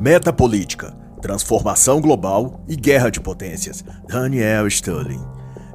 Metapolítica, 0.00 0.96
Transformação 1.20 2.00
Global 2.00 2.64
e 2.66 2.74
Guerra 2.74 3.10
de 3.10 3.20
Potências, 3.20 3.84
Daniel 4.08 4.66
Sterling. 4.66 5.20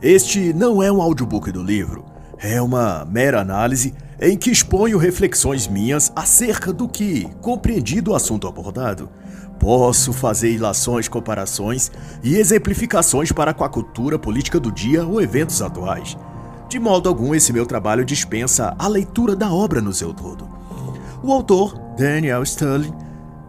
Este 0.02 0.52
não 0.52 0.82
é 0.82 0.92
um 0.92 1.00
audiobook 1.00 1.52
do 1.52 1.62
livro, 1.62 2.04
é 2.40 2.60
uma 2.60 3.06
mera 3.06 3.40
análise 3.40 3.94
em 4.20 4.36
que 4.36 4.50
exponho 4.50 4.98
reflexões 4.98 5.68
minhas 5.68 6.12
acerca 6.16 6.74
do 6.74 6.90
que 6.90 7.30
compreendi 7.40 8.02
do 8.02 8.16
assunto 8.16 8.48
abordado. 8.48 9.12
Posso 9.60 10.12
fazer 10.12 10.52
ilações, 10.52 11.08
comparações 11.08 11.92
e 12.24 12.36
exemplificações 12.36 13.32
para 13.32 13.54
com 13.54 13.64
a 13.64 13.70
cultura 13.70 14.18
política 14.18 14.60
do 14.60 14.72
dia 14.72 15.06
ou 15.06 15.22
eventos 15.22 15.62
atuais. 15.62 16.18
De 16.68 16.80
modo 16.80 17.08
algum, 17.08 17.36
esse 17.36 17.54
meu 17.54 17.68
trabalho 17.68 18.04
dispensa 18.04 18.76
a 18.80 18.88
leitura 18.88 19.36
da 19.36 19.54
obra 19.54 19.82
no 19.82 19.94
seu 19.94 20.16
todo. 20.16 20.50
O 21.22 21.32
autor, 21.32 21.78
Daniel 21.96 22.42
Sterling, 22.42 23.05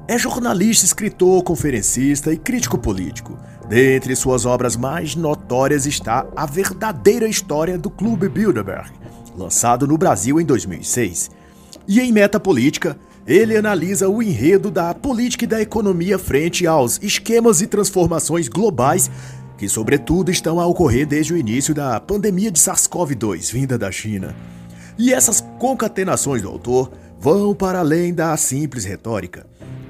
é 0.09 0.17
jornalista, 0.17 0.85
escritor, 0.85 1.43
conferencista 1.43 2.33
e 2.33 2.37
crítico 2.37 2.79
político. 2.79 3.37
Dentre 3.69 4.15
suas 4.15 4.47
obras 4.47 4.77
mais 4.77 5.17
notórias 5.17 5.87
está 5.87 6.27
A 6.37 6.47
Verdadeira 6.47 7.27
História 7.27 7.77
do 7.77 7.91
Clube 7.91 8.29
Bilderberg, 8.29 8.91
lançado 9.37 9.87
no 9.87 9.99
Brasil 9.99 10.41
em 10.41 10.45
2006. 10.45 11.31
E 11.89 12.01
em 12.01 12.13
Metapolítica, 12.13 12.97
ele 13.27 13.57
analisa 13.57 14.09
o 14.09 14.23
enredo 14.23 14.71
da 14.71 14.95
política 14.95 15.45
e 15.45 15.49
da 15.49 15.61
economia 15.61 16.19
frente 16.19 16.67
aos 16.67 17.01
esquemas 17.03 17.61
e 17.61 17.67
transformações 17.67 18.47
globais 18.47 19.11
que, 19.59 19.69
sobretudo, 19.69 20.31
estão 20.31 20.61
a 20.61 20.67
ocorrer 20.67 21.07
desde 21.07 21.33
o 21.33 21.37
início 21.37 21.75
da 21.75 21.99
pandemia 21.99 22.51
de 22.51 22.61
SARS-CoV-2 22.61 23.53
vinda 23.53 23.77
da 23.77 23.91
China. 23.91 24.37
E 24.97 25.13
essas 25.13 25.41
concatenações 25.59 26.43
do 26.43 26.49
autor 26.49 26.93
vão 27.19 27.55
para 27.55 27.81
além 27.81 28.15
da 28.15 28.37
simples 28.37 28.85
retórica. 28.85 29.47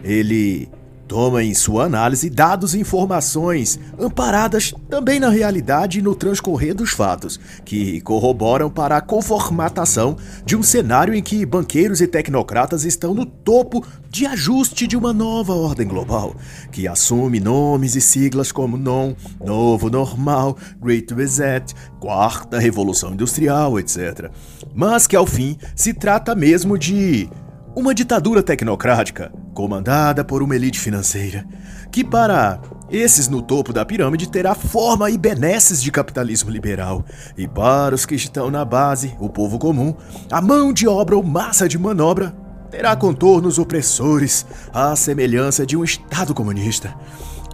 Ele 0.07 0.69
toma 1.09 1.43
em 1.43 1.55
sua 1.55 1.85
análise 1.85 2.29
dados 2.29 2.75
e 2.75 2.81
informações 2.81 3.79
amparadas 3.99 4.75
também 4.89 5.19
na 5.19 5.29
realidade 5.29 5.99
e 5.99 6.03
no 6.03 6.15
transcorrer 6.15 6.75
dos 6.75 6.91
fatos, 6.91 7.39
que 7.65 8.01
corroboram 8.01 8.71
para 8.71 8.97
a 8.97 9.01
conformatação 9.01 10.17
de 10.45 10.57
um 10.57 10.63
cenário 10.63 11.15
em 11.15 11.23
que 11.23 11.45
banqueiros 11.47 12.01
e 12.01 12.07
tecnocratas 12.07 12.85
estão 12.85 13.15
no 13.15 13.25
topo 13.25 13.85
de 14.09 14.27
ajuste 14.27 14.87
de 14.87 14.97
uma 14.97 15.13
nova 15.13 15.55
ordem 15.55 15.87
global, 15.87 16.35
que 16.73 16.89
assume 16.89 17.41
nomes 17.41 17.95
e 17.97 18.01
siglas 18.01 18.51
como 18.51 18.77
NON, 18.77 19.15
Novo 19.45 19.91
Normal, 19.91 20.57
Great 20.81 21.13
Reset, 21.15 21.75
Quarta 22.01 22.59
Revolução 22.59 23.13
Industrial, 23.13 23.79
etc. 23.79 24.31
Mas 24.75 25.07
que 25.07 25.17
ao 25.17 25.27
fim 25.27 25.57
se 25.75 25.93
trata 25.93 26.35
mesmo 26.35 26.79
de 26.79 27.29
uma 27.77 27.95
ditadura 27.95 28.43
tecnocrática, 28.43 29.31
comandada 29.53 30.25
por 30.25 30.43
uma 30.43 30.57
elite 30.57 30.81
financeira, 30.81 31.45
que 31.93 32.03
para 32.03 32.59
esses 32.91 33.29
no 33.29 33.43
topo 33.43 33.71
da 33.71 33.85
pirâmide 33.85 34.31
terá 34.31 34.55
forma 34.55 35.11
e 35.11 35.19
benesses 35.19 35.83
de 35.83 35.93
capitalismo 35.93 36.49
liberal, 36.49 37.05
e 37.37 37.47
para 37.47 37.95
os 37.95 38.07
que 38.07 38.15
estão 38.15 38.51
na 38.51 38.65
base, 38.65 39.15
o 39.21 39.29
povo 39.29 39.59
comum, 39.59 39.95
a 40.33 40.41
mão 40.41 40.73
de 40.73 40.89
obra 40.89 41.17
ou 41.17 41.23
massa 41.23 41.69
de 41.69 41.79
manobra 41.79 42.35
terá 42.71 42.97
contornos 42.97 43.59
opressores, 43.59 44.47
à 44.73 44.97
semelhança 44.97 45.67
de 45.67 45.77
um 45.77 45.85
Estado 45.85 46.33
comunista. 46.33 46.95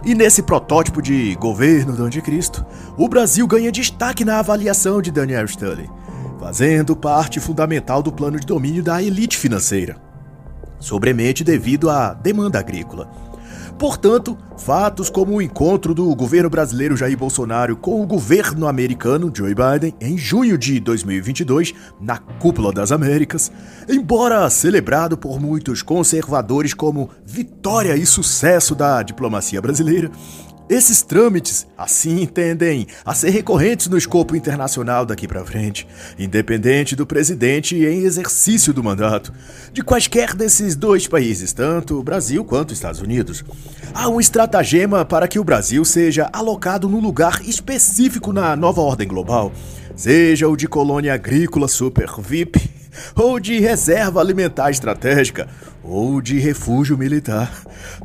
E 0.05 0.15
nesse 0.15 0.41
protótipo 0.41 1.01
de 1.01 1.35
governo 1.35 1.97
do 1.97 2.03
anticristo, 2.05 2.65
o 2.97 3.09
Brasil 3.09 3.45
ganha 3.45 3.73
destaque 3.73 4.23
na 4.23 4.39
avaliação 4.39 5.01
de 5.01 5.11
Daniel 5.11 5.43
Stanley, 5.45 5.89
fazendo 6.39 6.95
parte 6.95 7.41
fundamental 7.41 8.01
do 8.01 8.11
plano 8.11 8.39
de 8.39 8.47
domínio 8.47 8.81
da 8.81 9.03
elite 9.03 9.37
financeira 9.37 10.12
sobremente 10.83 11.43
devido 11.43 11.89
à 11.89 12.13
demanda 12.13 12.59
agrícola. 12.59 13.09
Portanto, 13.79 14.37
fatos 14.57 15.09
como 15.09 15.33
o 15.33 15.41
encontro 15.41 15.93
do 15.93 16.13
governo 16.15 16.49
brasileiro 16.49 16.95
Jair 16.95 17.17
Bolsonaro 17.17 17.75
com 17.75 18.01
o 18.01 18.05
governo 18.05 18.67
americano 18.67 19.31
Joe 19.35 19.55
Biden 19.55 19.95
em 19.99 20.17
junho 20.17 20.57
de 20.57 20.79
2022, 20.79 21.73
na 21.99 22.17
Cúpula 22.17 22.71
das 22.71 22.91
Américas, 22.91 23.51
embora 23.89 24.49
celebrado 24.49 25.17
por 25.17 25.39
muitos 25.39 25.81
conservadores 25.81 26.73
como 26.73 27.09
vitória 27.25 27.95
e 27.95 28.05
sucesso 28.05 28.75
da 28.75 29.01
diplomacia 29.01 29.61
brasileira, 29.61 30.11
esses 30.69 31.01
trâmites, 31.01 31.67
assim, 31.77 32.25
tendem 32.25 32.87
a 33.05 33.13
ser 33.13 33.29
recorrentes 33.29 33.87
no 33.87 33.97
escopo 33.97 34.35
internacional 34.35 35.05
daqui 35.05 35.27
para 35.27 35.45
frente, 35.45 35.87
independente 36.17 36.95
do 36.95 37.05
presidente 37.05 37.75
em 37.75 38.03
exercício 38.03 38.73
do 38.73 38.83
mandato, 38.83 39.33
de 39.71 39.83
quaisquer 39.83 40.33
desses 40.33 40.75
dois 40.75 41.07
países, 41.07 41.51
tanto 41.51 41.99
o 41.99 42.03
Brasil 42.03 42.45
quanto 42.45 42.71
os 42.71 42.77
Estados 42.77 43.01
Unidos. 43.01 43.43
Há 43.93 44.07
um 44.07 44.19
estratagema 44.19 45.03
para 45.03 45.27
que 45.27 45.39
o 45.39 45.43
Brasil 45.43 45.83
seja 45.83 46.29
alocado 46.31 46.87
num 46.87 47.01
lugar 47.01 47.41
específico 47.45 48.31
na 48.31 48.55
nova 48.55 48.81
ordem 48.81 49.07
global, 49.07 49.51
seja 49.95 50.47
o 50.47 50.55
de 50.55 50.67
colônia 50.67 51.13
agrícola 51.13 51.67
super 51.67 52.09
VIP 52.19 52.71
ou 53.15 53.39
de 53.39 53.59
reserva 53.59 54.19
alimentar 54.21 54.71
estratégica, 54.71 55.47
ou 55.83 56.21
de 56.21 56.39
refúgio 56.39 56.97
militar. 56.97 57.51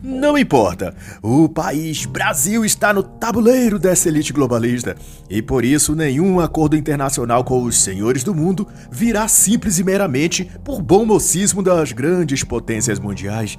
Não 0.03 0.37
importa, 0.37 0.95
o 1.23 1.49
país 1.49 2.05
Brasil 2.05 2.65
está 2.65 2.93
no 2.93 3.03
tabuleiro 3.03 3.79
dessa 3.79 4.09
elite 4.09 4.33
globalista 4.33 4.97
e 5.31 5.41
por 5.41 5.65
isso 5.65 5.95
nenhum 5.95 6.41
acordo 6.41 6.77
internacional 6.77 7.45
com 7.45 7.63
os 7.63 7.79
senhores 7.79 8.25
do 8.25 8.35
mundo 8.35 8.67
virá 8.91 9.29
simples 9.29 9.79
e 9.79 9.85
meramente 9.85 10.51
por 10.65 10.83
bom 10.83 11.05
mocismo 11.05 11.63
das 11.63 11.93
grandes 11.93 12.43
potências 12.43 12.99
mundiais. 12.99 13.57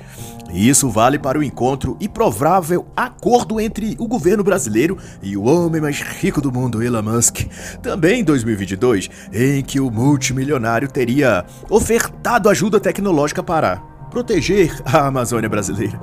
Isso 0.52 0.90
vale 0.90 1.18
para 1.18 1.40
o 1.40 1.44
encontro 1.44 1.96
e 2.00 2.10
provável 2.10 2.88
acordo 2.96 3.60
entre 3.60 3.96
o 4.00 4.08
governo 4.08 4.44
brasileiro 4.44 4.98
e 5.22 5.38
o 5.38 5.44
homem 5.44 5.82
mais 5.82 6.02
rico 6.02 6.42
do 6.42 6.52
mundo, 6.52 6.84
Elon 6.84 7.04
Musk, 7.04 7.46
também 7.82 8.22
em 8.22 8.24
2022, 8.24 9.10
em 9.32 9.62
que 9.64 9.80
o 9.80 9.92
multimilionário 9.92 10.90
teria 10.90 11.46
ofertado 11.70 12.50
ajuda 12.50 12.80
tecnológica 12.80 13.44
para 13.44 13.89
proteger 14.10 14.82
a 14.86 15.08
Amazônia 15.08 15.50
brasileira. 15.50 16.00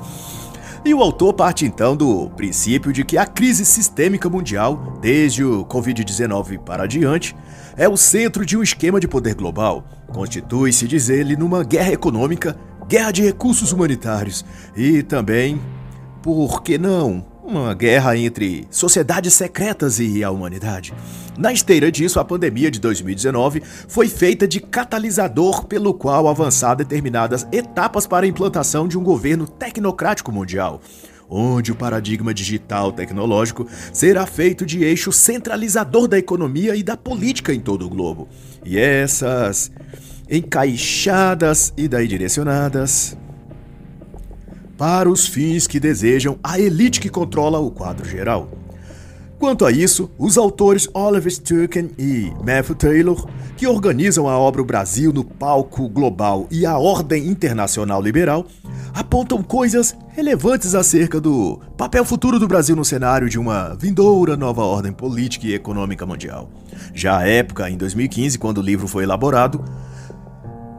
E 0.84 0.94
o 0.94 1.02
autor 1.02 1.34
parte 1.34 1.66
então 1.66 1.96
do 1.96 2.30
princípio 2.30 2.92
de 2.92 3.04
que 3.04 3.18
a 3.18 3.26
crise 3.26 3.64
sistêmica 3.64 4.30
mundial, 4.30 4.96
desde 5.00 5.42
o 5.42 5.64
Covid-19 5.64 6.60
para 6.60 6.84
adiante, 6.84 7.34
é 7.76 7.88
o 7.88 7.96
centro 7.96 8.46
de 8.46 8.56
um 8.56 8.62
esquema 8.62 9.00
de 9.00 9.08
poder 9.08 9.34
global. 9.34 9.84
Constitui-se, 10.12 10.86
diz 10.86 11.08
ele, 11.08 11.36
numa 11.36 11.64
guerra 11.64 11.92
econômica, 11.92 12.56
guerra 12.86 13.10
de 13.10 13.22
recursos 13.22 13.72
humanitários 13.72 14.44
e 14.76 15.02
também, 15.02 15.60
por 16.22 16.62
que 16.62 16.78
não, 16.78 17.26
uma 17.46 17.72
guerra 17.74 18.16
entre 18.16 18.66
sociedades 18.70 19.32
secretas 19.32 20.00
e 20.00 20.24
a 20.24 20.30
humanidade. 20.30 20.92
Na 21.38 21.52
esteira 21.52 21.92
disso, 21.92 22.18
a 22.18 22.24
pandemia 22.24 22.70
de 22.70 22.80
2019 22.80 23.62
foi 23.88 24.08
feita 24.08 24.48
de 24.48 24.60
catalisador 24.60 25.64
pelo 25.66 25.94
qual 25.94 26.28
avançar 26.28 26.74
determinadas 26.74 27.46
etapas 27.52 28.06
para 28.06 28.26
a 28.26 28.28
implantação 28.28 28.88
de 28.88 28.98
um 28.98 29.04
governo 29.04 29.46
tecnocrático 29.46 30.32
mundial 30.32 30.80
onde 31.28 31.72
o 31.72 31.74
paradigma 31.74 32.32
digital 32.32 32.92
tecnológico 32.92 33.66
será 33.92 34.24
feito 34.26 34.64
de 34.64 34.84
eixo 34.84 35.10
centralizador 35.10 36.06
da 36.06 36.16
economia 36.16 36.76
e 36.76 36.84
da 36.84 36.96
política 36.96 37.52
em 37.52 37.58
todo 37.58 37.84
o 37.84 37.88
globo. 37.88 38.28
E 38.64 38.78
essas 38.78 39.72
encaixadas 40.30 41.72
e 41.76 41.88
daí 41.88 42.06
direcionadas 42.06 43.16
para 44.76 45.08
os 45.08 45.26
fins 45.26 45.66
que 45.66 45.80
desejam 45.80 46.38
a 46.42 46.58
elite 46.58 47.00
que 47.00 47.08
controla 47.08 47.58
o 47.58 47.70
quadro 47.70 48.08
geral. 48.08 48.48
Quanto 49.38 49.66
a 49.66 49.70
isso, 49.70 50.10
os 50.18 50.38
autores 50.38 50.88
Oliver 50.94 51.30
Sturken 51.30 51.90
e 51.98 52.32
Matthew 52.42 52.74
Taylor, 52.74 53.26
que 53.54 53.66
organizam 53.66 54.26
a 54.28 54.38
obra 54.38 54.62
O 54.62 54.64
Brasil 54.64 55.12
no 55.12 55.22
palco 55.22 55.88
global 55.90 56.46
e 56.50 56.64
a 56.64 56.78
ordem 56.78 57.26
internacional 57.26 58.00
liberal, 58.00 58.46
apontam 58.94 59.42
coisas 59.42 59.94
relevantes 60.08 60.74
acerca 60.74 61.20
do 61.20 61.60
papel 61.76 62.02
futuro 62.02 62.38
do 62.38 62.48
Brasil 62.48 62.74
no 62.74 62.84
cenário 62.84 63.28
de 63.28 63.38
uma 63.38 63.74
vindoura 63.74 64.38
nova 64.38 64.62
ordem 64.62 64.90
política 64.90 65.46
e 65.46 65.54
econômica 65.54 66.06
mundial. 66.06 66.48
Já 66.94 67.18
à 67.18 67.28
época, 67.28 67.68
em 67.68 67.76
2015, 67.76 68.38
quando 68.38 68.58
o 68.58 68.62
livro 68.62 68.88
foi 68.88 69.04
elaborado, 69.04 69.62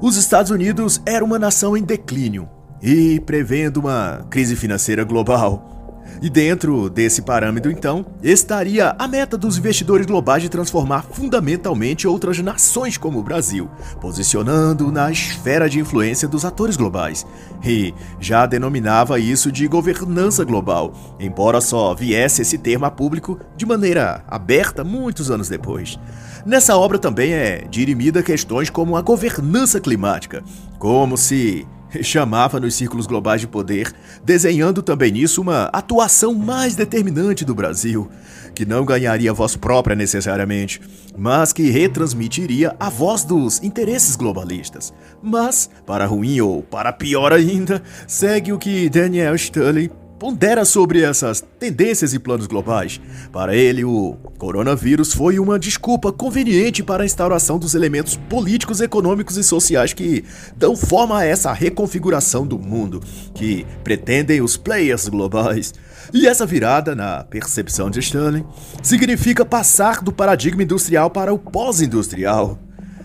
os 0.02 0.18
Estados 0.18 0.50
Unidos 0.50 1.00
era 1.06 1.24
uma 1.24 1.38
nação 1.38 1.78
em 1.78 1.84
declínio, 1.84 2.50
e 2.82 3.20
prevendo 3.22 3.78
uma 3.78 4.26
crise 4.30 4.56
financeira 4.56 5.04
global. 5.04 5.74
E 6.22 6.30
dentro 6.30 6.90
desse 6.90 7.22
parâmetro, 7.22 7.72
então, 7.72 8.06
estaria 8.24 8.96
a 8.98 9.08
meta 9.08 9.38
dos 9.38 9.58
investidores 9.58 10.06
globais 10.06 10.42
de 10.42 10.50
transformar 10.50 11.04
fundamentalmente 11.04 12.08
outras 12.08 12.40
nações 12.40 12.98
como 12.98 13.20
o 13.20 13.24
Brasil, 13.24 13.70
posicionando 14.02 14.92
na 14.92 15.12
esfera 15.12 15.70
de 15.70 15.80
influência 15.80 16.28
dos 16.28 16.44
atores 16.44 16.76
globais. 16.76 17.26
E 17.64 17.94
já 18.20 18.46
denominava 18.46 19.20
isso 19.20 19.52
de 19.52 19.68
governança 19.68 20.44
global, 20.44 20.94
embora 21.20 21.62
só 21.62 21.94
viesse 21.94 22.42
esse 22.42 22.58
termo 22.58 22.86
a 22.86 22.92
público 22.92 23.40
de 23.56 23.66
maneira 23.66 24.24
aberta 24.28 24.84
muitos 24.84 25.30
anos 25.30 25.50
depois. 25.50 26.00
Nessa 26.46 26.78
obra 26.78 26.98
também 26.98 27.34
é 27.34 27.68
dirimida 27.70 28.24
questões 28.24 28.70
como 28.70 28.96
a 28.96 29.02
governança 29.02 29.80
climática, 29.80 30.44
como 30.80 31.18
se 31.18 31.68
chamava 32.02 32.60
nos 32.60 32.76
círculos 32.76 33.08
globais 33.08 33.42
de 33.42 33.48
poder, 33.48 33.94
desenhando 34.24 34.82
também 34.82 35.12
nisso 35.12 35.42
uma 35.42 35.66
atuação 35.66 36.34
mais 36.34 36.76
determinante 36.76 37.46
do 37.46 37.56
Brasil, 37.56 38.10
que 38.54 38.66
não 38.66 38.86
ganharia 38.86 39.34
voz 39.34 39.56
própria 39.56 39.96
necessariamente, 39.96 40.82
mas 41.18 41.54
que 41.54 41.70
retransmitiria 41.70 42.76
a 42.80 42.90
voz 42.90 43.24
dos 43.24 43.62
interesses 43.64 44.16
globalistas. 44.16 44.94
Mas, 45.22 45.70
para 45.86 46.06
ruim 46.06 46.42
ou 46.42 46.64
para 46.64 46.92
pior 46.94 47.34
ainda, 47.34 47.82
segue 48.08 48.52
o 48.52 48.58
que 48.58 48.90
Daniel 48.90 49.36
Stanley 49.36 49.92
pondera 50.20 50.66
sobre 50.66 51.02
essas 51.02 51.46
tendências 51.60 52.14
e 52.14 52.20
planos 52.20 52.48
globais. 52.48 53.00
Para 53.32 53.56
ele, 53.56 53.84
o 53.84 54.18
coronavírus 54.38 55.14
foi 55.14 55.40
uma 55.40 55.58
desculpa 55.58 56.12
conveniente 56.12 56.84
para 56.84 57.04
a 57.04 57.06
instauração 57.06 57.58
dos 57.58 57.76
elementos 57.76 58.16
políticos, 58.30 58.82
econômicos 58.82 59.38
e 59.38 59.44
sociais 59.44 59.94
que 59.94 60.24
dão 60.56 60.76
forma 60.76 61.20
a 61.20 61.26
essa 61.26 61.52
reconfiguração 61.52 62.46
do 62.46 62.60
mundo, 62.60 63.02
que 63.34 63.66
pretendem 63.84 64.42
os 64.42 64.58
players 64.58 65.08
globais. 65.08 65.74
E 66.14 66.28
essa 66.28 66.46
virada, 66.46 66.96
na 66.96 67.24
percepção 67.24 67.90
de 67.90 68.00
Stanley, 68.00 68.46
significa 68.82 69.46
passar 69.46 70.02
do 70.02 70.12
paradigma 70.12 70.64
industrial 70.64 71.10
para 71.10 71.34
o 71.34 71.40
pós-industrial. 71.40 72.60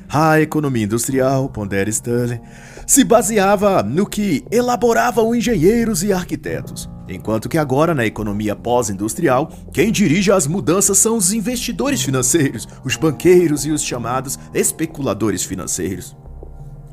A 0.08 0.40
economia 0.40 0.84
industrial, 0.84 1.48
pondera 1.48 1.88
Stanley, 1.88 2.38
se 2.86 3.02
baseava 3.02 3.82
no 3.82 4.06
que 4.06 4.44
elaboravam 4.50 5.34
engenheiros 5.34 6.02
e 6.02 6.12
arquitetos, 6.12 6.88
enquanto 7.08 7.48
que 7.48 7.58
agora 7.58 7.94
na 7.94 8.06
economia 8.06 8.54
pós-industrial, 8.54 9.50
quem 9.72 9.90
dirige 9.90 10.30
as 10.30 10.46
mudanças 10.46 10.98
são 10.98 11.16
os 11.16 11.32
investidores 11.32 12.02
financeiros, 12.02 12.68
os 12.84 12.96
banqueiros 12.96 13.64
e 13.66 13.70
os 13.70 13.82
chamados 13.82 14.38
especuladores 14.54 15.44
financeiros. 15.44 16.16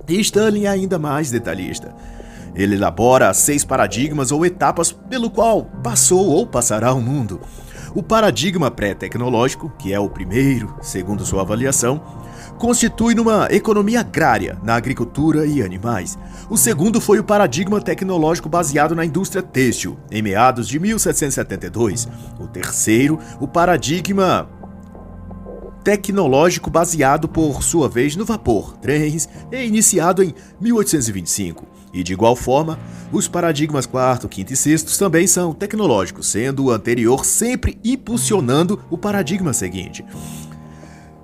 E 0.08 0.20
Stanley 0.20 0.66
é 0.66 0.70
ainda 0.70 0.98
mais 0.98 1.30
detalhista. 1.30 1.94
Ele 2.56 2.76
elabora 2.76 3.34
seis 3.34 3.64
paradigmas 3.64 4.32
ou 4.32 4.46
etapas 4.46 4.92
pelo 4.92 5.30
qual 5.30 5.66
passou 5.84 6.26
ou 6.28 6.48
passará 6.48 6.94
o 6.94 7.02
mundo. 7.02 7.40
O 7.94 8.04
paradigma 8.04 8.70
pré-tecnológico, 8.70 9.72
que 9.78 9.94
é 9.94 10.00
o 10.00 10.10
primeiro, 10.10 10.76
segundo 10.82 11.26
sua 11.26 11.42
avaliação, 11.42 12.02
constitui 12.60 13.16
numa 13.16 13.48
economia 13.50 14.02
agrária, 14.02 14.60
na 14.62 14.76
agricultura 14.76 15.46
e 15.46 15.64
animais. 15.64 16.20
O 16.50 16.58
segundo 16.58 17.00
foi 17.00 17.18
o 17.18 17.24
paradigma 17.24 17.80
tecnológico 17.80 18.50
baseado 18.50 18.94
na 18.94 19.06
indústria 19.06 19.42
têxtil, 19.42 19.98
em 20.12 20.22
meados 20.22 20.68
de 20.68 20.78
1772. 20.78 22.08
O 22.38 22.48
terceiro, 22.48 23.18
o 23.40 23.48
paradigma 23.48 24.50
tecnológico 25.86 26.70
baseado, 26.70 27.30
por 27.30 27.64
sua 27.64 27.88
vez, 27.88 28.18
no 28.18 28.26
vapor, 28.26 28.78
trens, 28.78 29.30
e 29.50 29.66
iniciado 29.66 30.22
em 30.22 30.36
1825. 30.60 31.66
E 31.94 32.04
de 32.04 32.12
igual 32.12 32.36
forma, 32.36 32.78
os 33.10 33.28
paradigmas 33.28 33.86
quarto, 33.86 34.28
quinto 34.28 34.52
e 34.52 34.58
sexto 34.58 34.96
também 35.00 35.26
são 35.26 35.54
tecnológicos, 35.54 36.28
sendo 36.28 36.66
o 36.66 36.72
anterior 36.72 37.26
sempre 37.26 37.80
impulsionando 37.84 38.80
o 38.90 38.98
paradigma 38.98 39.54
seguinte. 39.54 40.06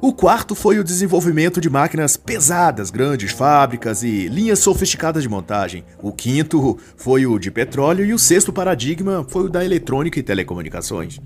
O 0.02 0.14
quarto 0.14 0.54
foi 0.54 0.78
o 0.78 0.84
desenvolvimento 0.84 1.60
de 1.60 1.70
máquinas 1.70 2.18
pesadas, 2.18 2.92
grandes 2.92 3.32
fábricas 3.32 4.04
e 4.04 4.28
linhas 4.28 4.60
sofisticadas 4.60 5.24
de 5.24 5.30
montagem. 5.30 5.84
O 6.02 6.12
quinto 6.12 6.78
foi 6.98 7.26
o 7.26 7.40
de 7.40 7.50
petróleo 7.50 8.06
e 8.06 8.14
o 8.14 8.20
sexto 8.20 8.54
paradigma 8.54 9.26
foi 9.28 9.46
o 9.46 9.50
da 9.50 9.64
eletrônica 9.64 10.20
e 10.20 10.24
telecomunicações. 10.24 11.20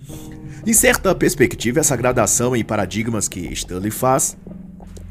Em 0.65 0.73
certa 0.73 1.13
perspectiva, 1.15 1.79
essa 1.79 1.95
gradação 1.95 2.55
em 2.55 2.63
paradigmas 2.63 3.27
que 3.27 3.39
Stanley 3.53 3.91
faz 3.91 4.37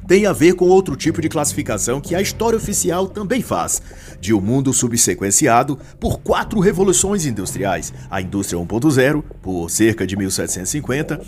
tem 0.09 0.25
a 0.25 0.33
ver 0.33 0.55
com 0.55 0.65
outro 0.65 0.97
tipo 0.97 1.21
de 1.21 1.29
classificação 1.29 2.01
que 2.01 2.15
a 2.15 2.21
história 2.23 2.57
oficial 2.57 3.07
também 3.07 3.43
faz, 3.43 3.83
de 4.19 4.33
um 4.33 4.41
mundo 4.41 4.73
subsequenciado 4.73 5.79
por 6.01 6.21
quatro 6.21 6.59
revoluções 6.61 7.27
industriais: 7.27 7.93
a 8.11 8.21
indústria 8.21 8.59
1.0, 8.59 9.23
por 9.43 9.71
cerca 9.71 10.07
de 10.07 10.17
1750, 10.17 11.21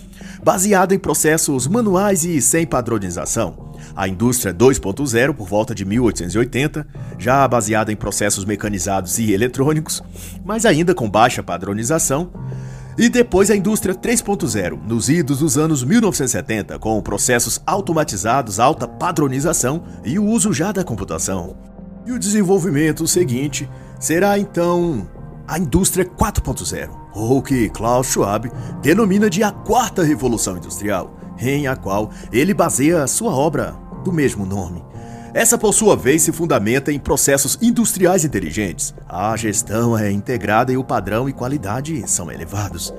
baseada 0.43 0.94
em 0.94 0.99
processos 0.99 1.67
manuais 1.67 2.25
e 2.25 2.41
sem 2.41 2.67
padronização, 2.67 3.75
a 3.94 4.09
indústria 4.09 4.55
2.0, 4.55 5.35
por 5.35 5.47
volta 5.47 5.75
de 5.75 5.85
1880, 5.85 6.87
já 7.19 7.47
baseada 7.47 7.93
em 7.93 7.97
processos 7.97 8.47
mecanizados 8.47 9.19
e 9.19 9.33
eletrônicos, 9.33 10.03
mas 10.43 10.65
ainda 10.65 10.94
com 10.94 11.09
baixa 11.09 11.43
padronização, 11.43 12.33
e 13.00 13.08
depois 13.08 13.50
a 13.50 13.56
indústria 13.56 13.94
3.0, 13.94 14.79
nos 14.87 15.08
idos 15.08 15.38
dos 15.38 15.56
anos 15.56 15.82
1970, 15.82 16.79
com 16.79 17.00
processos 17.00 17.58
automatizados, 17.64 18.61
alta 18.61 18.87
padronização 18.87 19.82
e 20.05 20.19
o 20.19 20.26
uso 20.26 20.52
já 20.52 20.70
da 20.70 20.85
computação. 20.85 21.56
E 22.05 22.12
o 22.12 22.19
desenvolvimento 22.19 23.08
seguinte 23.08 23.67
será 23.99 24.38
então 24.38 25.08
a 25.49 25.58
indústria 25.58 26.05
4.0, 26.05 26.91
ou 27.14 27.41
que 27.41 27.70
Klaus 27.70 28.08
Schwab 28.08 28.52
denomina 28.82 29.31
de 29.31 29.43
a 29.43 29.50
quarta 29.50 30.02
revolução 30.02 30.58
industrial, 30.58 31.17
em 31.38 31.67
a 31.67 31.75
qual 31.76 32.11
ele 32.31 32.52
baseia 32.52 33.06
sua 33.06 33.35
obra 33.35 33.75
do 34.05 34.12
mesmo 34.12 34.44
nome. 34.44 34.90
Essa, 35.32 35.56
por 35.56 35.73
sua 35.73 35.97
vez, 35.97 36.23
se 36.23 36.32
fundamenta 36.32 36.93
em 36.93 36.99
processos 36.99 37.56
industriais 37.62 38.25
inteligentes. 38.25 38.93
A 39.09 39.37
gestão 39.37 39.97
é 39.97 40.11
integrada 40.11 40.73
e 40.73 40.77
o 40.77 40.82
padrão 40.82 41.29
e 41.29 41.32
qualidade 41.32 42.03
são 42.09 42.32
elevados. 42.32 42.93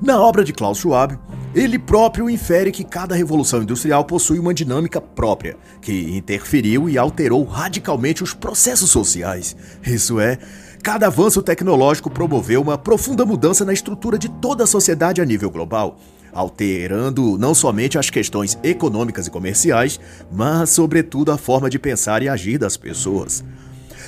Na 0.00 0.20
obra 0.20 0.44
de 0.44 0.52
Klaus 0.52 0.78
Schwab, 0.78 1.18
ele 1.54 1.78
próprio 1.78 2.28
infere 2.28 2.70
que 2.70 2.84
cada 2.84 3.14
revolução 3.14 3.62
industrial 3.62 4.04
possui 4.04 4.38
uma 4.38 4.52
dinâmica 4.52 5.00
própria, 5.00 5.56
que 5.80 6.14
interferiu 6.14 6.90
e 6.90 6.98
alterou 6.98 7.42
radicalmente 7.44 8.22
os 8.22 8.34
processos 8.34 8.90
sociais. 8.90 9.56
Isso 9.82 10.20
é, 10.20 10.38
cada 10.82 11.06
avanço 11.06 11.42
tecnológico 11.42 12.10
promoveu 12.10 12.60
uma 12.60 12.76
profunda 12.76 13.24
mudança 13.24 13.64
na 13.64 13.72
estrutura 13.72 14.18
de 14.18 14.28
toda 14.28 14.64
a 14.64 14.66
sociedade 14.66 15.22
a 15.22 15.24
nível 15.24 15.50
global 15.50 15.96
alterando 16.32 17.38
não 17.38 17.54
somente 17.54 17.98
as 17.98 18.10
questões 18.10 18.58
econômicas 18.62 19.26
e 19.26 19.30
comerciais, 19.30 19.98
mas, 20.30 20.70
sobretudo, 20.70 21.32
a 21.32 21.38
forma 21.38 21.68
de 21.68 21.78
pensar 21.78 22.22
e 22.22 22.28
agir 22.28 22.58
das 22.58 22.76
pessoas. 22.76 23.44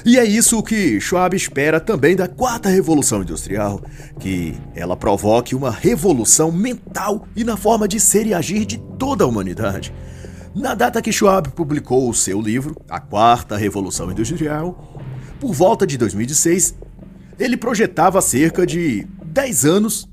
E 0.05 0.19
é 0.19 0.25
isso 0.25 0.63
que 0.63 0.99
Schwab 1.01 1.37
espera 1.37 1.79
também 1.79 2.17
da 2.17 2.27
quarta 2.27 2.69
revolução 2.69 3.23
industrial, 3.23 3.83
que 4.19 4.55
ela 4.75 4.97
provoque 4.97 5.55
uma 5.55 5.71
revolução 5.71 6.51
mental 6.51 7.27
e 7.37 7.45
na 7.45 7.57
forma 7.57 7.87
de 7.87 8.01
ser 8.01 8.27
e 8.27 8.33
agir 8.33 8.65
de 8.65 8.79
toda 8.99 9.25
a 9.25 9.27
humanidade. 9.27 9.93
Na 10.55 10.75
data 10.75 11.03
que 11.03 11.13
Schwab 11.13 11.51
publicou 11.51 12.09
o 12.09 12.15
seu 12.15 12.41
livro, 12.41 12.75
A 12.89 12.99
Quarta 12.99 13.57
Revolução 13.57 14.11
Industrial, 14.11 14.99
por 15.39 15.53
volta 15.53 15.87
de 15.87 15.97
2016, 15.97 16.75
ele 17.39 17.57
projetava 17.57 18.21
cerca 18.21 18.67
de 18.67 19.07
10 19.27 19.65
anos 19.65 20.10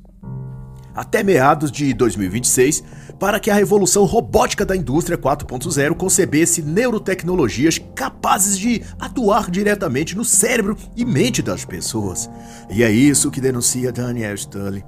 até 0.97 1.21
meados 1.21 1.71
de 1.71 1.93
2026 1.93 2.83
para 3.19 3.39
que 3.39 3.51
a 3.51 3.55
revolução 3.55 4.03
robótica 4.03 4.65
da 4.65 4.75
indústria 4.75 5.17
4.0 5.17 5.95
concebesse 5.95 6.63
neurotecnologias 6.63 7.79
capazes 7.95 8.57
de 8.57 8.81
atuar 8.99 9.51
diretamente 9.51 10.17
no 10.17 10.25
cérebro 10.25 10.75
e 10.95 11.05
mente 11.05 11.43
das 11.43 11.63
pessoas. 11.63 12.27
E 12.69 12.83
é 12.83 12.91
isso 12.91 13.29
que 13.29 13.39
denuncia 13.39 13.91
Daniel 13.91 14.33
Stanley 14.33 14.83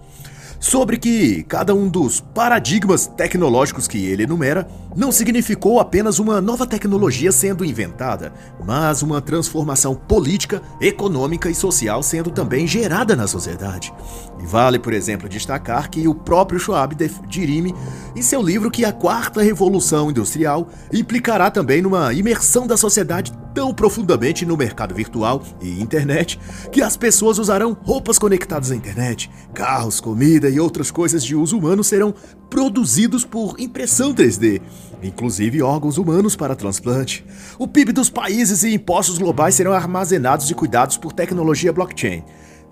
sobre 0.59 0.97
que 0.97 1.43
cada 1.43 1.73
um 1.73 1.87
dos 1.87 2.19
paradigmas 2.19 3.07
tecnológicos 3.07 3.87
que 3.87 4.05
ele 4.05 4.23
enumera 4.23 4.67
não 4.95 5.11
significou 5.11 5.79
apenas 5.79 6.19
uma 6.19 6.41
nova 6.41 6.65
tecnologia 6.65 7.31
sendo 7.31 7.63
inventada, 7.63 8.33
mas 8.65 9.01
uma 9.01 9.21
transformação 9.21 9.93
política, 9.95 10.61
econômica 10.81 11.49
e 11.49 11.55
social 11.55 12.01
sendo 12.01 12.31
também 12.31 12.65
gerada 12.65 13.15
na 13.15 13.27
sociedade. 13.27 13.93
E 14.41 14.45
vale, 14.45 14.79
por 14.79 14.93
exemplo, 14.93 15.29
destacar 15.29 15.89
que 15.89 16.07
o 16.07 16.15
próprio 16.15 16.59
Schwab 16.59 16.95
dirime 17.27 17.75
em 18.15 18.21
seu 18.21 18.41
livro 18.41 18.71
que 18.71 18.85
a 18.85 18.91
quarta 18.91 19.41
revolução 19.41 20.09
industrial 20.09 20.67
implicará 20.91 21.51
também 21.51 21.81
numa 21.81 22.13
imersão 22.13 22.65
da 22.65 22.77
sociedade 22.77 23.31
tão 23.53 23.73
profundamente 23.73 24.45
no 24.45 24.55
mercado 24.55 24.93
virtual 24.95 25.43
e 25.61 25.81
internet 25.81 26.39
que 26.71 26.81
as 26.81 26.95
pessoas 26.95 27.39
usarão 27.39 27.77
roupas 27.83 28.17
conectadas 28.17 28.71
à 28.71 28.75
internet, 28.75 29.29
carros, 29.53 29.99
comida 29.99 30.49
e 30.49 30.59
outras 30.59 30.91
coisas 30.91 31.23
de 31.23 31.35
uso 31.35 31.57
humano 31.57 31.83
serão 31.83 32.13
produzidos 32.49 33.25
por 33.25 33.59
impressão 33.59 34.13
3D, 34.13 34.61
inclusive 35.01 35.61
órgãos 35.61 35.97
humanos 35.97 36.35
para 36.35 36.55
transplante. 36.55 37.25
O 37.57 37.67
PIB 37.67 37.91
dos 37.91 38.09
países 38.09 38.63
e 38.63 38.73
impostos 38.73 39.17
globais 39.17 39.55
serão 39.55 39.73
armazenados 39.73 40.49
e 40.49 40.53
cuidados 40.53 40.97
por 40.97 41.13
tecnologia 41.13 41.73
blockchain. 41.73 42.23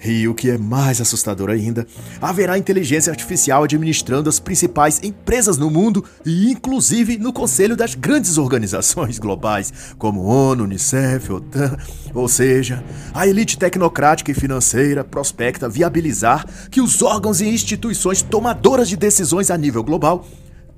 E 0.04 0.28
o 0.28 0.36
que 0.36 0.52
é 0.52 0.58
mais 0.58 1.02
assustador 1.02 1.50
ainda, 1.50 1.88
haverá 2.22 2.58
inteligência 2.58 3.10
artificial 3.10 3.64
administrando 3.64 4.30
as 4.30 4.40
principais 4.40 5.02
empresas 5.04 5.58
no 5.58 5.72
mundo 5.72 6.04
e 6.24 6.52
inclusive 6.52 7.18
no 7.18 7.34
conselho 7.34 7.76
das 7.76 7.96
grandes 7.96 8.38
organizações 8.38 9.18
globais, 9.18 9.74
como 9.98 10.24
ONU, 10.24 10.66
Unicef, 10.66 11.32
OTAN. 11.32 11.76
Ou 12.14 12.28
seja, 12.28 12.84
a 13.14 13.28
elite 13.28 13.58
tecnocrática 13.58 14.32
e 14.32 14.36
financeira 14.36 15.04
prospecta 15.04 15.68
viabilizar 15.68 16.46
que 16.70 16.82
os 16.82 17.02
órgãos 17.02 17.42
e 17.42 17.48
instituições 17.48 18.22
tomadoras 18.22 18.88
de 18.88 18.96
decisões 18.96 19.50
a 19.50 19.58
nível 19.58 19.84
global 19.84 20.26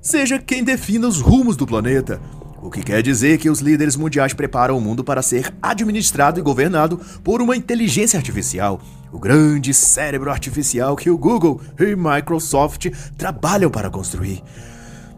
seja 0.00 0.38
quem 0.38 0.64
defina 0.64 1.06
os 1.06 1.20
rumos 1.20 1.56
do 1.56 1.66
planeta 1.66 2.20
o 2.62 2.70
que 2.70 2.82
quer 2.82 3.02
dizer 3.02 3.38
que 3.38 3.48
os 3.48 3.60
líderes 3.60 3.96
mundiais 3.96 4.34
preparam 4.34 4.76
o 4.76 4.80
mundo 4.80 5.02
para 5.02 5.22
ser 5.22 5.52
administrado 5.62 6.38
e 6.38 6.42
governado 6.42 7.00
por 7.24 7.40
uma 7.40 7.56
inteligência 7.56 8.18
artificial, 8.18 8.80
o 9.10 9.18
grande 9.18 9.72
cérebro 9.72 10.30
artificial 10.30 10.94
que 10.94 11.10
o 11.10 11.16
Google 11.16 11.60
e 11.78 11.96
Microsoft 11.96 12.88
trabalham 13.16 13.70
para 13.70 13.88
construir. 13.88 14.42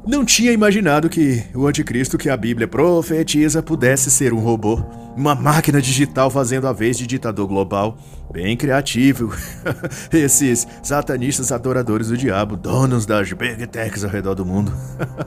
Não 0.05 0.25
tinha 0.25 0.51
imaginado 0.51 1.09
que 1.09 1.45
o 1.55 1.65
anticristo 1.65 2.19
que 2.19 2.29
a 2.29 2.37
Bíblia 2.37 2.67
profetiza 2.67 3.63
pudesse 3.63 4.11
ser 4.11 4.33
um 4.33 4.41
robô, 4.41 4.83
uma 5.17 5.33
máquina 5.33 5.81
digital 5.81 6.29
fazendo 6.29 6.67
a 6.67 6.73
vez 6.73 6.99
de 6.99 7.07
ditador 7.07 7.47
global. 7.47 7.97
Bem 8.33 8.57
criativo. 8.57 9.33
Esses 10.13 10.67
satanistas 10.83 11.53
adoradores 11.53 12.09
do 12.09 12.17
diabo, 12.17 12.57
donos 12.57 13.07
das 13.07 13.33
big 13.33 13.65
techs 13.69 14.03
ao 14.03 14.11
redor 14.11 14.35
do 14.35 14.45
mundo. 14.45 14.73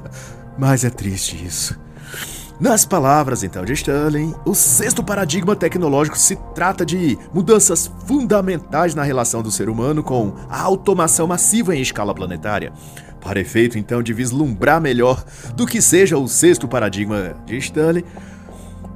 Mas 0.60 0.84
é 0.84 0.90
triste 0.90 1.42
isso. 1.46 1.80
Nas 2.60 2.86
palavras 2.86 3.44
então 3.44 3.66
de 3.66 3.74
Sterling, 3.74 4.34
o 4.46 4.56
sexto 4.56 5.04
paradigma 5.04 5.58
tecnológico 5.58 6.18
se 6.18 6.38
trata 6.54 6.86
de 6.86 7.18
mudanças 7.34 7.92
fundamentais 8.06 8.96
na 8.96 9.04
relação 9.04 9.44
do 9.44 9.52
ser 9.52 9.68
humano 9.68 10.02
com 10.02 10.34
a 10.50 10.62
automação 10.62 11.28
massiva 11.28 11.76
em 11.76 11.82
escala 11.82 12.16
planetária. 12.16 12.72
Para 13.20 13.42
efeito, 13.42 13.78
então, 13.78 14.02
de 14.02 14.14
vislumbrar 14.14 14.80
melhor 14.80 15.22
do 15.54 15.66
que 15.66 15.82
seja 15.82 16.18
o 16.18 16.30
sexto 16.30 16.66
paradigma 16.66 17.36
de 17.46 17.58
Stanley, 17.58 18.06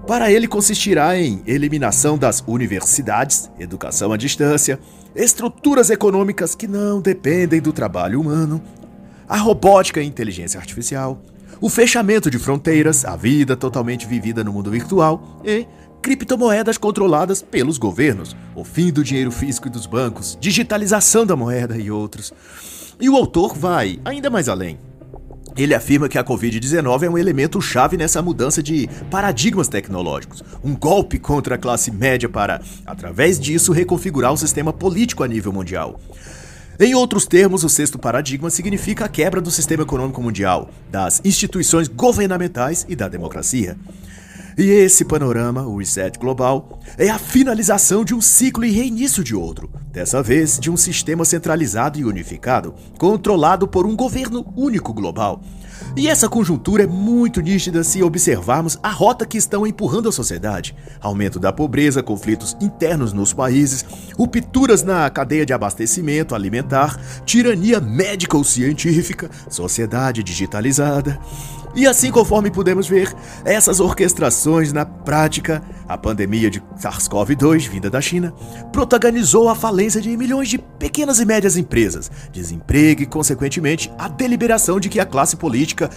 para 0.07 0.31
ele 0.31 0.47
consistirá 0.47 1.19
em 1.19 1.41
eliminação 1.45 2.17
das 2.17 2.41
universidades, 2.47 3.51
educação 3.59 4.13
à 4.13 4.17
distância, 4.17 4.79
estruturas 5.13 5.89
econômicas 5.89 6.55
que 6.55 6.67
não 6.67 7.01
dependem 7.01 7.59
do 7.59 7.73
trabalho 7.73 8.21
humano, 8.21 8.61
a 9.27 9.35
robótica 9.35 10.01
e 10.01 10.07
inteligência 10.07 10.59
artificial, 10.59 11.21
o 11.61 11.69
fechamento 11.69 12.29
de 12.31 12.39
fronteiras, 12.39 13.03
a 13.03 13.15
vida 13.15 13.55
totalmente 13.55 14.07
vivida 14.07 14.43
no 14.43 14.53
mundo 14.53 14.71
virtual 14.71 15.41
e 15.43 15.67
criptomoedas 16.01 16.77
controladas 16.77 17.41
pelos 17.41 17.77
governos, 17.77 18.35
o 18.55 18.63
fim 18.63 18.91
do 18.91 19.03
dinheiro 19.03 19.31
físico 19.31 19.67
e 19.67 19.71
dos 19.71 19.85
bancos, 19.85 20.37
digitalização 20.39 21.25
da 21.25 21.35
moeda 21.35 21.77
e 21.77 21.91
outros. 21.91 22.31
E 22.99 23.09
o 23.09 23.15
autor 23.15 23.53
vai 23.55 23.99
ainda 24.05 24.29
mais 24.29 24.47
além. 24.47 24.79
Ele 25.57 25.75
afirma 25.75 26.07
que 26.07 26.17
a 26.17 26.23
Covid-19 26.23 27.03
é 27.03 27.09
um 27.09 27.17
elemento 27.17 27.61
chave 27.61 27.97
nessa 27.97 28.21
mudança 28.21 28.63
de 28.63 28.89
paradigmas 29.11 29.67
tecnológicos, 29.67 30.41
um 30.63 30.73
golpe 30.73 31.19
contra 31.19 31.55
a 31.55 31.57
classe 31.57 31.91
média 31.91 32.29
para, 32.29 32.61
através 32.85 33.37
disso, 33.37 33.73
reconfigurar 33.73 34.31
o 34.31 34.37
sistema 34.37 34.71
político 34.71 35.23
a 35.23 35.27
nível 35.27 35.51
mundial. 35.51 35.99
Em 36.81 36.95
outros 36.95 37.25
termos, 37.25 37.65
o 37.65 37.69
sexto 37.69 37.99
paradigma 37.99 38.49
significa 38.49 39.03
a 39.03 39.09
quebra 39.09 39.41
do 39.41 39.51
sistema 39.51 39.83
econômico 39.83 40.23
mundial, 40.23 40.69
das 40.89 41.19
instituições 41.25 41.89
governamentais 41.89 42.85
e 42.87 42.95
da 42.95 43.09
democracia. 43.09 43.75
E 44.57 44.63
esse 44.63 45.03
panorama, 45.03 45.63
o 45.63 45.77
reset 45.77 46.17
global, 46.17 46.79
é 46.97 47.09
a 47.09 47.19
finalização 47.19 48.05
de 48.05 48.15
um 48.15 48.21
ciclo 48.21 48.63
e 48.63 48.71
reinício 48.71 49.21
de 49.21 49.35
outro, 49.35 49.69
dessa 49.91 50.23
vez 50.23 50.57
de 50.57 50.71
um 50.71 50.77
sistema 50.77 51.25
centralizado 51.25 51.99
e 51.99 52.05
unificado, 52.05 52.73
controlado 52.97 53.67
por 53.67 53.85
um 53.85 53.93
governo 53.93 54.45
único 54.55 54.93
global. 54.93 55.41
E 55.95 56.07
essa 56.07 56.29
conjuntura 56.29 56.83
é 56.83 56.87
muito 56.87 57.41
nítida 57.41 57.83
se 57.83 58.01
observarmos 58.03 58.77
a 58.81 58.89
rota 58.89 59.25
que 59.25 59.37
estão 59.37 59.65
empurrando 59.65 60.09
a 60.09 60.11
sociedade: 60.11 60.75
aumento 61.01 61.39
da 61.39 61.51
pobreza, 61.51 62.03
conflitos 62.03 62.55
internos 62.61 63.13
nos 63.13 63.33
países, 63.33 63.85
rupturas 64.17 64.83
na 64.83 65.09
cadeia 65.09 65.45
de 65.45 65.53
abastecimento 65.53 66.35
alimentar, 66.35 66.99
tirania 67.25 67.79
médica 67.79 68.37
ou 68.37 68.43
científica, 68.43 69.29
sociedade 69.49 70.23
digitalizada. 70.23 71.19
E 71.75 71.85
assim, 71.85 72.11
conforme 72.11 72.49
podemos 72.49 72.87
ver, 72.87 73.13
essas 73.45 73.79
orquestrações 73.79 74.73
na 74.73 74.85
prática, 74.85 75.61
a 75.87 75.97
pandemia 75.97 76.49
de 76.49 76.61
SARS-CoV-2, 76.77 77.69
vinda 77.69 77.89
da 77.89 78.01
China, 78.01 78.33
protagonizou 78.71 79.47
a 79.47 79.55
falência 79.55 80.01
de 80.01 80.15
milhões 80.17 80.49
de 80.49 80.57
pequenas 80.57 81.19
e 81.19 81.25
médias 81.25 81.55
empresas, 81.55 82.11
desemprego 82.31 83.03
e, 83.03 83.05
consequentemente, 83.05 83.91
a 83.97 84.07
deliberação 84.07 84.79
de 84.79 84.89
que 84.89 84.99
a 84.99 85.05
classe 85.05 85.35
política 85.35 85.89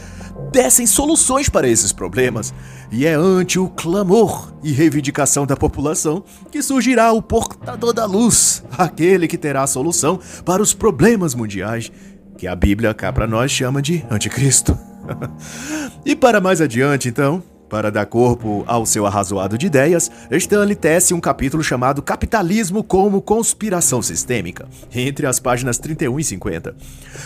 dessem 0.52 0.86
soluções 0.86 1.48
para 1.48 1.66
esses 1.66 1.90
problemas. 1.90 2.52
E 2.90 3.06
é 3.06 3.14
ante 3.14 3.58
o 3.58 3.68
clamor 3.68 4.52
e 4.62 4.72
reivindicação 4.72 5.46
da 5.46 5.56
população 5.56 6.22
que 6.50 6.62
surgirá 6.62 7.10
o 7.12 7.22
portador 7.22 7.94
da 7.94 8.04
luz, 8.04 8.62
aquele 8.76 9.26
que 9.26 9.38
terá 9.38 9.62
a 9.62 9.66
solução 9.66 10.20
para 10.44 10.62
os 10.62 10.74
problemas 10.74 11.34
mundiais, 11.34 11.90
que 12.36 12.46
a 12.46 12.54
Bíblia 12.54 12.92
cá 12.92 13.10
para 13.10 13.26
nós 13.26 13.50
chama 13.50 13.80
de 13.80 14.04
Anticristo. 14.10 14.91
e 16.04 16.14
para 16.14 16.40
mais 16.40 16.60
adiante, 16.60 17.08
então, 17.08 17.42
para 17.72 17.90
dar 17.90 18.04
corpo 18.04 18.64
ao 18.66 18.84
seu 18.84 19.06
arrazoado 19.06 19.56
de 19.56 19.64
ideias, 19.64 20.10
Stanley 20.30 20.76
tece 20.76 21.14
um 21.14 21.20
capítulo 21.20 21.62
chamado 21.62 22.02
Capitalismo 22.02 22.84
como 22.84 23.22
Conspiração 23.22 24.02
Sistêmica, 24.02 24.68
entre 24.94 25.26
as 25.26 25.40
páginas 25.40 25.78
31 25.78 26.20
e 26.20 26.24
50. 26.24 26.76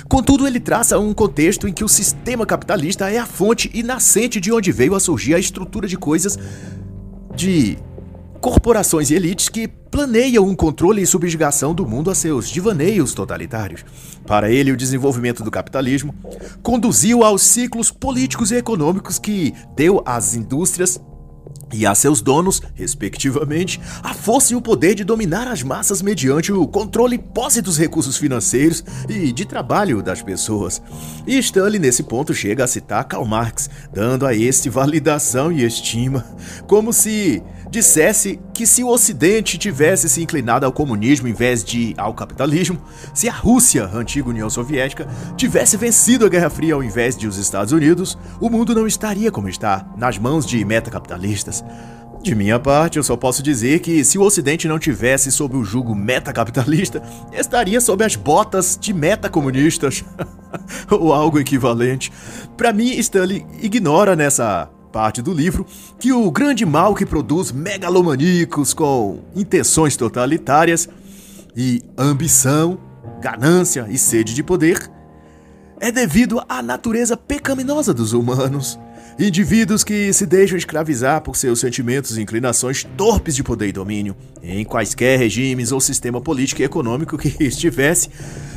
Contudo, 0.08 0.46
ele 0.46 0.60
traça 0.60 1.00
um 1.00 1.12
contexto 1.12 1.66
em 1.66 1.72
que 1.72 1.82
o 1.82 1.88
sistema 1.88 2.46
capitalista 2.46 3.10
é 3.10 3.18
a 3.18 3.26
fonte 3.26 3.68
e 3.74 3.82
nascente 3.82 4.40
de 4.40 4.52
onde 4.52 4.70
veio 4.70 4.94
a 4.94 5.00
surgir 5.00 5.34
a 5.34 5.38
estrutura 5.38 5.88
de 5.88 5.96
coisas 5.96 6.38
de 7.34 7.76
corporações 8.40 9.10
e 9.10 9.14
elites 9.14 9.48
que 9.48 9.68
planeiam 9.68 10.44
um 10.44 10.54
controle 10.54 11.02
e 11.02 11.06
subjugação 11.06 11.74
do 11.74 11.86
mundo 11.86 12.10
a 12.10 12.14
seus 12.14 12.48
divaneios 12.48 13.14
totalitários. 13.14 13.84
Para 14.26 14.50
ele, 14.50 14.72
o 14.72 14.76
desenvolvimento 14.76 15.42
do 15.42 15.50
capitalismo 15.50 16.14
conduziu 16.62 17.24
aos 17.24 17.42
ciclos 17.42 17.90
políticos 17.90 18.50
e 18.50 18.56
econômicos 18.56 19.18
que 19.18 19.54
deu 19.74 20.02
às 20.04 20.34
indústrias 20.34 21.00
e 21.72 21.84
a 21.84 21.94
seus 21.94 22.20
donos, 22.20 22.62
respectivamente, 22.74 23.80
a 24.02 24.14
força 24.14 24.52
e 24.52 24.56
o 24.56 24.60
poder 24.60 24.94
de 24.94 25.02
dominar 25.02 25.48
as 25.48 25.62
massas 25.62 26.00
mediante 26.00 26.52
o 26.52 26.66
controle 26.66 27.18
posse 27.18 27.60
dos 27.60 27.76
recursos 27.76 28.16
financeiros 28.16 28.84
e 29.08 29.32
de 29.32 29.44
trabalho 29.44 30.02
das 30.02 30.22
pessoas. 30.22 30.80
E 31.26 31.36
Stanley, 31.38 31.80
nesse 31.80 32.04
ponto, 32.04 32.32
chega 32.32 32.64
a 32.64 32.68
citar 32.68 33.04
Karl 33.04 33.24
Marx, 33.24 33.68
dando 33.92 34.26
a 34.26 34.34
este 34.34 34.68
validação 34.68 35.50
e 35.50 35.64
estima, 35.64 36.24
como 36.68 36.92
se 36.92 37.42
dissesse 37.76 38.40
que 38.54 38.66
se 38.66 38.82
o 38.82 38.88
Ocidente 38.88 39.58
tivesse 39.58 40.08
se 40.08 40.22
inclinado 40.22 40.64
ao 40.64 40.72
comunismo 40.72 41.28
em 41.28 41.34
vez 41.34 41.62
de 41.62 41.94
ao 41.98 42.14
capitalismo, 42.14 42.80
se 43.12 43.28
a 43.28 43.32
Rússia, 43.32 43.84
antiga 43.92 44.30
União 44.30 44.48
Soviética, 44.48 45.06
tivesse 45.36 45.76
vencido 45.76 46.24
a 46.24 46.28
Guerra 46.30 46.48
Fria 46.48 46.72
ao 46.72 46.82
invés 46.82 47.18
de 47.18 47.26
os 47.26 47.36
Estados 47.36 47.74
Unidos, 47.74 48.16
o 48.40 48.48
mundo 48.48 48.74
não 48.74 48.86
estaria 48.86 49.30
como 49.30 49.46
está, 49.46 49.86
nas 49.94 50.16
mãos 50.16 50.46
de 50.46 50.64
metacapitalistas. 50.64 51.62
De 52.22 52.34
minha 52.34 52.58
parte, 52.58 52.96
eu 52.96 53.02
só 53.02 53.14
posso 53.14 53.42
dizer 53.42 53.80
que 53.80 54.02
se 54.02 54.16
o 54.16 54.22
Ocidente 54.22 54.66
não 54.66 54.78
tivesse 54.78 55.30
sob 55.30 55.54
o 55.54 55.62
jugo 55.62 55.94
metacapitalista, 55.94 57.02
estaria 57.30 57.78
sob 57.78 58.02
as 58.02 58.16
botas 58.16 58.78
de 58.80 58.94
metacomunistas. 58.94 60.02
Ou 60.90 61.12
algo 61.12 61.38
equivalente. 61.38 62.10
Para 62.56 62.72
mim, 62.72 62.88
Stanley 62.98 63.46
ignora 63.60 64.16
nessa 64.16 64.70
parte 64.96 65.20
do 65.20 65.34
livro 65.34 65.66
que 65.98 66.10
o 66.10 66.30
grande 66.30 66.64
mal 66.64 66.94
que 66.94 67.04
produz 67.04 67.52
megalomaníacos 67.52 68.72
com 68.72 69.18
intenções 69.34 69.94
totalitárias 69.94 70.88
e 71.54 71.82
ambição, 71.98 72.78
ganância 73.20 73.86
e 73.90 73.98
sede 73.98 74.32
de 74.32 74.42
poder 74.42 74.90
é 75.78 75.92
devido 75.92 76.42
à 76.48 76.62
natureza 76.62 77.14
pecaminosa 77.14 77.92
dos 77.92 78.14
humanos. 78.14 78.78
Indivíduos 79.18 79.84
que 79.84 80.10
se 80.14 80.24
deixam 80.24 80.56
escravizar 80.56 81.20
por 81.20 81.36
seus 81.36 81.60
sentimentos 81.60 82.16
e 82.16 82.22
inclinações 82.22 82.82
torpes 82.96 83.36
de 83.36 83.44
poder 83.44 83.68
e 83.68 83.72
domínio, 83.72 84.16
em 84.42 84.64
quaisquer 84.64 85.18
regimes 85.18 85.72
ou 85.72 85.80
sistema 85.80 86.22
político 86.22 86.62
e 86.62 86.64
econômico 86.64 87.18
que 87.18 87.36
estivesse, 87.44 88.08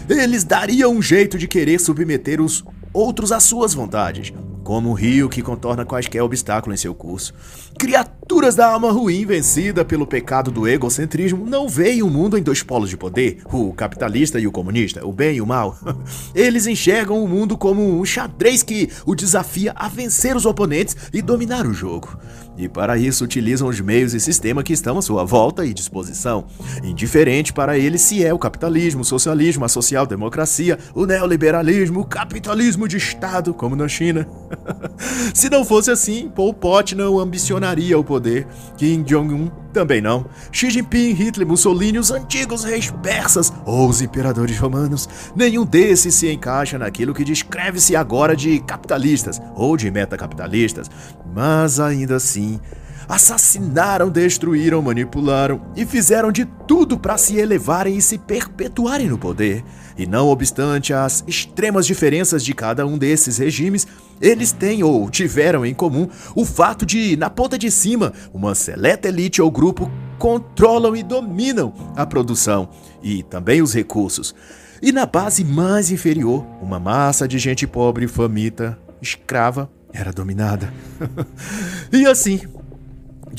eles 0.08 0.46
dariam 0.46 0.94
um 0.94 1.02
jeito 1.02 1.38
de 1.38 1.50
querer 1.50 1.82
submeter 1.82 2.40
os 2.40 2.64
outros 2.94 3.34
às 3.34 3.44
suas 3.44 3.74
vontades, 3.74 4.32
como 4.64 4.90
um 4.90 4.94
rio 4.94 5.30
que 5.30 5.42
contorna 5.42 5.86
quaisquer 5.86 6.22
obstáculo 6.22 6.74
em 6.74 6.78
seu 6.78 6.94
curso. 6.94 7.34
Criaturas 7.78 8.56
da 8.56 8.68
alma 8.68 8.92
ruim 8.92 9.26
vencida 9.26 9.86
pelo 9.86 10.06
pecado 10.06 10.52
do 10.52 10.68
egocentrismo 10.68 11.46
não 11.46 11.68
veem 11.68 12.04
o 12.04 12.10
mundo 12.10 12.38
em 12.38 12.44
dois 12.44 12.62
polos 12.62 12.90
de 12.90 12.98
poder, 12.98 13.40
o 13.52 13.74
capitalista 13.74 14.40
e 14.40 14.48
o 14.48 14.52
comunista, 14.52 15.06
o 15.06 15.12
bem 15.12 15.38
e 15.38 15.42
o 15.42 15.46
mal. 15.46 15.78
Eles 16.36 16.68
enxergam 16.68 17.24
o 17.24 17.28
mundo 17.28 17.58
como 17.58 18.00
um 18.00 18.06
xadrez 18.06 18.62
que 18.64 18.90
o 19.06 19.16
desafia 19.16 19.74
a 19.76 19.88
vencer 19.88 20.36
os 20.36 20.46
oponentes 20.46 20.96
e 21.14 21.22
dominar 21.22 21.66
o 21.66 21.74
jogo. 21.74 22.20
E 22.60 22.68
para 22.68 22.98
isso 22.98 23.24
utilizam 23.24 23.70
os 23.70 23.80
meios 23.80 24.14
e 24.14 24.20
sistema 24.20 24.62
que 24.62 24.74
estão 24.74 24.98
à 24.98 25.02
sua 25.02 25.24
volta 25.24 25.66
e 25.66 25.74
disposição. 25.74 26.46
Indiferente 26.84 27.54
para 27.54 27.78
eles 27.78 28.02
se 28.02 28.22
é 28.22 28.34
o 28.34 28.38
capitalismo, 28.38 29.00
o 29.00 29.06
socialismo, 29.06 29.64
a 29.64 29.70
social-democracia, 29.70 30.78
o 30.94 31.06
neoliberalismo, 31.06 32.02
o 32.02 32.06
capitalismo 32.06 32.86
de 32.86 32.98
Estado, 32.98 33.54
como 33.54 33.78
na 33.78 33.88
China. 33.88 34.28
se 35.34 35.50
não 35.50 35.64
fosse 35.64 35.92
assim, 35.92 36.30
Pol 36.30 36.54
Pot 36.54 36.96
não 36.96 37.20
ambicionaria 37.20 37.98
o 37.98 38.04
poder. 38.04 38.48
Kim 38.78 39.04
Jong-un 39.04 39.50
também 39.72 40.02
não, 40.02 40.26
Xi 40.52 40.70
Jinping, 40.72 41.14
Hitler, 41.14 41.48
Mussolini, 41.48 42.00
os 42.00 42.12
antigos 42.12 42.64
reis 42.64 42.92
persas 43.04 43.54
ou 43.66 43.88
os 43.88 44.02
imperadores 44.02 44.58
romanos, 44.58 45.08
nenhum 45.36 45.64
desses 45.64 46.16
se 46.16 46.32
encaixa 46.32 46.78
naquilo 46.78 47.14
que 47.14 47.24
descreve-se 47.24 47.96
agora 47.96 48.36
de 48.36 48.60
capitalistas 48.60 49.40
ou 49.56 49.78
de 49.78 49.92
metacapitalistas, 49.92 50.90
mas 51.34 51.80
ainda 51.80 52.16
assim 52.16 52.60
assassinaram, 53.10 54.08
destruíram, 54.08 54.84
manipularam 54.84 55.62
e 55.76 55.84
fizeram 55.84 56.32
de 56.32 56.46
tudo 56.46 56.98
para 56.98 57.18
se 57.18 57.38
elevarem 57.38 57.98
e 57.98 58.02
se 58.02 58.20
perpetuarem 58.20 59.08
no 59.08 59.18
poder. 59.18 59.64
E 59.98 60.06
não 60.06 60.28
obstante 60.28 60.94
as 60.94 61.24
extremas 61.28 61.88
diferenças 61.88 62.46
de 62.46 62.54
cada 62.54 62.86
um 62.86 63.00
desses 63.00 63.40
regimes, 63.40 63.88
eles 64.22 64.52
têm 64.52 64.84
ou 64.84 65.10
tiveram 65.10 65.66
em 65.66 65.74
comum 65.74 66.08
o 66.36 66.46
fato 66.46 66.86
de, 66.86 67.16
na 67.16 67.30
ponta 67.30 67.58
de 67.58 67.72
cima, 67.72 68.14
uma 68.34 68.56
seleta 68.56 69.08
elite 69.08 69.42
ou 69.42 69.50
grupo 69.50 69.90
controlam 70.18 70.96
e 70.96 71.04
dominam 71.04 71.74
a 71.96 72.06
produção 72.06 72.70
e 73.02 73.24
também 73.24 73.62
os 73.62 73.74
recursos. 73.74 74.36
E 74.82 74.92
na 74.92 75.06
base 75.06 75.44
mais 75.44 75.92
inferior, 75.92 76.46
uma 76.62 76.80
massa 76.80 77.28
de 77.28 77.38
gente 77.38 77.68
pobre, 77.68 78.08
faminta, 78.08 78.78
escrava, 79.02 79.70
era 79.92 80.12
dominada. 80.12 80.74
e 81.92 82.06
assim, 82.06 82.42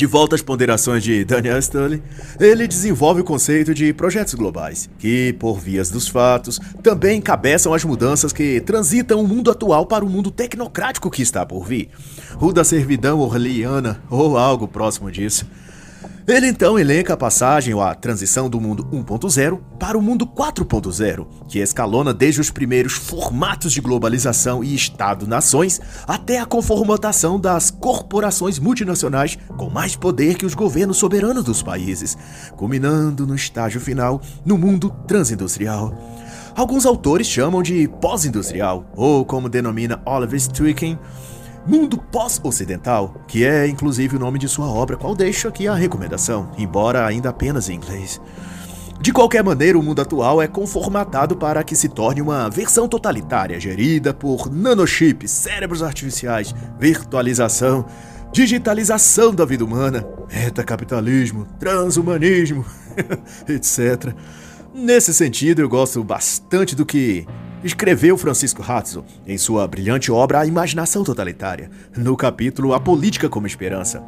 de 0.01 0.07
volta 0.07 0.35
às 0.35 0.41
ponderações 0.41 1.05
de 1.05 1.27
Daniel 1.27 1.59
Stanley, 1.59 2.03
ele 2.41 2.67
desenvolve 2.67 3.21
o 3.21 3.25
conceito 3.25 3.75
de 3.75 3.93
projetos 3.93 4.33
globais, 4.33 4.89
que, 4.99 5.35
por 5.35 5.61
vias 5.61 5.91
dos 5.91 6.09
fatos, 6.09 6.59
também 6.83 7.19
encabeçam 7.19 7.75
as 7.75 7.85
mudanças 7.85 8.33
que 8.33 8.63
transitam 8.63 9.21
o 9.21 9.29
mundo 9.29 9.51
atual 9.51 9.85
para 9.85 10.03
o 10.03 10.09
mundo 10.09 10.31
tecnocrático 10.31 11.11
que 11.11 11.21
está 11.21 11.45
por 11.45 11.67
vir. 11.67 11.91
O 12.41 12.51
da 12.51 12.65
servidão 12.65 13.21
orleana 13.21 14.03
ou 14.09 14.39
algo 14.39 14.67
próximo 14.67 15.11
disso. 15.11 15.45
Ele 16.31 16.47
então 16.47 16.79
elenca 16.79 17.15
a 17.15 17.17
passagem 17.17 17.75
ou 17.75 17.83
a 17.83 17.93
transição 17.93 18.49
do 18.49 18.61
mundo 18.61 18.85
1.0 18.93 19.59
para 19.81 19.99
o 19.99 20.01
mundo 20.01 20.25
4.0, 20.25 21.27
que 21.49 21.59
escalona 21.59 22.15
desde 22.15 22.41
os 22.41 22.53
primeiros 22.53 22.93
formatos 22.93 23.73
de 23.73 23.81
globalização 23.81 24.63
e 24.63 24.73
Estado-nações 24.73 25.81
até 26.07 26.39
a 26.39 26.47
conformatação 26.47 27.39
das 27.41 27.73
corporações 27.73 28.61
multinacionais 28.61 29.37
com 29.57 29.69
mais 29.69 29.97
poder 29.97 30.37
que 30.37 30.47
os 30.47 30.55
governos 30.55 30.99
soberanos 30.99 31.43
dos 31.43 31.65
países, 31.65 32.17
culminando 32.57 33.27
no 33.27 33.35
estágio 33.35 33.81
final 33.81 34.23
no 34.45 34.57
mundo 34.57 34.95
transindustrial. 35.09 35.93
Alguns 36.55 36.87
autores 36.87 37.27
chamam 37.27 37.61
de 37.61 37.89
pós-industrial, 38.01 38.89
ou 38.95 39.25
como 39.25 39.49
denomina 39.49 40.01
Oliver 40.07 40.39
Stwicken, 40.39 40.97
Mundo 41.67 41.99
Pós-Ocidental, 41.99 43.15
que 43.29 43.45
é 43.45 43.67
inclusive 43.67 44.17
o 44.17 44.19
nome 44.19 44.39
de 44.39 44.49
sua 44.49 44.67
obra, 44.67 44.97
qual 44.97 45.15
deixo 45.15 45.47
aqui 45.47 45.69
a 45.69 45.75
recomendação, 45.75 46.51
embora 46.57 47.07
ainda 47.07 47.29
apenas 47.29 47.69
em 47.69 47.75
inglês. 47.75 48.21
De 49.01 49.13
qualquer 49.13 49.43
maneira, 49.43 49.79
o 49.79 49.83
mundo 49.83 50.03
atual 50.03 50.43
é 50.43 50.47
conformatado 50.47 51.37
para 51.37 51.63
que 51.63 51.75
se 51.75 51.89
torne 51.89 52.21
uma 52.21 52.51
versão 52.51 52.87
totalitária, 52.87 53.59
gerida 53.59 54.13
por 54.13 54.51
nanochips, 54.51 55.31
cérebros 55.31 55.83
artificiais, 55.83 56.55
virtualização, 56.79 57.87
digitalização 58.33 59.35
da 59.35 59.45
vida 59.45 59.65
humana, 59.65 60.07
metacapitalismo, 60.31 61.47
transhumanismo, 61.59 62.65
etc. 63.49 64.15
Nesse 64.75 65.13
sentido, 65.15 65.63
eu 65.63 65.69
gosto 65.69 66.05
bastante 66.05 66.77
do 66.77 66.85
que 66.87 67.27
escreveu 67.63 68.17
Francisco 68.17 68.63
Ratzo 68.63 69.05
em 69.27 69.37
sua 69.37 69.67
brilhante 69.67 70.11
obra 70.11 70.41
A 70.41 70.47
Imaginação 70.47 71.05
Totalitária, 71.05 71.71
no 71.97 72.17
capítulo 72.17 72.73
A 72.73 72.81
Política 72.81 73.29
como 73.29 73.47
Esperança. 73.47 74.03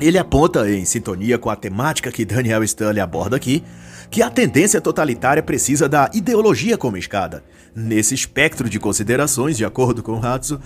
Ele 0.00 0.18
aponta, 0.18 0.68
em 0.70 0.84
sintonia 0.84 1.38
com 1.38 1.48
a 1.48 1.56
temática 1.56 2.12
que 2.12 2.24
Daniel 2.24 2.62
Stanley 2.62 3.00
aborda 3.00 3.36
aqui, 3.36 3.62
que 4.10 4.22
a 4.22 4.28
tendência 4.28 4.80
totalitária 4.80 5.42
precisa 5.42 5.88
da 5.88 6.10
ideologia 6.12 6.76
como 6.76 6.96
escada. 6.96 7.42
Nesse 7.74 8.14
espectro 8.14 8.68
de 8.68 8.78
considerações, 8.78 9.56
de 9.56 9.64
acordo 9.64 10.02
com 10.02 10.18
Ratzo, 10.18 10.60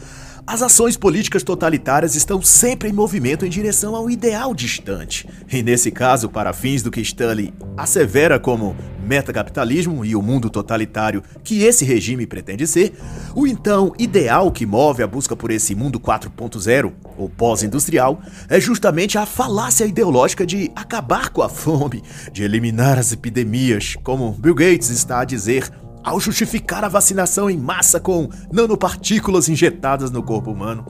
as 0.47 0.62
ações 0.62 0.97
políticas 0.97 1.42
totalitárias 1.42 2.14
estão 2.14 2.42
sempre 2.42 2.88
em 2.88 2.92
movimento 2.92 3.44
em 3.44 3.49
direção 3.49 3.94
ao 3.94 4.11
ideal 4.11 4.54
distante. 4.54 5.28
E 5.50 5.62
nesse 5.62 5.90
caso, 5.90 6.28
para 6.28 6.52
fins 6.52 6.82
do 6.82 6.90
que 6.90 7.00
Stanley 7.00 7.52
assevera 7.76 8.38
como 8.38 8.76
metacapitalismo 9.05 10.05
e 10.05 10.14
o 10.14 10.22
mundo 10.22 10.48
totalitário 10.48 11.22
que 11.42 11.62
esse 11.62 11.85
regime 11.85 12.26
pretende 12.26 12.66
ser, 12.66 12.94
o 13.35 13.46
então 13.46 13.92
ideal 13.98 14.53
que 14.53 14.66
move 14.66 15.03
a 15.03 15.07
busca 15.07 15.35
por 15.35 15.50
esse 15.50 15.74
mundo 15.74 15.98
4.0, 15.98 16.92
ou 17.16 17.29
pós-industrial, 17.29 18.20
é 18.48 18.61
justamente 18.61 19.18
a 19.18 19.26
falácia 19.26 19.85
ideológica 19.85 20.46
de 20.46 20.70
acabar 20.74 21.31
com 21.31 21.42
a 21.42 21.48
fome, 21.48 22.03
de 22.33 22.42
eliminar 22.42 22.98
as 22.98 23.12
epidemias, 23.12 23.96
como 24.03 24.33
Bill 24.33 24.55
Gates 24.55 24.90
está 24.90 25.20
a 25.20 25.24
dizer 25.24 25.70
ao 26.02 26.20
justificar 26.20 26.84
a 26.84 26.88
vacinação 26.88 27.50
em 27.50 27.56
massa 27.56 28.00
com 28.00 28.28
nanopartículas 28.52 29.48
injetadas 29.48 30.10
no 30.10 30.22
corpo 30.22 30.50
humano, 30.50 30.86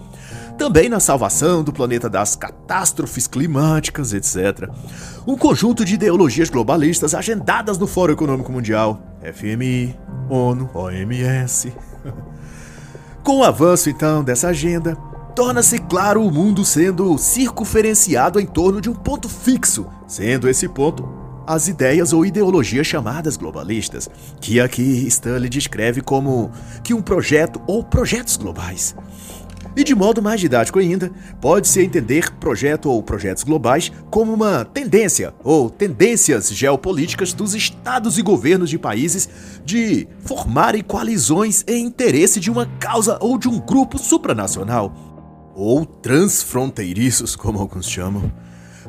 também 0.56 0.88
na 0.88 1.00
salvação 1.00 1.64
do 1.64 1.72
planeta 1.72 2.08
das 2.08 2.36
catástrofes 2.36 3.26
climáticas, 3.26 4.12
etc. 4.12 4.68
Um 5.26 5.36
conjunto 5.36 5.84
de 5.84 5.94
ideologias 5.94 6.50
globalistas 6.50 7.14
agendadas 7.14 7.78
no 7.78 7.86
Fórum 7.86 8.12
Econômico 8.12 8.52
Mundial, 8.52 9.02
FMI, 9.34 9.98
ONU, 10.28 10.70
OMS. 10.74 11.72
Com 13.24 13.38
o 13.38 13.44
avanço 13.44 13.90
então 13.90 14.24
dessa 14.24 14.48
agenda, 14.48 14.96
torna-se 15.34 15.78
claro 15.78 16.24
o 16.24 16.30
mundo 16.30 16.64
sendo 16.64 17.16
circunferenciado 17.18 18.40
em 18.40 18.46
torno 18.46 18.80
de 18.80 18.90
um 18.90 18.94
ponto 18.94 19.28
fixo, 19.28 19.86
sendo 20.06 20.48
esse 20.48 20.68
ponto 20.68 21.19
as 21.52 21.66
ideias 21.66 22.12
ou 22.12 22.24
ideologias 22.24 22.86
chamadas 22.86 23.36
globalistas, 23.36 24.08
que 24.40 24.60
aqui 24.60 25.04
Stanley 25.08 25.48
descreve 25.48 26.00
como 26.00 26.52
que 26.84 26.94
um 26.94 27.02
projeto 27.02 27.60
ou 27.66 27.82
projetos 27.82 28.36
globais. 28.36 28.94
E 29.76 29.82
de 29.82 29.92
modo 29.92 30.22
mais 30.22 30.40
didático 30.40 30.78
ainda, 30.78 31.10
pode-se 31.40 31.82
entender 31.82 32.30
projeto 32.34 32.88
ou 32.88 33.02
projetos 33.02 33.42
globais 33.42 33.90
como 34.10 34.32
uma 34.32 34.64
tendência 34.64 35.34
ou 35.42 35.68
tendências 35.68 36.50
geopolíticas 36.50 37.32
dos 37.32 37.52
estados 37.52 38.16
e 38.16 38.22
governos 38.22 38.70
de 38.70 38.78
países 38.78 39.28
de 39.64 40.06
formarem 40.20 40.82
coalizões 40.82 41.64
em 41.66 41.84
interesse 41.84 42.38
de 42.38 42.50
uma 42.50 42.66
causa 42.78 43.18
ou 43.20 43.36
de 43.36 43.48
um 43.48 43.58
grupo 43.58 43.98
supranacional, 43.98 45.52
ou 45.56 45.84
transfronteiriços, 45.84 47.34
como 47.34 47.58
alguns 47.58 47.88
chamam. 47.88 48.32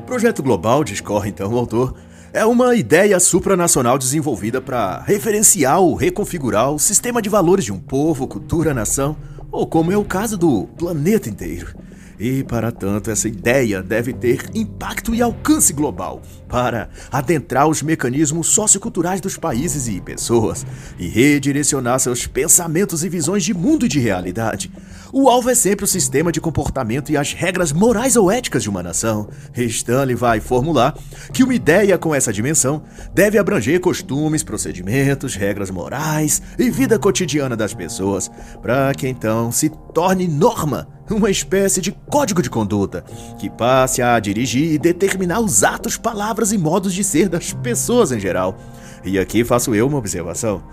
Projeto 0.06 0.44
global, 0.44 0.84
discorre 0.84 1.30
então 1.30 1.54
o 1.54 1.58
autor, 1.58 1.96
é 2.34 2.46
uma 2.46 2.76
ideia 2.76 3.20
supranacional 3.20 3.98
desenvolvida 3.98 4.62
para 4.62 5.02
referenciar 5.02 5.80
ou 5.80 5.96
reconfigurar 5.96 6.72
o 6.72 6.80
sistema 6.80 7.22
de 7.22 7.30
valores 7.30 7.66
de 7.66 7.74
um 7.74 7.80
povo, 7.80 8.28
cultura, 8.28 8.74
nação, 8.74 9.18
ou 9.52 9.68
como 9.68 9.92
é 9.92 9.98
o 9.98 10.06
caso 10.06 10.38
do 10.38 10.66
planeta 10.78 11.30
inteiro. 11.30 11.76
E, 12.18 12.44
para 12.44 12.72
tanto, 12.72 13.10
essa 13.10 13.28
ideia 13.28 13.82
deve 13.82 14.14
ter 14.14 14.46
impacto 14.54 15.14
e 15.14 15.22
alcance 15.22 15.74
global 15.74 16.22
para 16.48 16.90
adentrar 17.12 17.68
os 17.68 17.82
mecanismos 17.82 18.48
socioculturais 18.48 19.20
dos 19.20 19.38
países 19.38 19.88
e 19.88 20.00
pessoas 20.00 20.66
e 21.00 21.08
redirecionar 21.08 22.00
seus 22.00 22.28
pensamentos 22.28 23.04
e 23.04 23.10
visões 23.10 23.44
de 23.44 23.54
mundo 23.54 23.88
e 23.88 23.90
de 23.90 24.00
realidade. 24.00 24.72
O 25.14 25.28
alvo 25.28 25.50
é 25.50 25.56
sempre 25.56 25.84
o 25.84 25.88
sistema 25.88 26.32
de 26.32 26.40
comportamento 26.40 27.12
e 27.12 27.18
as 27.18 27.34
regras 27.34 27.74
morais 27.74 28.16
ou 28.16 28.32
éticas 28.32 28.64
de 28.64 28.70
uma 28.70 28.82
nação. 28.82 29.28
Stanley 29.54 30.16
vai 30.16 30.40
formular 30.40 30.98
que 31.34 31.44
uma 31.44 31.54
ideia 31.54 31.98
com 31.98 32.16
essa 32.16 32.32
dimensão 32.32 32.82
deve 33.14 33.38
abranger 33.38 33.82
costumes, 33.82 34.42
procedimentos, 34.42 35.36
regras 35.36 35.70
morais 35.70 36.42
e 36.58 36.70
vida 36.70 36.98
cotidiana 36.98 37.58
das 37.58 37.74
pessoas, 37.74 38.32
para 38.62 38.94
que 38.94 39.06
então 39.06 39.52
se 39.52 39.70
torne 39.94 40.30
norma 40.30 40.88
uma 41.10 41.30
espécie 41.30 41.82
de 41.82 41.92
código 41.92 42.42
de 42.42 42.50
conduta 42.50 43.04
que 43.38 43.50
passe 43.50 44.02
a 44.02 44.18
dirigir 44.18 44.72
e 44.72 44.78
determinar 44.78 45.42
os 45.42 45.62
atos, 45.62 45.98
palavras 45.98 46.54
e 46.54 46.58
modos 46.58 46.94
de 46.94 47.04
ser 47.04 47.28
das 47.28 47.52
pessoas 47.52 48.14
em 48.14 48.20
geral. 48.20 48.58
E 49.04 49.20
aqui 49.20 49.44
faço 49.44 49.76
eu 49.76 49.88
uma 49.88 49.98
observação. 49.98 50.64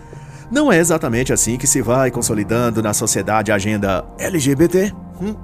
Não 0.51 0.73
é 0.73 0.79
exatamente 0.79 1.33
assim 1.33 1.59
que 1.59 1.67
se 1.67 1.83
vai 1.83 2.11
consolidando 2.11 2.83
na 2.83 2.95
sociedade 2.95 3.53
a 3.53 3.57
agenda 3.57 4.05
LGBT. 4.19 4.93
Hum? 5.21 5.35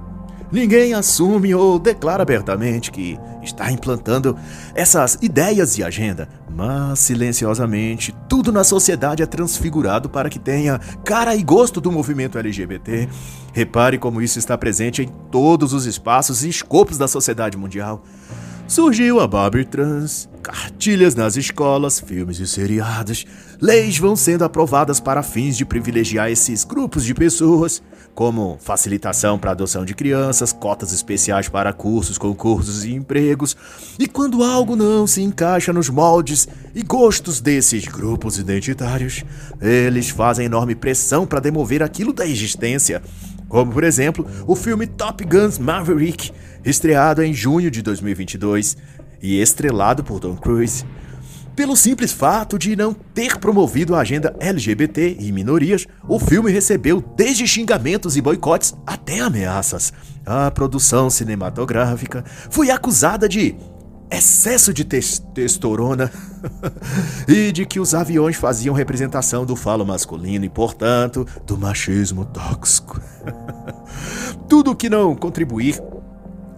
Ninguém 0.51 0.95
assume 0.95 1.55
ou 1.55 1.79
declara 1.79 2.23
abertamente 2.23 2.91
que 2.91 3.19
está 3.43 3.71
implantando 3.73 4.37
essas 4.75 5.19
ideias 5.21 5.77
e 5.77 5.83
agenda, 5.83 6.29
mas 6.49 7.01
silenciosamente 7.01 8.15
tudo 8.29 8.53
na 8.53 8.63
sociedade 8.63 9.23
é 9.23 9.27
transfigurado 9.27 10.09
para 10.09 10.31
que 10.31 10.39
tenha 10.39 10.79
cara 11.05 11.35
e 11.35 11.43
gosto 11.43 11.81
do 11.81 11.91
movimento 11.91 12.39
LGBT. 12.39 13.09
Repare 13.53 13.99
como 13.99 14.23
isso 14.23 14.39
está 14.39 14.57
presente 14.57 15.03
em 15.03 15.09
todos 15.31 15.73
os 15.73 15.87
espaços 15.87 16.45
e 16.45 16.49
escopos 16.49 16.97
da 16.97 17.09
sociedade 17.09 17.57
mundial. 17.57 18.03
Surgiu 18.67 19.21
a 19.21 19.29
Barbie 19.29 19.67
Trans, 19.67 20.27
cartilhas 20.43 21.15
nas 21.15 21.37
escolas, 21.37 22.01
filmes 22.01 22.41
e 22.41 22.47
seriados, 22.47 23.27
leis 23.61 23.99
vão 23.99 24.17
sendo 24.17 24.43
aprovadas 24.43 24.99
para 24.99 25.23
fins 25.23 25.55
de 25.57 25.67
privilegiar 25.67 26.31
esses 26.31 26.65
grupos 26.65 27.05
de 27.05 27.13
pessoas, 27.13 27.83
como 28.15 28.57
facilitação 28.61 29.39
para 29.39 29.51
adoção 29.51 29.85
de 29.85 29.95
crianças, 29.95 30.53
cotas 30.53 30.93
especiais 30.93 31.49
para 31.49 31.73
cursos, 31.73 32.17
concursos 32.17 32.85
e 32.85 32.93
empregos. 32.93 33.57
E 33.99 34.07
quando 34.07 34.45
algo 34.45 34.77
não 34.77 35.07
se 35.07 35.21
encaixa 35.21 35.73
nos 35.73 35.89
moldes 35.89 36.47
e 36.75 36.83
gostos 36.83 37.41
desses 37.41 37.85
grupos 37.87 38.39
identitários, 38.39 39.25
eles 39.61 40.09
fazem 40.11 40.47
enorme 40.47 40.75
pressão 40.75 41.27
para 41.27 41.41
demover 41.41 41.83
aquilo 41.83 42.13
da 42.13 42.27
existência. 42.27 43.03
Como, 43.49 43.73
por 43.73 43.83
exemplo, 43.83 44.27
o 44.47 44.55
filme 44.55 44.87
Top 44.87 45.25
Gun 45.25 45.51
Maverick, 45.61 46.31
estreado 46.65 47.23
em 47.23 47.35
junho 47.35 47.71
de 47.71 47.83
2022 47.83 48.77
e 49.21 49.41
estrelado 49.41 50.05
por 50.05 50.21
Tom 50.21 50.37
Cruise. 50.37 50.85
Pelo 51.57 51.77
simples 51.77 52.11
fato 52.11 52.59
de 52.59 52.75
não 52.75 52.93
ter 52.93 53.39
promovido 53.39 53.95
a 53.95 54.01
agenda 54.01 54.35
LGBT 54.41 55.19
e 55.21 55.31
minorias, 55.31 55.87
o 56.09 56.19
filme 56.19 56.51
recebeu 56.51 57.01
desde 57.17 57.47
xingamentos 57.47 58.17
e 58.17 58.21
boicotes 58.21 58.75
até 58.85 59.21
ameaças. 59.21 59.93
A 60.27 60.51
produção 60.51 61.09
cinematográfica 61.09 62.25
foi 62.51 62.71
acusada 62.71 63.29
de 63.29 63.55
excesso 64.11 64.73
de 64.73 64.85
testosterona 64.85 66.11
e 67.29 67.53
de 67.53 67.65
que 67.65 67.79
os 67.79 67.95
aviões 67.95 68.37
faziam 68.37 68.75
representação 68.75 69.47
do 69.47 69.55
falo 69.55 69.87
masculino 69.87 70.45
e, 70.45 70.49
portanto, 70.49 71.27
do 71.47 71.57
machismo 71.57 72.25
tóxico. 72.25 73.01
Tudo 74.49 74.75
que 74.75 74.91
não 74.91 75.15
contribuir 75.15 75.81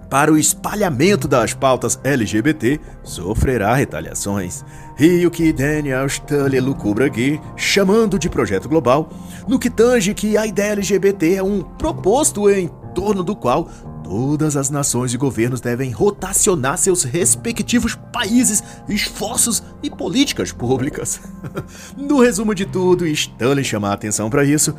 para 0.09 0.33
o 0.33 0.39
espalhamento 0.39 1.27
das 1.27 1.53
pautas 1.53 1.99
LGBT 2.05 2.81
sofrerá 3.03 3.75
retaliações. 3.75 4.65
E 4.99 5.27
o 5.27 5.31
que 5.31 5.53
Daniel 5.53 6.09
Stully 6.09 6.61
lucubra 6.61 7.07
aqui, 7.07 7.41
chamando 7.57 8.19
de 8.19 8.31
projeto 8.31 8.69
global, 8.69 9.11
no 9.47 9.59
que 9.59 9.69
tange 9.69 10.15
que 10.15 10.37
a 10.37 10.47
ideia 10.47 10.73
LGBT 10.73 11.35
é 11.35 11.43
um 11.43 11.61
proposto 11.61 12.49
em 12.49 12.71
torno 12.95 13.23
do 13.23 13.37
qual 13.37 13.69
todas 14.07 14.57
as 14.57 14.71
nações 14.71 15.13
e 15.13 15.17
governos 15.17 15.61
devem 15.61 15.91
rotacionar 15.91 16.79
seus 16.79 17.03
respectivos 17.03 17.97
países, 18.13 18.63
esforços 18.89 19.61
e 19.83 19.91
políticas 19.91 20.53
públicas. 20.53 21.21
no 21.99 22.21
resumo 22.21 22.55
de 22.55 22.65
tudo, 22.65 23.05
Stanley 23.05 23.65
chama 23.65 23.89
a 23.89 23.95
atenção 23.95 24.31
para 24.31 24.45
isso, 24.45 24.77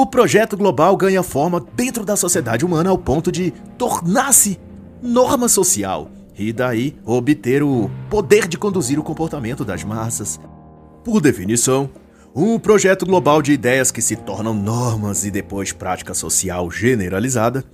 o 0.00 0.06
projeto 0.06 0.56
global 0.56 0.96
ganha 0.96 1.24
forma 1.24 1.60
dentro 1.74 2.04
da 2.04 2.14
sociedade 2.14 2.64
humana 2.64 2.88
ao 2.88 2.96
ponto 2.96 3.32
de 3.32 3.50
tornar-se 3.76 4.56
norma 5.02 5.48
social 5.48 6.08
e 6.38 6.52
daí 6.52 6.96
obter 7.04 7.64
o 7.64 7.90
poder 8.08 8.46
de 8.46 8.56
conduzir 8.56 8.96
o 8.96 9.02
comportamento 9.02 9.64
das 9.64 9.82
massas. 9.82 10.38
Por 11.02 11.20
definição, 11.20 11.90
um 12.32 12.60
projeto 12.60 13.04
global 13.04 13.42
de 13.42 13.50
ideias 13.50 13.90
que 13.90 14.00
se 14.00 14.14
tornam 14.14 14.54
normas 14.54 15.24
e 15.24 15.32
depois 15.32 15.72
prática 15.72 16.14
social 16.14 16.70
generalizada 16.70 17.64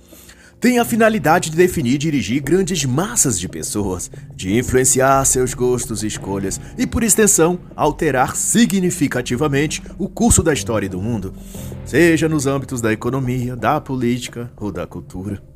tem 0.59 0.79
a 0.79 0.85
finalidade 0.85 1.49
de 1.49 1.57
definir 1.57 1.95
e 1.95 1.97
dirigir 1.97 2.41
grandes 2.41 2.83
massas 2.85 3.39
de 3.39 3.47
pessoas, 3.47 4.09
de 4.35 4.57
influenciar 4.57 5.23
seus 5.25 5.53
gostos 5.53 6.03
e 6.03 6.07
escolhas 6.07 6.59
e, 6.77 6.87
por 6.87 7.03
extensão, 7.03 7.59
alterar 7.75 8.35
significativamente 8.35 9.81
o 9.97 10.09
curso 10.09 10.41
da 10.41 10.53
história 10.53 10.89
do 10.89 11.01
mundo, 11.01 11.33
seja 11.85 12.27
nos 12.27 12.47
âmbitos 12.47 12.81
da 12.81 12.91
economia, 12.91 13.55
da 13.55 13.79
política 13.79 14.51
ou 14.57 14.71
da 14.71 14.87
cultura. 14.87 15.54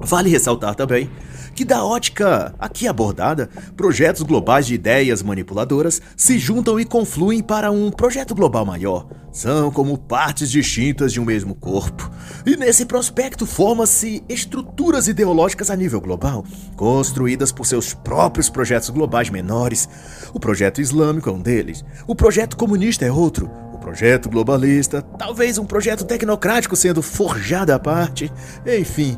Vale 0.00 0.30
ressaltar 0.30 0.74
também 0.74 1.10
que, 1.56 1.64
da 1.64 1.82
ótica 1.82 2.54
aqui 2.58 2.86
abordada, 2.86 3.48
projetos 3.74 4.22
globais 4.22 4.66
de 4.66 4.74
ideias 4.74 5.22
manipuladoras 5.22 6.02
se 6.14 6.38
juntam 6.38 6.78
e 6.78 6.84
confluem 6.84 7.42
para 7.42 7.70
um 7.70 7.90
projeto 7.90 8.34
global 8.34 8.66
maior. 8.66 9.06
São 9.32 9.70
como 9.70 9.96
partes 9.96 10.50
distintas 10.50 11.12
de 11.12 11.20
um 11.20 11.24
mesmo 11.24 11.54
corpo. 11.54 12.10
E 12.44 12.56
nesse 12.56 12.84
prospecto 12.84 13.46
formam-se 13.46 14.22
estruturas 14.28 15.08
ideológicas 15.08 15.70
a 15.70 15.76
nível 15.76 16.00
global, 16.00 16.44
construídas 16.76 17.50
por 17.50 17.66
seus 17.66 17.94
próprios 17.94 18.50
projetos 18.50 18.90
globais 18.90 19.30
menores. 19.30 19.88
O 20.34 20.40
projeto 20.40 20.80
islâmico 20.80 21.30
é 21.30 21.32
um 21.32 21.40
deles, 21.40 21.84
o 22.06 22.14
projeto 22.14 22.56
comunista 22.56 23.04
é 23.04 23.10
outro, 23.10 23.50
o 23.72 23.78
projeto 23.78 24.28
globalista, 24.28 25.00
talvez 25.00 25.58
um 25.58 25.66
projeto 25.66 26.04
tecnocrático 26.04 26.74
sendo 26.74 27.02
forjado 27.02 27.72
à 27.72 27.78
parte. 27.78 28.32
Enfim, 28.66 29.16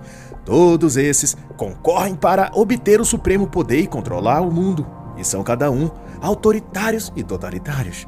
Todos 0.49 0.97
esses 0.97 1.37
concorrem 1.59 2.15
para 2.15 2.51
obter 2.55 3.03
o 3.03 3.05
supremo 3.05 3.47
poder 3.47 3.81
e 3.81 3.87
controlar 3.87 4.41
o 4.41 4.51
mundo, 4.51 4.87
e 5.19 5.23
são 5.23 5.43
cada 5.43 5.71
um 5.71 5.91
autoritários 6.23 7.13
e 7.15 7.23
totalitários. 7.23 8.07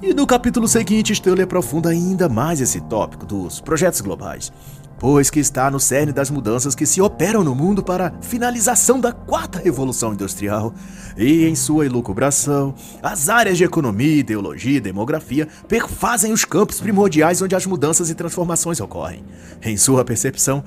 E 0.00 0.14
no 0.14 0.28
capítulo 0.28 0.68
seguinte, 0.68 1.12
Stanley 1.12 1.42
aprofunda 1.42 1.88
ainda 1.88 2.28
mais 2.28 2.60
esse 2.60 2.80
tópico 2.82 3.26
dos 3.26 3.60
projetos 3.60 4.00
globais, 4.00 4.52
pois 4.96 5.28
que 5.28 5.40
está 5.40 5.68
no 5.68 5.80
cerne 5.80 6.12
das 6.12 6.30
mudanças 6.30 6.72
que 6.72 6.86
se 6.86 7.00
operam 7.00 7.42
no 7.42 7.52
mundo 7.52 7.82
para 7.82 8.06
a 8.06 8.22
finalização 8.22 9.00
da 9.00 9.10
quarta 9.12 9.58
revolução 9.58 10.12
industrial. 10.12 10.72
E 11.16 11.46
em 11.46 11.56
sua 11.56 11.84
elucubração, 11.86 12.76
as 13.02 13.28
áreas 13.28 13.58
de 13.58 13.64
economia, 13.64 14.20
ideologia 14.20 14.76
e 14.76 14.80
demografia 14.80 15.48
perfazem 15.66 16.32
os 16.32 16.44
campos 16.44 16.78
primordiais 16.78 17.42
onde 17.42 17.56
as 17.56 17.66
mudanças 17.66 18.08
e 18.08 18.14
transformações 18.14 18.78
ocorrem. 18.78 19.24
Em 19.62 19.76
sua 19.76 20.04
percepção, 20.04 20.62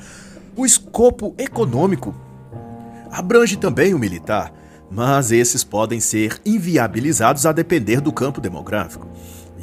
o 0.59 0.65
escopo 0.65 1.33
econômico 1.37 2.13
abrange 3.09 3.55
também 3.55 3.93
o 3.93 3.99
militar, 3.99 4.53
mas 4.91 5.31
esses 5.31 5.63
podem 5.63 6.01
ser 6.01 6.37
inviabilizados 6.45 7.45
a 7.45 7.53
depender 7.53 8.01
do 8.01 8.11
campo 8.11 8.41
demográfico. 8.41 9.07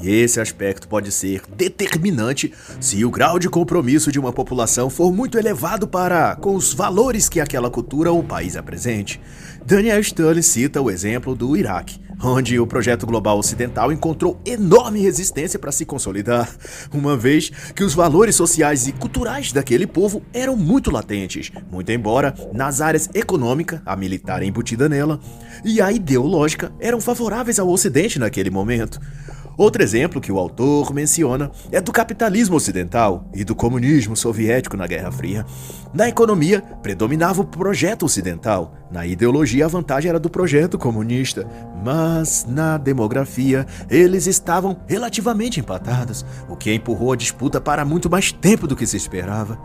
E 0.00 0.08
esse 0.08 0.40
aspecto 0.40 0.88
pode 0.88 1.12
ser 1.12 1.42
determinante 1.54 2.50
se 2.80 3.04
o 3.04 3.10
grau 3.10 3.38
de 3.38 3.48
compromisso 3.48 4.10
de 4.10 4.18
uma 4.18 4.32
população 4.32 4.88
for 4.88 5.12
muito 5.12 5.36
elevado 5.38 5.86
para 5.86 6.34
com 6.36 6.54
os 6.54 6.72
valores 6.72 7.28
que 7.28 7.40
aquela 7.40 7.70
cultura 7.70 8.10
ou 8.10 8.22
país 8.22 8.56
apresente. 8.56 9.20
Daniel 9.66 10.00
Stanley 10.00 10.42
cita 10.42 10.80
o 10.80 10.90
exemplo 10.90 11.34
do 11.34 11.54
Iraque, 11.58 12.00
onde 12.22 12.58
o 12.58 12.66
projeto 12.66 13.06
global 13.06 13.38
ocidental 13.38 13.92
encontrou 13.92 14.40
enorme 14.44 15.00
resistência 15.00 15.58
para 15.58 15.72
se 15.72 15.84
consolidar, 15.84 16.48
uma 16.92 17.16
vez 17.16 17.50
que 17.74 17.84
os 17.84 17.94
valores 17.94 18.34
sociais 18.34 18.86
e 18.86 18.92
culturais 18.92 19.52
daquele 19.52 19.86
povo 19.86 20.22
eram 20.32 20.56
muito 20.56 20.90
latentes, 20.90 21.50
muito 21.70 21.90
embora 21.92 22.34
nas 22.52 22.80
áreas 22.80 23.08
econômica, 23.14 23.82
a 23.84 23.94
militar 23.96 24.42
embutida 24.42 24.88
nela, 24.88 25.20
e 25.64 25.80
a 25.80 25.92
ideológica 25.92 26.72
eram 26.80 27.00
favoráveis 27.00 27.58
ao 27.58 27.68
Ocidente 27.68 28.18
naquele 28.18 28.50
momento. 28.50 29.00
Outro 29.56 29.82
exemplo 29.82 30.20
que 30.20 30.30
o 30.30 30.38
autor 30.38 30.92
menciona 30.92 31.50
é 31.72 31.80
do 31.80 31.90
capitalismo 31.90 32.56
ocidental 32.56 33.24
e 33.34 33.42
do 33.42 33.54
comunismo 33.54 34.14
soviético 34.14 34.76
na 34.76 34.86
Guerra 34.86 35.10
Fria. 35.10 35.46
Na 35.94 36.08
economia, 36.08 36.60
predominava 36.82 37.40
o 37.40 37.46
projeto 37.46 38.04
ocidental, 38.04 38.74
na 38.90 39.04
ideologia, 39.04 39.64
a 39.64 39.68
vantagem 39.68 40.08
era 40.08 40.20
do 40.20 40.30
projeto 40.30 40.78
comunista, 40.78 41.46
mas 41.82 42.46
na 42.48 42.78
demografia, 42.78 43.66
eles 43.90 44.26
estavam 44.26 44.76
relativamente 44.86 45.58
empatados, 45.58 46.24
o 46.48 46.56
que 46.56 46.72
empurrou 46.72 47.12
a 47.12 47.16
disputa 47.16 47.60
para 47.60 47.84
muito 47.84 48.08
mais 48.08 48.30
tempo 48.30 48.66
do 48.66 48.76
que 48.76 48.86
se 48.86 48.96
esperava. 48.96 49.58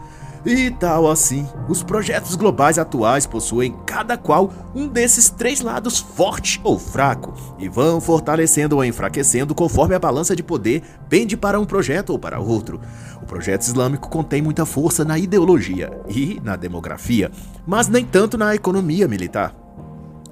E 0.43 0.71
tal 0.71 1.09
assim, 1.09 1.47
os 1.69 1.83
projetos 1.83 2.35
globais 2.35 2.79
atuais 2.79 3.27
possuem 3.27 3.75
cada 3.85 4.17
qual 4.17 4.51
um 4.73 4.87
desses 4.87 5.29
três 5.29 5.61
lados 5.61 5.99
forte 5.99 6.59
ou 6.63 6.79
fraco 6.79 7.33
e 7.59 7.69
vão 7.69 8.01
fortalecendo 8.01 8.75
ou 8.75 8.83
enfraquecendo 8.83 9.53
conforme 9.53 9.93
a 9.93 9.99
balança 9.99 10.35
de 10.35 10.41
poder 10.41 10.81
pende 11.07 11.37
para 11.37 11.59
um 11.59 11.65
projeto 11.65 12.09
ou 12.09 12.17
para 12.17 12.39
outro. 12.39 12.81
O 13.21 13.25
projeto 13.25 13.61
islâmico 13.61 14.09
contém 14.09 14.41
muita 14.41 14.65
força 14.65 15.05
na 15.05 15.19
ideologia 15.19 15.91
e 16.09 16.41
na 16.43 16.55
demografia, 16.55 17.29
mas 17.65 17.87
nem 17.87 18.03
tanto 18.03 18.35
na 18.35 18.55
economia 18.55 19.07
militar. 19.07 19.53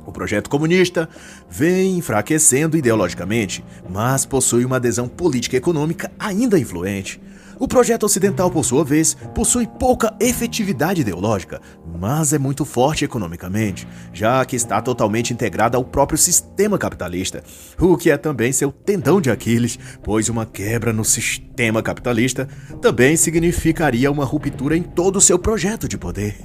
O 0.08 0.12
projeto 0.12 0.50
comunista 0.50 1.08
vem 1.48 2.00
enfraquecendo 2.00 2.76
ideologicamente, 2.76 3.64
mas 3.88 4.26
possui 4.26 4.66
uma 4.66 4.78
adesão 4.78 5.08
política 5.08 5.56
e 5.56 5.60
econômica 5.60 6.12
ainda 6.18 6.58
influente. 6.58 7.22
O 7.60 7.68
projeto 7.68 8.04
ocidental, 8.04 8.50
por 8.50 8.64
sua 8.64 8.86
vez, 8.86 9.18
possui 9.36 9.68
pouca 9.68 10.16
efetividade 10.18 11.02
ideológica, 11.02 11.60
mas 12.00 12.32
é 12.32 12.40
muito 12.40 12.64
forte 12.64 13.04
economicamente, 13.04 13.86
já 14.14 14.46
que 14.46 14.56
está 14.56 14.82
totalmente 14.82 15.34
integrado 15.34 15.76
ao 15.76 15.84
próprio 15.84 16.18
sistema 16.18 16.78
capitalista, 16.78 17.44
o 17.78 17.98
que 17.98 18.10
é 18.10 18.16
também 18.18 18.54
seu 18.54 18.72
tendão 18.72 19.20
de 19.20 19.30
Aquiles, 19.30 19.78
pois 20.02 20.30
uma 20.30 20.46
quebra 20.46 20.94
no 20.94 21.04
sistema 21.04 21.84
capitalista 21.84 22.48
também 22.82 23.18
significaria 23.18 24.10
uma 24.10 24.24
ruptura 24.24 24.78
em 24.78 24.82
todo 24.82 25.18
o 25.18 25.22
seu 25.22 25.38
projeto 25.38 25.86
de 25.86 25.98
poder. 25.98 26.38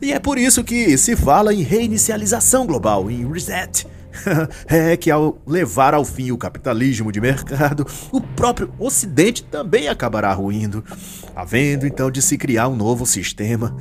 E 0.00 0.12
é 0.12 0.20
por 0.20 0.38
isso 0.38 0.62
que 0.62 0.96
se 0.96 1.16
fala 1.16 1.52
em 1.52 1.62
reinicialização 1.62 2.66
global, 2.68 3.10
em 3.10 3.28
reset 3.28 3.84
é 4.66 4.96
que 4.96 5.10
ao 5.10 5.38
levar 5.46 5.94
ao 5.94 6.04
fim 6.04 6.30
o 6.30 6.38
capitalismo 6.38 7.10
de 7.10 7.20
mercado, 7.20 7.86
o 8.10 8.20
próprio 8.20 8.72
Ocidente 8.78 9.44
também 9.44 9.88
acabará 9.88 10.32
ruindo, 10.32 10.84
havendo 11.34 11.86
então 11.86 12.10
de 12.10 12.20
se 12.20 12.36
criar 12.36 12.68
um 12.68 12.76
novo 12.76 13.06
sistema. 13.06 13.76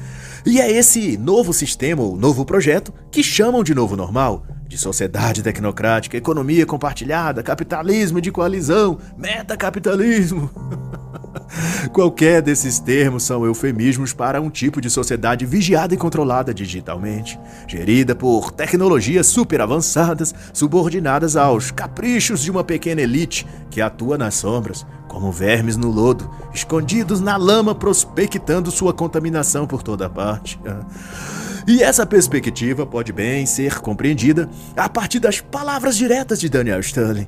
E 0.45 0.59
é 0.59 0.71
esse 0.71 1.17
novo 1.17 1.53
sistema, 1.53 2.01
ou 2.01 2.15
novo 2.15 2.45
projeto, 2.45 2.93
que 3.11 3.23
chamam 3.23 3.63
de 3.63 3.75
novo 3.75 3.95
normal, 3.95 4.45
de 4.67 4.77
sociedade 4.77 5.43
tecnocrática, 5.43 6.17
economia 6.17 6.65
compartilhada, 6.65 7.43
capitalismo 7.43 8.21
de 8.21 8.31
coalizão, 8.31 8.97
metacapitalismo. 9.17 10.49
Qualquer 11.91 12.41
desses 12.41 12.79
termos 12.79 13.23
são 13.23 13.45
eufemismos 13.45 14.13
para 14.13 14.41
um 14.41 14.49
tipo 14.49 14.81
de 14.81 14.89
sociedade 14.89 15.45
vigiada 15.45 15.93
e 15.93 15.97
controlada 15.97 16.53
digitalmente, 16.53 17.39
gerida 17.67 18.15
por 18.15 18.51
tecnologias 18.51 19.27
super 19.27 19.61
avançadas, 19.61 20.33
subordinadas 20.53 21.35
aos 21.35 21.71
caprichos 21.71 22.41
de 22.41 22.51
uma 22.51 22.63
pequena 22.63 23.01
elite 23.01 23.45
que 23.69 23.81
atua 23.81 24.17
nas 24.17 24.35
sombras, 24.35 24.85
como 25.07 25.31
vermes 25.31 25.77
no 25.77 25.89
lodo, 25.89 26.29
escondidos 26.53 27.19
na 27.19 27.37
lama, 27.37 27.75
prospectando 27.75 28.71
sua 28.71 28.93
contaminação 28.93 29.67
por 29.67 29.83
toda 29.83 30.09
parte. 30.09 30.59
E 31.67 31.83
essa 31.83 32.07
perspectiva 32.07 32.87
pode 32.87 33.13
bem 33.13 33.45
ser 33.45 33.79
compreendida 33.79 34.49
a 34.75 34.89
partir 34.89 35.19
das 35.19 35.39
palavras 35.39 35.95
diretas 35.95 36.39
de 36.39 36.49
Daniel 36.49 36.79
Stanley, 36.79 37.27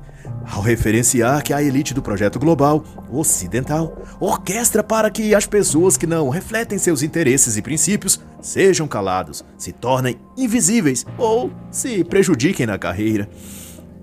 ao 0.50 0.62
referenciar 0.62 1.42
que 1.42 1.52
a 1.52 1.62
elite 1.62 1.94
do 1.94 2.02
projeto 2.02 2.38
global 2.38 2.84
ocidental 3.10 3.96
orquestra 4.20 4.82
para 4.82 5.10
que 5.10 5.34
as 5.34 5.46
pessoas 5.46 5.96
que 5.96 6.06
não 6.06 6.28
refletem 6.28 6.78
seus 6.78 7.02
interesses 7.02 7.56
e 7.56 7.62
princípios 7.62 8.20
sejam 8.40 8.86
calados, 8.86 9.44
se 9.56 9.72
tornem 9.72 10.18
invisíveis 10.36 11.06
ou 11.16 11.50
se 11.70 12.04
prejudiquem 12.04 12.66
na 12.66 12.78
carreira. 12.78 13.28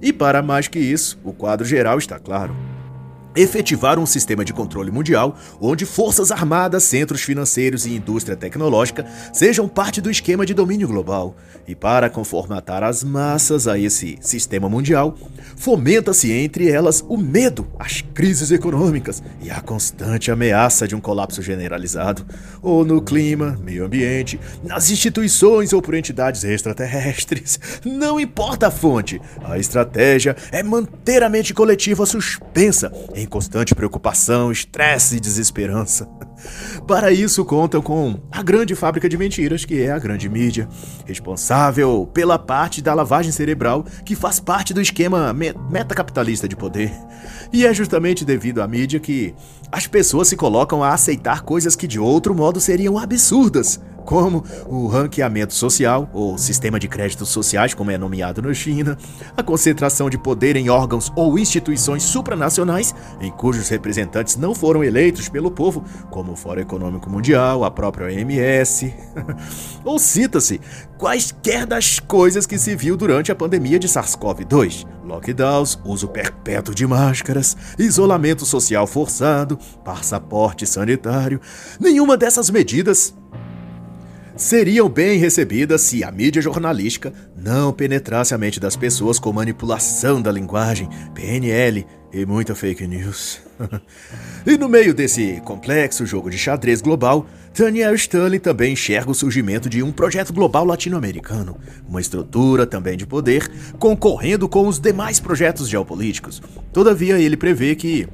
E 0.01 0.11
para 0.11 0.41
mais 0.41 0.67
que 0.67 0.79
isso, 0.79 1.19
o 1.23 1.31
quadro 1.31 1.65
geral 1.65 1.97
está 1.97 2.17
claro 2.17 2.70
efetivar 3.35 3.97
um 3.97 4.05
sistema 4.05 4.43
de 4.43 4.53
controle 4.53 4.91
mundial 4.91 5.35
onde 5.59 5.85
forças 5.85 6.31
armadas, 6.31 6.83
centros 6.83 7.21
financeiros 7.21 7.85
e 7.85 7.95
indústria 7.95 8.35
tecnológica 8.35 9.05
sejam 9.33 9.67
parte 9.67 10.01
do 10.01 10.09
esquema 10.09 10.45
de 10.45 10.53
domínio 10.53 10.87
global. 10.87 11.35
E 11.67 11.75
para 11.75 12.09
conformatar 12.09 12.83
as 12.83 13.03
massas 13.03 13.67
a 13.67 13.77
esse 13.77 14.17
sistema 14.21 14.67
mundial, 14.67 15.15
fomenta-se 15.55 16.31
entre 16.31 16.69
elas 16.69 17.03
o 17.07 17.17
medo, 17.17 17.67
as 17.79 18.01
crises 18.01 18.51
econômicas 18.51 19.21
e 19.41 19.49
a 19.49 19.61
constante 19.61 20.31
ameaça 20.31 20.87
de 20.87 20.95
um 20.95 21.01
colapso 21.01 21.41
generalizado, 21.41 22.25
ou 22.61 22.83
no 22.83 23.01
clima, 23.01 23.57
meio 23.63 23.85
ambiente, 23.85 24.39
nas 24.63 24.89
instituições 24.89 25.73
ou 25.73 25.81
por 25.81 25.93
entidades 25.93 26.43
extraterrestres. 26.43 27.59
Não 27.85 28.19
importa 28.19 28.67
a 28.67 28.71
fonte, 28.71 29.21
a 29.43 29.57
estratégia 29.57 30.35
é 30.51 30.63
manter 30.63 31.23
a 31.23 31.29
mente 31.29 31.53
coletiva 31.53 32.05
suspensa 32.05 32.91
em 33.21 33.27
constante 33.27 33.75
preocupação, 33.75 34.51
estresse 34.51 35.17
e 35.17 35.19
desesperança. 35.19 36.07
Para 36.87 37.11
isso, 37.11 37.45
contam 37.45 37.81
com 37.81 38.19
a 38.31 38.41
grande 38.41 38.73
fábrica 38.75 39.07
de 39.07 39.17
mentiras, 39.17 39.63
que 39.63 39.81
é 39.81 39.91
a 39.91 39.99
grande 39.99 40.27
mídia, 40.27 40.67
responsável 41.05 42.09
pela 42.13 42.39
parte 42.39 42.81
da 42.81 42.93
lavagem 42.93 43.31
cerebral 43.31 43.85
que 44.03 44.15
faz 44.15 44.39
parte 44.39 44.73
do 44.73 44.81
esquema 44.81 45.33
metacapitalista 45.33 46.47
de 46.47 46.55
poder. 46.55 46.91
E 47.53 47.65
é 47.65 47.73
justamente 47.73 48.25
devido 48.25 48.61
à 48.61 48.67
mídia 48.67 48.99
que 48.99 49.35
as 49.71 49.85
pessoas 49.87 50.27
se 50.27 50.35
colocam 50.35 50.83
a 50.83 50.93
aceitar 50.93 51.43
coisas 51.43 51.75
que 51.75 51.87
de 51.87 51.99
outro 51.99 52.33
modo 52.33 52.59
seriam 52.59 52.97
absurdas 52.97 53.79
como 54.05 54.43
o 54.67 54.87
ranqueamento 54.87 55.53
social, 55.53 56.09
ou 56.13 56.37
sistema 56.37 56.79
de 56.79 56.87
créditos 56.87 57.29
sociais, 57.29 57.73
como 57.73 57.91
é 57.91 57.97
nomeado 57.97 58.41
na 58.41 58.53
China, 58.53 58.97
a 59.35 59.43
concentração 59.43 60.09
de 60.09 60.17
poder 60.17 60.55
em 60.55 60.69
órgãos 60.69 61.11
ou 61.15 61.37
instituições 61.37 62.03
supranacionais, 62.03 62.93
em 63.19 63.31
cujos 63.31 63.69
representantes 63.69 64.35
não 64.35 64.53
foram 64.53 64.83
eleitos 64.83 65.29
pelo 65.29 65.51
povo, 65.51 65.83
como 66.09 66.33
o 66.33 66.35
Fórum 66.35 66.61
Econômico 66.61 67.09
Mundial, 67.09 67.63
a 67.63 67.71
própria 67.71 68.07
OMS. 68.07 68.93
ou 69.83 69.97
cita-se 69.99 70.59
quaisquer 70.97 71.65
das 71.65 71.99
coisas 71.99 72.45
que 72.45 72.57
se 72.57 72.75
viu 72.75 72.95
durante 72.95 73.31
a 73.31 73.35
pandemia 73.35 73.79
de 73.79 73.87
SARS-CoV-2: 73.87 74.85
lockdowns, 75.03 75.79
uso 75.83 76.07
perpétuo 76.07 76.75
de 76.75 76.85
máscaras, 76.85 77.57
isolamento 77.77 78.45
social 78.45 78.85
forçado, 78.85 79.57
passaporte 79.83 80.65
sanitário. 80.65 81.41
Nenhuma 81.79 82.15
dessas 82.17 82.49
medidas 82.49 83.13
seriam 84.35 84.89
bem 84.89 85.17
recebidas 85.17 85.81
se 85.81 86.03
a 86.03 86.11
mídia 86.11 86.41
jornalística 86.41 87.13
não 87.35 87.71
penetrasse 87.71 88.33
a 88.33 88.37
mente 88.37 88.59
das 88.59 88.75
pessoas 88.75 89.19
com 89.19 89.31
manipulação 89.31 90.21
da 90.21 90.31
linguagem, 90.31 90.89
PNL 91.13 91.85
e 92.13 92.25
muita 92.25 92.53
fake 92.55 92.87
news. 92.87 93.39
e 94.45 94.57
no 94.57 94.67
meio 94.67 94.93
desse 94.93 95.41
complexo 95.45 96.05
jogo 96.05 96.29
de 96.29 96.37
xadrez 96.37 96.81
global, 96.81 97.25
Daniel 97.57 97.93
Stanley 97.95 98.39
também 98.39 98.73
enxerga 98.73 99.11
o 99.11 99.15
surgimento 99.15 99.69
de 99.69 99.83
um 99.83 99.91
projeto 99.91 100.33
global 100.33 100.65
latino-americano, 100.65 101.57
uma 101.87 102.01
estrutura 102.01 102.65
também 102.65 102.97
de 102.97 103.05
poder, 103.05 103.49
concorrendo 103.77 104.47
com 104.47 104.67
os 104.67 104.79
demais 104.79 105.19
projetos 105.19 105.67
geopolíticos. 105.67 106.41
Todavia, 106.71 107.19
ele 107.19 107.37
prevê 107.37 107.75
que 107.75 108.07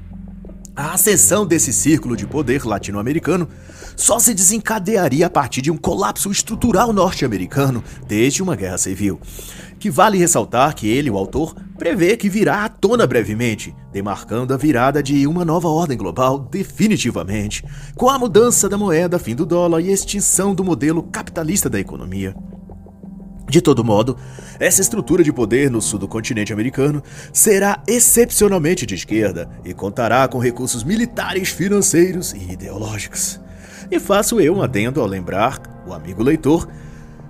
a 0.75 0.93
ascensão 0.93 1.45
desse 1.45 1.73
círculo 1.73 2.15
de 2.15 2.27
poder 2.27 2.63
latino-americano 2.63 3.49
só 3.97 4.19
se 4.19 4.33
desencadearia 4.33 5.25
a 5.25 5.29
partir 5.29 5.61
de 5.61 5.71
um 5.71 5.75
colapso 5.75 6.31
estrutural 6.31 6.93
norte-americano 6.93 7.83
desde 8.07 8.43
uma 8.43 8.55
guerra 8.55 8.77
civil. 8.77 9.19
Que 9.79 9.89
vale 9.89 10.17
ressaltar 10.19 10.75
que 10.75 10.87
ele, 10.87 11.09
o 11.09 11.17
autor, 11.17 11.55
prevê 11.77 12.15
que 12.15 12.29
virá 12.29 12.63
à 12.63 12.69
tona 12.69 13.07
brevemente, 13.07 13.75
demarcando 13.91 14.53
a 14.53 14.57
virada 14.57 15.01
de 15.01 15.25
uma 15.25 15.43
nova 15.43 15.67
ordem 15.67 15.97
global 15.97 16.39
definitivamente, 16.39 17.63
com 17.95 18.09
a 18.09 18.19
mudança 18.19 18.69
da 18.69 18.77
moeda, 18.77 19.19
fim 19.19 19.35
do 19.35 19.45
dólar 19.45 19.81
e 19.81 19.91
extinção 19.91 20.53
do 20.53 20.63
modelo 20.63 21.03
capitalista 21.03 21.69
da 21.69 21.79
economia. 21.79 22.35
De 23.49 23.61
todo 23.61 23.83
modo, 23.83 24.17
essa 24.59 24.81
estrutura 24.81 25.23
de 25.23 25.31
poder 25.31 25.71
no 25.71 25.81
sul 25.81 25.97
do 25.97 26.07
continente 26.07 26.51
americano 26.51 27.01
será 27.31 27.81
excepcionalmente 27.87 28.85
de 28.85 28.93
esquerda 28.93 29.49
e 29.63 29.73
contará 29.73 30.27
com 30.27 30.37
recursos 30.37 30.83
militares, 30.83 31.49
financeiros 31.49 32.33
e 32.33 32.51
ideológicos. 32.51 33.39
E 33.89 33.99
faço 33.99 34.39
eu 34.41 34.55
um 34.55 34.61
adendo 34.61 35.01
ao 35.01 35.07
lembrar 35.07 35.61
o 35.87 35.93
amigo 35.93 36.21
leitor 36.21 36.67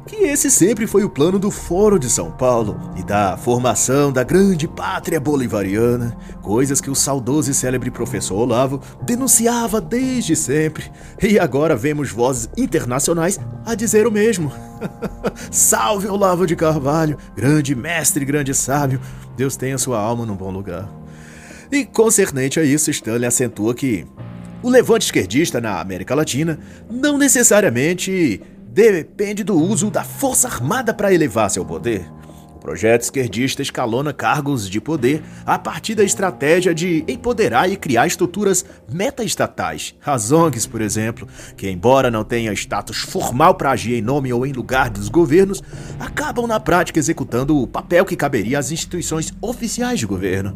que 0.07 0.15
esse 0.15 0.49
sempre 0.49 0.87
foi 0.87 1.03
o 1.03 1.09
plano 1.09 1.37
do 1.37 1.51
Fórum 1.51 1.99
de 1.99 2.09
São 2.09 2.31
Paulo 2.31 2.79
e 2.95 3.03
da 3.03 3.35
formação 3.35 4.11
da 4.11 4.23
grande 4.23 4.65
pátria 4.65 5.19
bolivariana, 5.19 6.15
coisas 6.41 6.79
que 6.79 6.89
o 6.89 6.95
saudoso 6.95 7.51
e 7.51 7.53
célebre 7.53 7.91
professor 7.91 8.37
Olavo 8.37 8.81
denunciava 9.03 9.81
desde 9.81 10.33
sempre, 10.33 10.89
e 11.21 11.37
agora 11.37 11.75
vemos 11.75 12.09
vozes 12.09 12.49
internacionais 12.55 13.37
a 13.65 13.75
dizer 13.75 14.07
o 14.07 14.11
mesmo. 14.11 14.49
Salve 15.51 16.07
Olavo 16.07 16.47
de 16.47 16.55
Carvalho, 16.55 17.17
grande 17.35 17.75
mestre, 17.75 18.23
grande 18.23 18.53
sábio, 18.53 19.01
Deus 19.35 19.57
tenha 19.57 19.77
sua 19.77 19.99
alma 19.99 20.25
num 20.25 20.37
bom 20.37 20.51
lugar. 20.51 20.89
E 21.69 21.85
concernente 21.85 22.61
a 22.61 22.63
isso, 22.63 22.89
Stanley 22.89 23.27
acentua 23.27 23.75
que 23.75 24.07
o 24.61 24.69
levante 24.69 25.05
esquerdista 25.05 25.61
na 25.61 25.79
América 25.79 26.15
Latina 26.15 26.59
não 26.89 27.17
necessariamente 27.17 28.41
depende 28.69 29.43
do 29.43 29.55
uso 29.55 29.89
da 29.89 30.03
força 30.03 30.47
armada 30.47 30.93
para 30.93 31.13
elevar 31.13 31.49
seu 31.49 31.65
poder. 31.65 32.09
O 32.55 32.59
projeto 32.59 33.03
esquerdista 33.03 33.61
escalona 33.61 34.11
cargos 34.11 34.69
de 34.69 34.81
poder 34.81 35.23
a 35.45 35.57
partir 35.59 35.95
da 35.95 36.03
estratégia 36.03 36.73
de 36.73 37.05
empoderar 37.07 37.69
e 37.69 37.77
criar 37.77 38.07
estruturas 38.07 38.65
meta-estatais. 38.91 39.95
As 40.03 40.31
ONGs, 40.31 40.65
por 40.65 40.81
exemplo, 40.81 41.27
que 41.55 41.69
embora 41.69 42.11
não 42.11 42.23
tenham 42.23 42.53
status 42.53 42.97
formal 42.97 43.55
para 43.55 43.71
agir 43.71 43.93
em 43.93 44.01
nome 44.01 44.33
ou 44.33 44.45
em 44.45 44.51
lugar 44.51 44.89
dos 44.89 45.07
governos, 45.07 45.63
acabam 45.99 46.47
na 46.47 46.59
prática 46.59 46.99
executando 46.99 47.57
o 47.57 47.67
papel 47.67 48.03
que 48.03 48.15
caberia 48.15 48.59
às 48.59 48.71
instituições 48.71 49.31
oficiais 49.39 49.99
de 49.99 50.07
governo. 50.07 50.55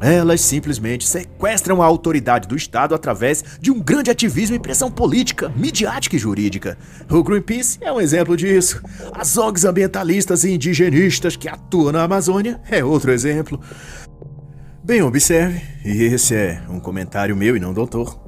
Elas 0.00 0.40
simplesmente 0.40 1.06
sequestram 1.06 1.82
a 1.82 1.84
autoridade 1.84 2.48
do 2.48 2.56
Estado 2.56 2.94
através 2.94 3.44
de 3.60 3.70
um 3.70 3.78
grande 3.78 4.10
ativismo 4.10 4.56
e 4.56 4.58
pressão 4.58 4.90
política, 4.90 5.50
midiática 5.54 6.16
e 6.16 6.18
jurídica. 6.18 6.78
O 7.10 7.22
Greenpeace 7.22 7.78
é 7.82 7.92
um 7.92 8.00
exemplo 8.00 8.34
disso. 8.34 8.82
As 9.12 9.36
ONGs 9.36 9.66
ambientalistas 9.66 10.42
e 10.44 10.52
indigenistas 10.54 11.36
que 11.36 11.48
atuam 11.48 11.92
na 11.92 12.02
Amazônia 12.02 12.58
é 12.70 12.82
outro 12.82 13.12
exemplo. 13.12 13.60
Bem, 14.82 15.02
observe, 15.02 15.60
e 15.84 16.04
esse 16.04 16.34
é 16.34 16.62
um 16.70 16.80
comentário 16.80 17.36
meu 17.36 17.54
e 17.54 17.60
não 17.60 17.74
doutor. 17.74 18.18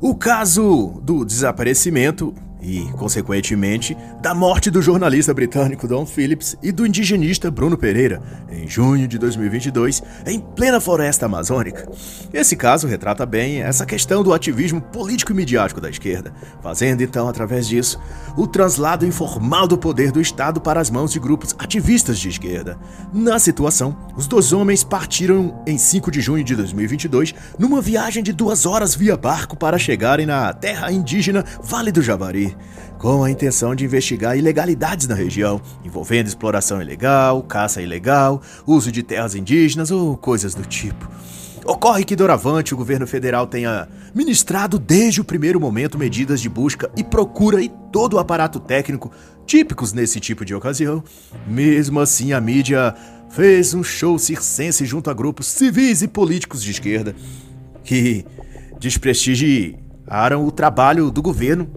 O 0.00 0.16
caso 0.16 1.00
do 1.02 1.24
desaparecimento 1.24 2.34
e, 2.64 2.90
consequentemente, 2.92 3.96
da 4.22 4.34
morte 4.34 4.70
do 4.70 4.80
jornalista 4.80 5.34
britânico 5.34 5.86
Don 5.86 6.06
Phillips 6.06 6.56
e 6.62 6.72
do 6.72 6.86
indigenista 6.86 7.50
Bruno 7.50 7.76
Pereira, 7.76 8.22
em 8.50 8.66
junho 8.66 9.06
de 9.06 9.18
2022, 9.18 10.02
em 10.26 10.40
plena 10.40 10.80
floresta 10.80 11.26
amazônica. 11.26 11.86
Esse 12.32 12.56
caso 12.56 12.86
retrata 12.86 13.26
bem 13.26 13.60
essa 13.60 13.84
questão 13.84 14.22
do 14.22 14.32
ativismo 14.32 14.80
político 14.80 15.32
e 15.32 15.34
midiático 15.34 15.80
da 15.80 15.90
esquerda, 15.90 16.32
fazendo 16.62 17.02
então, 17.02 17.28
através 17.28 17.68
disso, 17.68 18.00
o 18.36 18.46
traslado 18.46 19.04
informal 19.04 19.68
do 19.68 19.76
poder 19.76 20.10
do 20.10 20.20
Estado 20.20 20.60
para 20.60 20.80
as 20.80 20.88
mãos 20.88 21.12
de 21.12 21.20
grupos 21.20 21.54
ativistas 21.58 22.18
de 22.18 22.30
esquerda. 22.30 22.78
Na 23.12 23.38
situação, 23.38 23.96
os 24.16 24.26
dois 24.26 24.52
homens 24.52 24.82
partiram 24.82 25.62
em 25.66 25.76
5 25.76 26.10
de 26.10 26.20
junho 26.20 26.42
de 26.42 26.56
2022 26.56 27.34
numa 27.58 27.82
viagem 27.82 28.22
de 28.22 28.32
duas 28.32 28.64
horas 28.64 28.94
via 28.94 29.16
barco 29.16 29.56
para 29.56 29.76
chegarem 29.76 30.24
na 30.24 30.52
terra 30.52 30.90
indígena 30.90 31.44
Vale 31.62 31.92
do 31.92 32.00
Javari 32.00 32.53
com 32.98 33.22
a 33.22 33.30
intenção 33.30 33.74
de 33.74 33.84
investigar 33.84 34.36
ilegalidades 34.36 35.06
na 35.06 35.14
região, 35.14 35.60
envolvendo 35.84 36.26
exploração 36.26 36.80
ilegal, 36.80 37.42
caça 37.42 37.82
ilegal, 37.82 38.40
uso 38.66 38.90
de 38.90 39.02
terras 39.02 39.34
indígenas 39.34 39.90
ou 39.90 40.16
coisas 40.16 40.54
do 40.54 40.64
tipo. 40.64 41.08
Ocorre 41.66 42.04
que 42.04 42.14
doravante 42.14 42.74
o 42.74 42.76
governo 42.76 43.06
federal 43.06 43.46
tenha 43.46 43.88
ministrado 44.14 44.78
desde 44.78 45.20
o 45.20 45.24
primeiro 45.24 45.58
momento 45.58 45.98
medidas 45.98 46.40
de 46.40 46.48
busca 46.48 46.90
e 46.94 47.02
procura 47.02 47.62
e 47.62 47.70
todo 47.90 48.14
o 48.14 48.18
aparato 48.18 48.60
técnico 48.60 49.10
típicos 49.46 49.92
nesse 49.92 50.20
tipo 50.20 50.44
de 50.44 50.54
ocasião. 50.54 51.02
Mesmo 51.46 52.00
assim, 52.00 52.34
a 52.34 52.40
mídia 52.40 52.94
fez 53.30 53.72
um 53.72 53.82
show 53.82 54.18
circense 54.18 54.84
junto 54.84 55.10
a 55.10 55.14
grupos 55.14 55.46
civis 55.46 56.02
e 56.02 56.08
políticos 56.08 56.62
de 56.62 56.70
esquerda 56.70 57.16
que 57.82 58.24
desprestigiaram 58.78 60.46
o 60.46 60.50
trabalho 60.50 61.10
do 61.10 61.22
governo, 61.22 61.68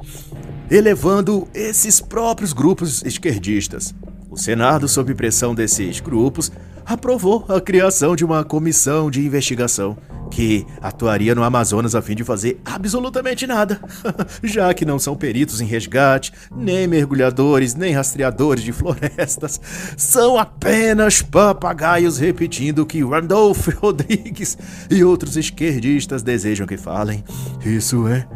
elevando 0.70 1.48
esses 1.54 2.00
próprios 2.02 2.54
grupos 2.54 3.04
esquerdistas. 3.04 3.94
O 4.30 4.38
Senado, 4.38 4.88
sob 4.88 5.14
pressão 5.16 5.56
desses 5.56 6.00
grupos, 6.00 6.52
aprovou 6.86 7.46
a 7.50 7.60
criação 7.60 8.16
de 8.16 8.24
uma 8.24 8.44
comissão 8.44 9.10
de 9.10 9.26
investigação 9.26 9.98
que 10.30 10.66
atuaria 10.82 11.34
no 11.34 11.44
Amazonas 11.44 11.96
a 11.96 12.02
fim 12.02 12.16
de 12.16 12.24
fazer 12.24 12.60
absolutamente 12.66 13.48
nada, 13.48 13.80
já 14.44 14.74
que 14.74 14.86
não 14.86 15.00
são 15.00 15.16
peritos 15.16 15.62
em 15.62 15.66
resgate, 15.66 16.32
nem 16.56 16.88
mergulhadores, 16.88 17.76
nem 17.76 17.94
rastreadores 17.94 18.64
de 18.64 18.72
florestas, 18.72 19.60
são 19.96 20.38
apenas 20.38 21.22
papagaios 21.22 22.18
repetindo 22.18 22.80
o 22.80 22.86
que 22.86 23.04
Randolph 23.04 23.68
Rodrigues 23.80 24.58
e 24.90 25.04
outros 25.04 25.38
esquerdistas 25.38 26.24
desejam 26.24 26.68
que 26.68 26.78
falem. 26.78 27.24
Isso 27.66 28.08
é, 28.08 28.28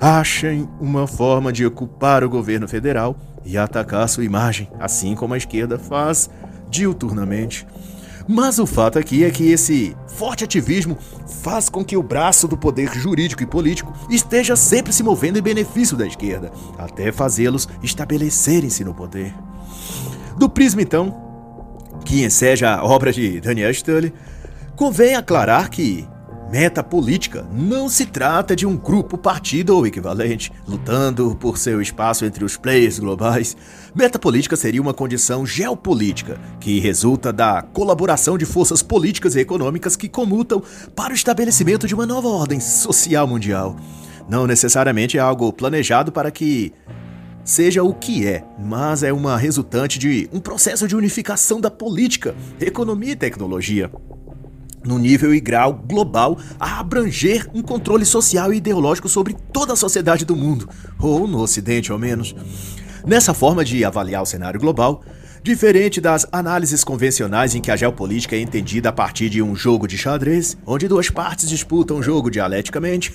achem 0.00 0.66
uma 0.80 1.06
forma 1.06 1.52
de 1.52 1.66
ocupar 1.66 2.24
o 2.24 2.30
governo 2.30 2.66
federal 2.66 3.14
e 3.44 3.58
atacar 3.58 4.08
sua 4.08 4.24
imagem, 4.24 4.68
assim 4.80 5.14
como 5.14 5.34
a 5.34 5.36
esquerda 5.36 5.78
faz 5.78 6.30
diuturnamente. 6.70 7.66
Mas 8.26 8.58
o 8.58 8.66
fato 8.66 8.98
aqui 8.98 9.24
é 9.24 9.30
que 9.30 9.50
esse 9.50 9.96
forte 10.06 10.44
ativismo 10.44 10.96
faz 11.42 11.68
com 11.68 11.84
que 11.84 11.96
o 11.96 12.02
braço 12.02 12.46
do 12.46 12.56
poder 12.56 12.92
jurídico 12.94 13.42
e 13.42 13.46
político 13.46 13.92
esteja 14.08 14.56
sempre 14.56 14.92
se 14.92 15.02
movendo 15.02 15.38
em 15.38 15.42
benefício 15.42 15.96
da 15.96 16.06
esquerda, 16.06 16.50
até 16.78 17.10
fazê-los 17.10 17.68
estabelecerem-se 17.82 18.84
no 18.84 18.94
poder. 18.94 19.34
Do 20.38 20.48
prisma, 20.48 20.80
então, 20.80 21.14
que 22.04 22.22
enseja 22.24 22.76
a 22.76 22.84
obra 22.84 23.12
de 23.12 23.40
Daniel 23.40 23.74
Stully, 23.74 24.14
convém 24.76 25.14
aclarar 25.14 25.68
que 25.68 26.06
Meta 26.50 26.82
política 26.82 27.46
não 27.52 27.88
se 27.88 28.04
trata 28.04 28.56
de 28.56 28.66
um 28.66 28.76
grupo 28.76 29.16
partido 29.16 29.76
ou 29.76 29.86
equivalente, 29.86 30.50
lutando 30.66 31.36
por 31.36 31.56
seu 31.56 31.80
espaço 31.80 32.24
entre 32.24 32.44
os 32.44 32.56
players 32.56 32.98
globais. 32.98 33.56
Meta 33.94 34.18
política 34.18 34.56
seria 34.56 34.82
uma 34.82 34.92
condição 34.92 35.46
geopolítica 35.46 36.40
que 36.58 36.80
resulta 36.80 37.32
da 37.32 37.62
colaboração 37.62 38.36
de 38.36 38.44
forças 38.44 38.82
políticas 38.82 39.36
e 39.36 39.40
econômicas 39.40 39.94
que 39.94 40.08
comutam 40.08 40.60
para 40.96 41.12
o 41.12 41.16
estabelecimento 41.16 41.86
de 41.86 41.94
uma 41.94 42.04
nova 42.04 42.26
ordem 42.26 42.58
social 42.58 43.28
mundial. 43.28 43.76
Não 44.28 44.44
necessariamente 44.44 45.16
é 45.16 45.20
algo 45.20 45.52
planejado 45.52 46.10
para 46.10 46.32
que 46.32 46.72
seja 47.44 47.84
o 47.84 47.94
que 47.94 48.26
é, 48.26 48.42
mas 48.58 49.04
é 49.04 49.12
uma 49.12 49.38
resultante 49.38 50.00
de 50.00 50.28
um 50.32 50.40
processo 50.40 50.88
de 50.88 50.96
unificação 50.96 51.60
da 51.60 51.70
política, 51.70 52.34
economia 52.60 53.12
e 53.12 53.16
tecnologia 53.16 53.88
no 54.84 54.98
nível 54.98 55.34
e 55.34 55.40
grau 55.40 55.74
global 55.74 56.38
a 56.58 56.80
abranger 56.80 57.48
um 57.54 57.62
controle 57.62 58.04
social 58.04 58.52
e 58.52 58.56
ideológico 58.56 59.08
sobre 59.08 59.36
toda 59.52 59.72
a 59.72 59.76
sociedade 59.76 60.24
do 60.24 60.36
mundo, 60.36 60.68
ou 60.98 61.26
no 61.26 61.40
Ocidente 61.40 61.92
ao 61.92 61.98
menos. 61.98 62.34
Nessa 63.06 63.32
forma 63.32 63.64
de 63.64 63.84
avaliar 63.84 64.22
o 64.22 64.26
cenário 64.26 64.60
global, 64.60 65.02
diferente 65.42 66.00
das 66.00 66.26
análises 66.30 66.84
convencionais 66.84 67.54
em 67.54 67.60
que 67.60 67.70
a 67.70 67.76
geopolítica 67.76 68.36
é 68.36 68.40
entendida 68.40 68.90
a 68.90 68.92
partir 68.92 69.30
de 69.30 69.42
um 69.42 69.56
jogo 69.56 69.86
de 69.86 69.96
xadrez, 69.96 70.56
onde 70.66 70.86
duas 70.86 71.08
partes 71.08 71.48
disputam 71.48 71.98
o 71.98 72.02
jogo 72.02 72.30
dialeticamente, 72.30 73.12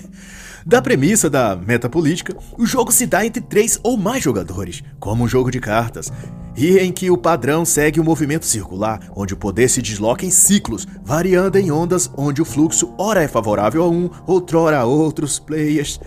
da 0.65 0.81
premissa 0.81 1.29
da 1.29 1.55
metapolítica, 1.55 2.35
o 2.57 2.65
jogo 2.65 2.91
se 2.91 3.05
dá 3.05 3.23
entre 3.23 3.39
três 3.39 3.79
ou 3.83 3.95
mais 3.95 4.23
jogadores, 4.23 4.81
como 4.99 5.23
um 5.23 5.27
jogo 5.27 5.51
de 5.51 5.59
cartas, 5.59 6.11
e 6.57 6.79
em 6.79 6.91
que 6.91 7.11
o 7.11 7.17
padrão 7.17 7.63
segue 7.63 7.99
o 7.99 8.01
um 8.01 8.05
movimento 8.05 8.47
circular, 8.47 8.99
onde 9.15 9.35
o 9.35 9.37
poder 9.37 9.69
se 9.69 9.79
desloca 9.79 10.25
em 10.25 10.31
ciclos, 10.31 10.87
variando 11.03 11.57
em 11.57 11.71
ondas 11.71 12.09
onde 12.17 12.41
o 12.41 12.45
fluxo 12.45 12.95
ora 12.97 13.21
é 13.21 13.27
favorável 13.27 13.83
a 13.83 13.89
um, 13.89 14.09
outrora 14.25 14.79
a 14.79 14.85
outros 14.85 15.37
players. 15.37 15.99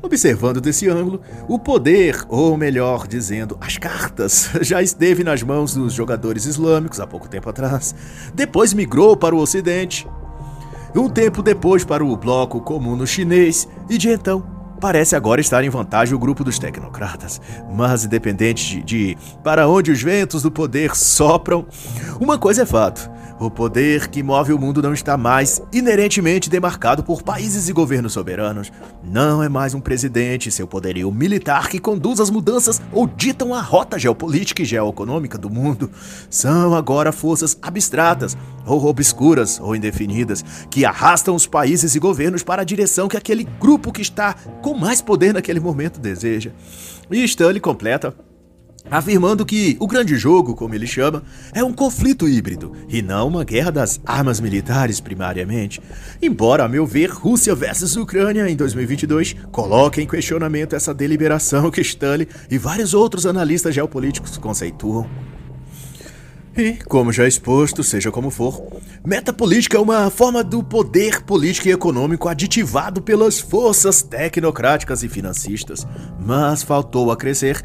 Observando 0.00 0.60
desse 0.60 0.88
ângulo, 0.88 1.20
o 1.48 1.58
poder, 1.58 2.24
ou 2.28 2.56
melhor 2.56 3.06
dizendo, 3.06 3.58
as 3.60 3.76
cartas, 3.76 4.48
já 4.62 4.80
esteve 4.80 5.22
nas 5.22 5.42
mãos 5.42 5.74
dos 5.74 5.92
jogadores 5.92 6.46
islâmicos 6.46 7.00
há 7.00 7.06
pouco 7.06 7.28
tempo 7.28 7.50
atrás. 7.50 7.94
Depois 8.32 8.72
migrou 8.72 9.16
para 9.16 9.34
o 9.34 9.38
ocidente, 9.38 10.06
um 10.94 11.08
tempo 11.08 11.42
depois 11.42 11.84
para 11.84 12.04
o 12.04 12.16
bloco 12.16 12.60
comum 12.60 12.96
chinês, 13.06 13.68
e 13.88 13.98
de 13.98 14.10
então 14.10 14.58
parece 14.80 15.16
agora 15.16 15.40
estar 15.40 15.62
em 15.64 15.68
vantagem 15.68 16.14
o 16.14 16.18
grupo 16.18 16.44
dos 16.44 16.58
tecnocratas. 16.58 17.40
Mas 17.72 18.04
independente 18.04 18.76
de, 18.76 18.82
de 18.82 19.18
para 19.42 19.68
onde 19.68 19.90
os 19.90 20.02
ventos 20.02 20.42
do 20.42 20.50
poder 20.50 20.94
sopram, 20.96 21.66
uma 22.20 22.38
coisa 22.38 22.62
é 22.62 22.66
fato: 22.66 23.10
o 23.40 23.50
poder 23.50 24.08
que 24.08 24.22
move 24.22 24.52
o 24.52 24.58
mundo 24.58 24.82
não 24.82 24.92
está 24.92 25.16
mais 25.16 25.62
inerentemente 25.72 26.50
demarcado 26.50 27.04
por 27.04 27.22
países 27.22 27.68
e 27.68 27.72
governos 27.72 28.12
soberanos. 28.12 28.72
Não 29.04 29.42
é 29.42 29.48
mais 29.48 29.74
um 29.74 29.80
presidente 29.80 30.50
seu 30.50 30.66
poderio 30.66 31.10
militar 31.12 31.68
que 31.68 31.78
conduz 31.78 32.18
as 32.18 32.30
mudanças 32.30 32.82
ou 32.92 33.06
ditam 33.06 33.54
a 33.54 33.60
rota 33.60 33.98
geopolítica 33.98 34.62
e 34.62 34.64
geoeconômica 34.64 35.38
do 35.38 35.48
mundo. 35.48 35.90
São 36.28 36.74
agora 36.74 37.12
forças 37.12 37.56
abstratas, 37.62 38.36
ou 38.66 38.84
obscuras, 38.86 39.60
ou 39.60 39.74
indefinidas, 39.74 40.44
que 40.70 40.84
arrastam 40.84 41.34
os 41.34 41.46
países 41.46 41.94
e 41.94 41.98
governos 41.98 42.42
para 42.42 42.62
a 42.62 42.64
direção 42.64 43.08
que 43.08 43.16
aquele 43.16 43.44
grupo 43.44 43.92
que 43.92 44.02
está 44.02 44.34
com 44.62 44.74
mais 44.74 45.00
poder 45.00 45.32
naquele 45.32 45.60
momento 45.60 46.00
deseja. 46.00 46.50
E 47.10 47.24
Stanley 47.24 47.60
completa 47.60 48.14
afirmando 48.90 49.44
que 49.44 49.76
o 49.80 49.86
grande 49.86 50.16
jogo, 50.16 50.54
como 50.54 50.74
ele 50.74 50.86
chama, 50.86 51.22
é 51.52 51.62
um 51.62 51.72
conflito 51.72 52.28
híbrido 52.28 52.72
e 52.88 53.02
não 53.02 53.28
uma 53.28 53.44
guerra 53.44 53.70
das 53.70 54.00
armas 54.04 54.40
militares 54.40 55.00
primariamente. 55.00 55.80
Embora, 56.20 56.64
a 56.64 56.68
meu 56.68 56.86
ver, 56.86 57.10
Rússia 57.10 57.54
versus 57.54 57.96
Ucrânia 57.96 58.48
em 58.48 58.56
2022 58.56 59.36
coloque 59.50 60.00
em 60.00 60.06
questionamento 60.06 60.74
essa 60.74 60.94
deliberação 60.94 61.70
que 61.70 61.80
Stanley 61.80 62.28
e 62.50 62.58
vários 62.58 62.94
outros 62.94 63.26
analistas 63.26 63.74
geopolíticos 63.74 64.36
conceituam. 64.38 65.08
E, 66.58 66.72
como 66.88 67.12
já 67.12 67.24
exposto, 67.24 67.84
seja 67.84 68.10
como 68.10 68.30
for, 68.30 68.60
metapolítica 69.06 69.76
é 69.76 69.80
uma 69.80 70.10
forma 70.10 70.42
do 70.42 70.60
poder 70.60 71.22
político 71.22 71.68
e 71.68 71.70
econômico 71.70 72.28
aditivado 72.28 73.00
pelas 73.00 73.38
forças 73.38 74.02
tecnocráticas 74.02 75.04
e 75.04 75.08
financistas, 75.08 75.86
mas 76.18 76.64
faltou 76.64 77.12
a 77.12 77.16
crescer 77.16 77.64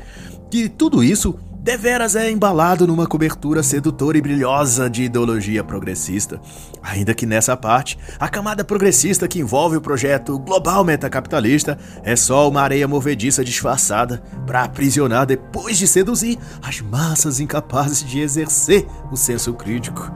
que 0.54 0.70
tudo 0.70 1.04
isso 1.04 1.36
deveras 1.64 2.16
é 2.16 2.30
embalado 2.30 2.86
numa 2.86 3.08
cobertura 3.08 3.64
sedutora 3.64 4.20
e 4.20 4.22
brilhosa 4.22 4.88
de 4.88 5.02
ideologia 5.02 5.64
progressista. 5.64 6.40
Ainda 6.80 7.16
que 7.16 7.26
nessa 7.26 7.58
parte, 7.58 7.98
a 8.20 8.30
camada 8.30 8.64
progressista 8.64 9.28
que 9.28 9.40
envolve 9.40 9.78
o 9.78 9.82
projeto 9.82 10.38
global 10.38 10.84
metacapitalista 10.84 11.76
é 12.04 12.16
só 12.16 12.48
uma 12.48 12.62
areia 12.62 12.88
movediça 12.88 13.44
disfarçada 13.44 14.22
para 14.46 14.64
aprisionar 14.64 15.26
depois 15.26 15.76
de 15.76 15.88
seduzir 15.88 16.38
as 16.62 16.82
massas 16.82 17.40
incapazes 17.40 18.08
de 18.08 18.20
exercer 18.20 18.86
o 19.12 19.18
senso 19.18 19.56
crítico. 19.56 20.12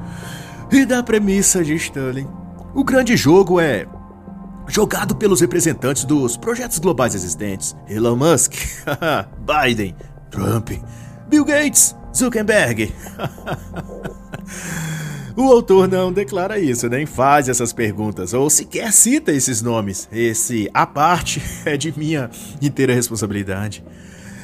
E 0.71 0.86
da 0.86 1.02
premissa 1.02 1.63
de 1.63 1.73
Stalin, 1.73 2.28
o 2.76 2.84
grande 2.84 3.17
jogo 3.17 3.60
é 3.60 3.88
jogado 4.67 5.15
pelos 5.15 5.41
representantes 5.41 6.04
dos 6.04 6.38
projetos 6.38 6.78
globais 6.78 7.15
existentes: 7.15 7.76
Elon 7.89 8.17
Musk, 8.17 8.54
Biden, 9.41 9.95
Trump, 10.30 10.72
Bill 11.30 11.46
Gates, 11.46 11.96
Zuckerberg. 12.16 12.94
o 15.36 15.44
autor 15.44 15.88
não 15.88 16.12
declara 16.12 16.60
isso, 16.60 16.90
nem 16.90 17.06
faz 17.06 17.48
essas 17.50 17.72
perguntas, 17.72 18.34
ou 18.34 18.50
sequer 18.50 18.92
cita 18.92 19.32
esses 19.32 19.62
nomes. 19.62 20.08
Esse, 20.12 20.70
a 20.74 20.86
parte, 20.86 21.42
é 21.66 21.78
de 21.78 21.98
minha 21.98 22.30
inteira 22.62 22.94
responsabilidade. 22.94 23.84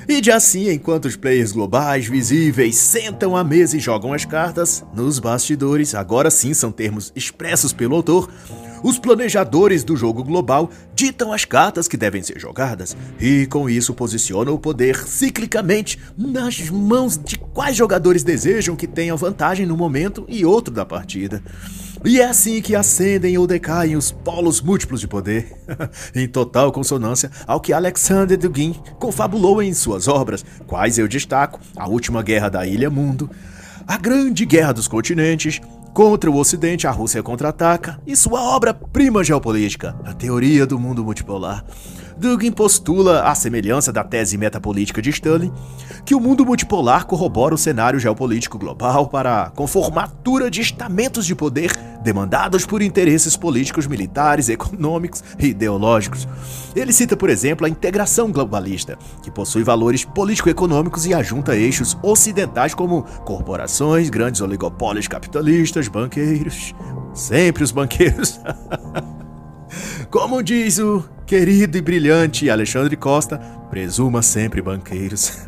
E 0.08 0.19
de 0.19 0.32
assim, 0.32 0.69
enquanto 0.69 1.06
os 1.06 1.15
players 1.15 1.54
globais 1.54 2.08
visíveis 2.08 2.76
sentam 2.76 3.38
à 3.38 3.43
mesa 3.43 3.78
e 3.78 3.80
jogam 3.80 4.12
as 4.12 4.26
cartas, 4.26 4.84
nos 4.93 5.17
bastidores, 5.17 5.96
agora 5.96 6.30
sim 6.30 6.54
são 6.54 6.72
termos 6.72 7.12
expressos 7.15 7.72
pelo 7.72 7.96
autor, 7.96 8.30
os 8.84 9.00
planejadores 9.00 9.84
do 9.84 9.96
jogo 9.96 10.24
global 10.24 10.69
ditam 10.93 11.32
as 11.32 11.46
cartas 11.46 11.88
que 11.88 11.96
devem 11.96 12.21
ser 12.21 12.38
jogadas 12.38 12.96
e, 13.19 13.48
com 13.48 13.69
isso, 13.69 13.94
posicionam 13.94 14.54
o 14.54 14.60
poder 14.60 15.08
ciclicamente 15.08 15.98
nas 16.17 16.69
mãos 16.69 17.17
de 17.17 17.38
quais 17.38 17.77
jogadores 17.77 18.23
desejam 18.23 18.75
que 18.75 18.86
tenham 18.86 19.15
vantagem 19.15 19.65
no 19.65 19.77
momento 19.77 20.25
e 20.27 20.46
outro 20.46 20.73
da 20.73 20.86
partida. 20.86 21.42
E 22.06 22.19
é 22.19 22.25
assim 22.25 22.62
que 22.62 22.75
ascendem 22.75 23.38
ou 23.38 23.48
decaem 23.48 23.96
os 23.96 24.12
polos 24.12 24.60
múltiplos 24.60 25.00
de 25.00 25.08
poder, 25.08 25.54
em 26.13 26.27
total 26.27 26.69
consonância 26.69 27.31
ao 27.48 27.62
que 27.62 27.71
Alexander 27.71 28.38
Dugin 28.38 28.73
confabulou 29.00 29.63
em 29.63 29.73
suas 29.73 30.10
obras, 30.10 30.44
quais 30.67 30.98
eu 30.98 31.08
destaco 31.08 31.62
A 31.77 31.88
Última 31.88 32.21
Guerra 32.21 32.50
da 32.50 32.67
Ilha 32.67 32.90
Mundo, 32.90 33.29
A 33.88 33.98
Grande 33.98 34.46
Guerra 34.46 34.73
dos 34.73 34.90
Continentes, 34.90 35.62
Contra 35.94 36.31
o 36.31 36.37
Ocidente, 36.37 36.87
a 36.87 36.91
Rússia 36.91 37.21
contra-ataca, 37.21 38.02
e 38.08 38.15
sua 38.15 38.41
obra-prima 38.41 39.23
geopolítica, 39.23 39.96
A 40.04 40.12
Teoria 40.12 40.65
do 40.65 40.79
Mundo 40.79 41.04
Multipolar. 41.04 41.63
Dugin 42.17 42.51
postula 42.51 43.23
a 43.23 43.35
semelhança 43.35 43.91
da 43.91 44.03
tese 44.03 44.37
metapolítica 44.37 45.01
de 45.01 45.09
Stalin, 45.09 45.51
que 46.05 46.15
o 46.15 46.19
mundo 46.19 46.45
multipolar 46.45 47.05
corrobora 47.05 47.55
o 47.55 47.57
cenário 47.57 47.99
geopolítico 47.99 48.57
global 48.57 49.07
para 49.07 49.43
a 49.43 49.49
conformatura 49.49 50.49
de 50.49 50.61
estamentos 50.61 51.25
de 51.25 51.35
poder 51.35 51.71
demandados 52.03 52.65
por 52.65 52.81
interesses 52.81 53.37
políticos, 53.37 53.87
militares, 53.87 54.49
econômicos 54.49 55.23
e 55.39 55.47
ideológicos. 55.47 56.27
Ele 56.75 56.91
cita, 56.91 57.15
por 57.15 57.29
exemplo, 57.29 57.65
a 57.65 57.69
integração 57.69 58.31
globalista, 58.31 58.97
que 59.23 59.31
possui 59.31 59.63
valores 59.63 60.03
político-econômicos 60.03 61.05
e 61.05 61.13
ajunta 61.13 61.55
eixos 61.55 61.97
ocidentais 62.03 62.73
como 62.73 63.03
corporações, 63.23 64.09
grandes 64.09 64.41
oligopólios 64.41 65.07
capitalistas, 65.07 65.87
banqueiros. 65.87 66.75
Sempre 67.13 67.63
os 67.63 67.71
banqueiros. 67.71 68.39
Como 70.10 70.44
diz 70.44 70.80
o 70.80 71.04
querido 71.26 71.78
e 71.78 71.82
brilhante 71.82 72.50
Alexandre 72.50 72.96
Costa, 72.96 73.38
presuma 73.69 74.21
sempre 74.21 74.62
banqueiros. 74.62 75.40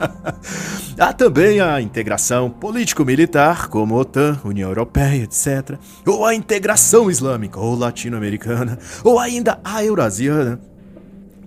Há 0.98 1.12
também 1.12 1.60
a 1.60 1.80
integração 1.80 2.50
político-militar, 2.50 3.68
como 3.68 3.94
OTAN, 3.94 4.40
União 4.44 4.68
Europeia, 4.68 5.22
etc. 5.22 5.78
Ou 6.06 6.24
a 6.24 6.34
integração 6.34 7.10
islâmica 7.10 7.60
ou 7.60 7.76
latino-americana, 7.76 8.78
ou 9.04 9.18
ainda 9.18 9.60
a 9.62 9.84
eurasiana, 9.84 10.60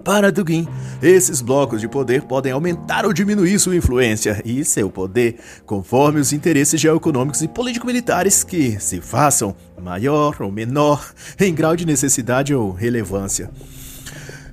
para 0.10 0.32
Dugin, 0.32 0.68
esses 1.04 1.40
blocos 1.40 1.80
de 1.80 1.88
poder 1.88 2.24
podem 2.24 2.52
aumentar 2.52 3.06
ou 3.06 3.14
diminuir 3.14 3.60
sua 3.60 3.76
influência 3.76 4.42
e 4.44 4.66
seu 4.66 4.90
poder 4.90 5.36
conforme 5.68 6.20
os 6.20 6.34
interesses 6.34 6.82
geoeconômicos 6.82 7.44
e 7.44 7.48
político-militares 7.48 8.44
que 8.44 8.80
se 8.80 9.02
façam 9.02 9.56
maior 9.80 10.42
ou 10.42 10.52
menor 10.52 11.14
em 11.40 11.54
grau 11.54 11.76
de 11.76 11.86
necessidade 11.86 12.56
ou 12.56 12.72
relevância. 12.72 13.52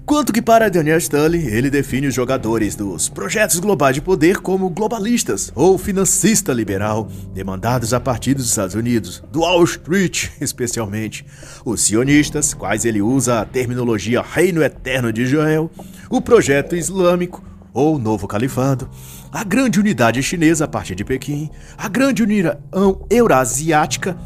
Quanto 0.06 0.32
que 0.32 0.40
para 0.40 0.70
Daniel 0.70 0.98
Stanley, 0.98 1.48
ele 1.48 1.68
define 1.68 2.06
os 2.06 2.14
jogadores 2.14 2.76
dos 2.76 3.08
projetos 3.08 3.58
globais 3.58 3.96
de 3.96 4.00
poder 4.00 4.36
como 4.36 4.70
globalistas 4.70 5.50
ou 5.52 5.76
financista 5.76 6.52
liberal, 6.52 7.08
demandados 7.34 7.92
a 7.92 7.98
partir 7.98 8.32
dos 8.32 8.46
Estados 8.46 8.76
Unidos, 8.76 9.20
do 9.32 9.40
Wall 9.40 9.64
Street 9.64 10.28
especialmente, 10.40 11.26
os 11.64 11.80
sionistas, 11.80 12.54
quais 12.54 12.84
ele 12.84 13.02
usa 13.02 13.40
a 13.40 13.44
terminologia 13.44 14.22
Reino 14.22 14.62
Eterno 14.62 15.12
de 15.12 15.22
Israel, 15.22 15.68
o 16.08 16.20
projeto 16.20 16.76
islâmico 16.76 17.42
ou 17.74 17.98
Novo 17.98 18.28
Califado, 18.28 18.88
a 19.32 19.42
grande 19.42 19.80
unidade 19.80 20.22
chinesa 20.22 20.66
a 20.66 20.68
partir 20.68 20.94
de 20.94 21.04
Pequim, 21.04 21.50
a 21.76 21.88
grande 21.88 22.22
união 22.22 22.56
eurasiática 23.10 24.16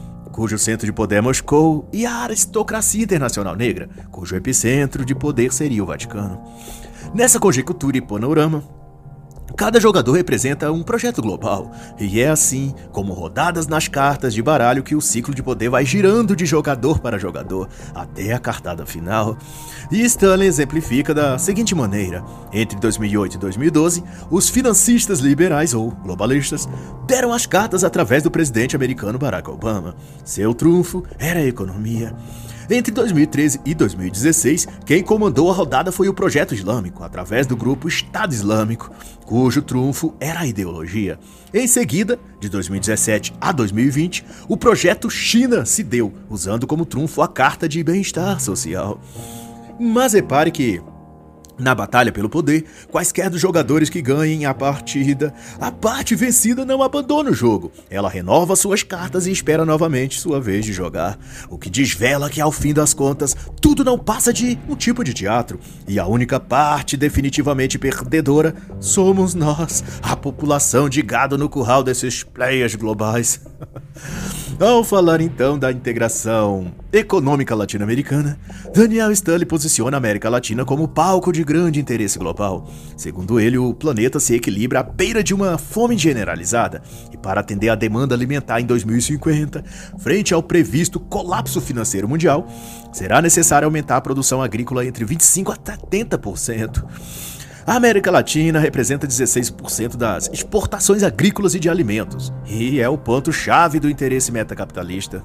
cujo 0.41 0.57
centro 0.57 0.87
de 0.87 0.93
poder 0.95 1.17
é 1.17 1.21
Moscou, 1.21 1.87
e 1.93 2.07
a 2.07 2.23
aristocracia 2.23 3.05
internacional 3.05 3.55
negra, 3.55 3.91
cujo 4.11 4.35
epicentro 4.35 5.05
de 5.05 5.15
poder 5.15 5.53
seria 5.53 5.83
o 5.83 5.87
Vaticano. 5.87 6.43
Nessa 7.15 7.39
conjectura 7.39 7.99
e 7.99 8.01
panorama, 8.01 8.65
Cada 9.57 9.81
jogador 9.81 10.13
representa 10.13 10.73
um 10.73 10.83
projeto 10.83 11.21
global, 11.21 11.71
e 11.99 12.21
é 12.21 12.29
assim, 12.29 12.75
como 12.93 13.13
rodadas 13.13 13.67
nas 13.67 13.89
cartas 13.89 14.33
de 14.33 14.43
baralho, 14.43 14.83
que 14.83 14.95
o 14.95 15.01
ciclo 15.01 15.35
de 15.35 15.43
poder 15.43 15.69
vai 15.69 15.85
girando 15.85 16.35
de 16.35 16.47
jogador 16.47 16.99
para 17.01 17.19
jogador, 17.19 17.69
até 17.95 18.33
a 18.33 18.39
cartada 18.39 18.87
final. 18.87 19.37
E 19.91 20.03
Stanley 20.03 20.49
exemplifica 20.49 21.13
da 21.13 21.39
seguinte 21.39 21.75
maneira: 21.75 22.25
entre 22.53 22.79
2008 22.79 23.35
e 23.35 23.39
2012, 23.39 24.05
os 24.31 24.49
financistas 24.49 25.21
liberais 25.21 25.75
ou 25.75 25.91
globalistas 25.91 26.69
deram 27.07 27.33
as 27.33 27.47
cartas 27.47 27.85
através 27.85 28.23
do 28.23 28.31
presidente 28.31 28.77
americano 28.77 29.19
Barack 29.19 29.51
Obama. 29.51 29.95
Seu 30.25 30.55
trunfo 30.55 31.05
era 31.19 31.41
a 31.41 31.47
economia. 31.47 32.15
Entre 32.73 32.95
2013 32.95 33.61
e 33.67 33.75
2016, 33.75 34.69
quem 34.87 35.03
comandou 35.03 35.51
a 35.51 35.53
rodada 35.53 35.91
foi 35.91 36.09
o 36.09 36.15
Projeto 36.15 36.55
Islâmico, 36.55 37.03
através 37.03 37.45
do 37.45 37.57
grupo 37.57 37.89
Estado 37.89 38.33
Islâmico, 38.33 38.93
cujo 39.25 39.61
trunfo 39.61 40.15
era 40.21 40.41
a 40.41 40.47
ideologia. 40.47 41.19
Em 41.53 41.67
seguida, 41.67 42.17
de 42.39 42.49
2017 42.49 43.35
a 43.41 43.51
2020, 43.51 44.25
o 44.49 44.57
Projeto 44.57 45.11
China 45.11 45.67
se 45.67 45.83
deu, 45.83 46.15
usando 46.29 46.65
como 46.65 46.87
trunfo 46.87 47.23
a 47.23 47.27
Carta 47.27 47.69
de 47.69 47.83
Bem-Estar 47.83 48.39
Social. 48.39 49.01
Mas 49.81 50.13
repare 50.13 50.53
que 50.53 50.81
na 51.61 51.75
batalha 51.75 52.11
pelo 52.11 52.29
poder, 52.29 52.65
quaisquer 52.91 53.31
dos 53.31 53.41
jogadores 53.41 53.91
que 53.91 54.03
ganhem 54.03 54.47
a 54.47 54.55
partida, 54.55 55.33
a 55.61 55.71
parte 55.71 56.15
vencida 56.15 56.65
não 56.65 56.83
abandona 56.83 57.31
o 57.31 57.35
jogo. 57.35 57.71
Ela 57.91 58.09
renova 58.09 58.57
suas 58.57 58.83
cartas 58.83 59.27
e 59.27 59.31
espera 59.31 59.65
novamente 59.65 60.19
sua 60.19 60.41
vez 60.41 60.65
de 60.65 60.73
jogar. 60.73 61.19
O 61.49 61.59
que 61.59 61.71
desvela 61.71 62.31
que, 62.31 62.41
ao 62.41 62.51
fim 62.51 62.73
das 62.73 62.95
contas, 62.95 63.37
tudo 63.61 63.85
não 63.85 63.99
passa 63.99 64.33
de 64.33 64.59
um 64.69 64.75
tipo 64.75 65.05
de 65.05 65.13
teatro. 65.13 65.61
E 65.87 65.99
a 65.99 66.07
única 66.07 66.41
parte 66.41 66.97
definitivamente 66.97 67.79
perdedora 67.79 68.55
somos 68.81 69.35
nós, 69.35 69.85
a 70.03 70.17
população 70.17 70.89
de 70.89 71.03
gado 71.03 71.37
no 71.37 71.49
curral 71.49 71.83
desses 71.83 72.23
players 72.23 72.75
globais. 72.75 73.41
Ao 74.61 74.85
falar 74.85 75.23
então 75.23 75.59
da 75.59 75.73
integração 75.73 76.71
econômica 76.93 77.55
latino-americana, 77.55 78.39
Daniel 78.75 79.11
Stanley 79.11 79.47
posiciona 79.47 79.97
a 79.97 79.99
América 79.99 80.29
Latina 80.29 80.67
como 80.67 80.87
palco 80.87 81.33
de 81.33 81.43
grande 81.43 81.81
interesse 81.81 82.19
global. 82.19 82.69
Segundo 82.95 83.41
ele, 83.41 83.57
o 83.57 83.73
planeta 83.73 84.21
se 84.21 84.35
equilibra 84.35 84.81
à 84.81 84.83
beira 84.83 85.25
de 85.25 85.33
uma 85.33 85.57
fome 85.57 85.97
generalizada, 85.97 86.83
e 87.11 87.17
para 87.17 87.41
atender 87.41 87.71
à 87.71 87.75
demanda 87.75 88.15
alimentar 88.15 88.61
em 88.61 88.67
2050, 88.67 89.65
frente 89.99 90.35
ao 90.35 90.43
previsto 90.43 91.01
colapso 91.01 91.59
financeiro 91.59 92.07
mundial, 92.07 92.47
será 92.93 93.23
necessário 93.23 93.65
aumentar 93.65 93.97
a 93.97 94.03
produção 94.03 94.43
agrícola 94.43 94.85
entre 94.85 95.07
25% 95.07 95.49
a 95.49 95.57
70%. 95.57 96.85
A 97.67 97.77
América 97.77 98.11
Latina 98.11 98.59
representa 98.59 99.07
16% 99.07 99.97
das 99.97 100.31
exportações 100.33 101.03
agrícolas 101.03 101.55
e 101.55 101.61
de 101.61 101.69
alimentos, 101.69 102.33
e 102.47 102.81
é 102.81 102.89
o 102.89 102.97
ponto-chave 102.97 103.79
do 103.79 103.89
interesse 103.89 104.33
metacapitalista. 104.33 105.23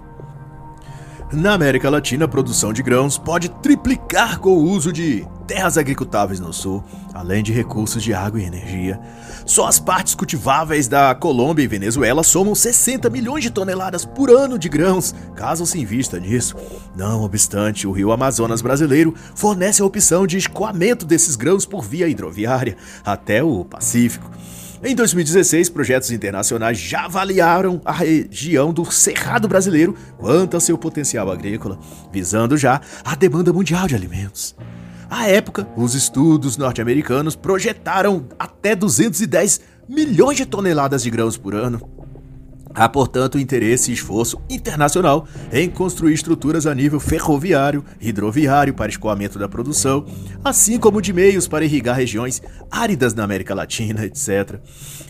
Na 1.33 1.53
América 1.53 1.89
Latina, 1.89 2.25
a 2.25 2.27
produção 2.27 2.71
de 2.71 2.83
grãos 2.83 3.17
pode 3.17 3.49
triplicar 3.49 4.39
com 4.39 4.51
o 4.51 4.63
uso 4.63 4.93
de 4.93 5.27
terras 5.47 5.75
agricultáveis 5.75 6.39
no 6.39 6.53
sul, 6.53 6.83
além 7.13 7.41
de 7.41 7.51
recursos 7.51 8.03
de 8.03 8.13
água 8.13 8.39
e 8.39 8.45
energia. 8.45 8.99
Só 9.43 9.67
as 9.67 9.79
partes 9.79 10.13
cultiváveis 10.13 10.87
da 10.87 11.15
Colômbia 11.15 11.63
e 11.63 11.67
Venezuela 11.67 12.23
somam 12.23 12.53
60 12.53 13.09
milhões 13.09 13.43
de 13.43 13.49
toneladas 13.49 14.05
por 14.05 14.29
ano 14.29 14.59
de 14.59 14.69
grãos, 14.69 15.15
caso 15.35 15.65
se 15.65 15.79
invista 15.79 16.19
nisso. 16.19 16.55
Não 16.95 17.23
obstante, 17.23 17.87
o 17.87 17.91
rio 17.91 18.11
Amazonas 18.11 18.61
brasileiro 18.61 19.13
fornece 19.33 19.81
a 19.81 19.85
opção 19.85 20.27
de 20.27 20.37
escoamento 20.37 21.07
desses 21.07 21.35
grãos 21.35 21.65
por 21.65 21.83
via 21.83 22.07
hidroviária 22.07 22.77
até 23.03 23.43
o 23.43 23.65
Pacífico. 23.65 24.29
Em 24.87 24.93
2016, 24.93 25.69
projetos 25.69 26.11
internacionais 26.11 26.77
já 26.77 27.05
avaliaram 27.05 27.81
a 27.83 27.91
região 27.91 28.71
do 28.71 28.85
Cerrado 28.85 29.47
brasileiro 29.47 29.95
quanto 30.15 30.53
ao 30.53 30.61
seu 30.61 30.77
potencial 30.77 31.31
agrícola, 31.31 31.79
visando 32.13 32.55
já 32.55 32.79
a 33.03 33.15
demanda 33.15 33.51
mundial 33.51 33.87
de 33.87 33.95
alimentos. 33.95 34.55
À 35.09 35.27
época, 35.27 35.67
os 35.75 35.95
estudos 35.95 36.55
norte-americanos 36.55 37.35
projetaram 37.35 38.27
até 38.37 38.75
210 38.75 39.59
milhões 39.89 40.37
de 40.37 40.45
toneladas 40.45 41.01
de 41.01 41.09
grãos 41.09 41.35
por 41.35 41.55
ano, 41.55 41.79
Há, 42.75 42.89
portanto, 42.89 43.39
interesse 43.39 43.89
e 43.89 43.93
esforço 43.93 44.37
internacional 44.49 45.25
em 45.51 45.69
construir 45.69 46.13
estruturas 46.13 46.67
a 46.67 46.75
nível 46.75 46.99
ferroviário, 46.99 47.85
hidroviário 48.01 48.73
para 48.73 48.91
escoamento 48.91 49.39
da 49.39 49.47
produção, 49.47 50.05
assim 50.43 50.77
como 50.77 51.01
de 51.01 51.13
meios 51.13 51.47
para 51.47 51.63
irrigar 51.63 51.95
regiões 51.95 52.41
áridas 52.69 53.13
na 53.13 53.23
América 53.23 53.55
Latina, 53.55 54.03
etc. 54.05 54.59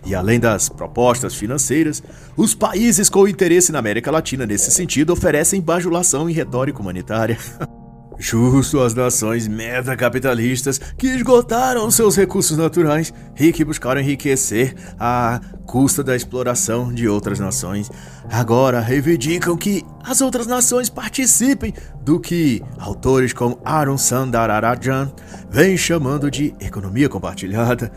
E 0.05 0.13
além 0.13 0.39
das 0.39 0.69
propostas 0.69 1.33
financeiras, 1.33 2.03
os 2.37 2.53
países 2.53 3.09
com 3.09 3.27
interesse 3.27 3.71
na 3.71 3.79
América 3.79 4.11
Latina 4.11 4.45
nesse 4.45 4.69
sentido 4.69 5.11
oferecem 5.11 5.59
bajulação 5.59 6.29
e 6.29 6.33
retórica 6.33 6.79
humanitária. 6.79 7.37
Justo 8.17 8.79
às 8.79 8.93
nações 8.93 9.47
metacapitalistas 9.47 10.79
que 10.97 11.07
esgotaram 11.07 11.91
seus 11.91 12.15
recursos 12.15 12.57
naturais 12.57 13.13
e 13.37 13.51
que 13.51 13.65
buscaram 13.65 13.99
enriquecer 13.99 14.73
à 14.99 15.41
custa 15.65 16.03
da 16.03 16.15
exploração 16.15 16.93
de 16.93 17.07
outras 17.07 17.39
nações, 17.39 17.89
agora 18.29 18.79
reivindicam 18.79 19.57
que 19.57 19.83
as 20.03 20.21
outras 20.21 20.47
nações 20.47 20.89
participem 20.89 21.73
do 22.01 22.19
que 22.19 22.61
autores 22.77 23.33
como 23.33 23.59
Aaron 23.65 23.97
Sandararajan 23.97 25.11
vêm 25.49 25.75
chamando 25.75 26.31
de 26.31 26.53
economia 26.59 27.09
compartilhada, 27.09 27.91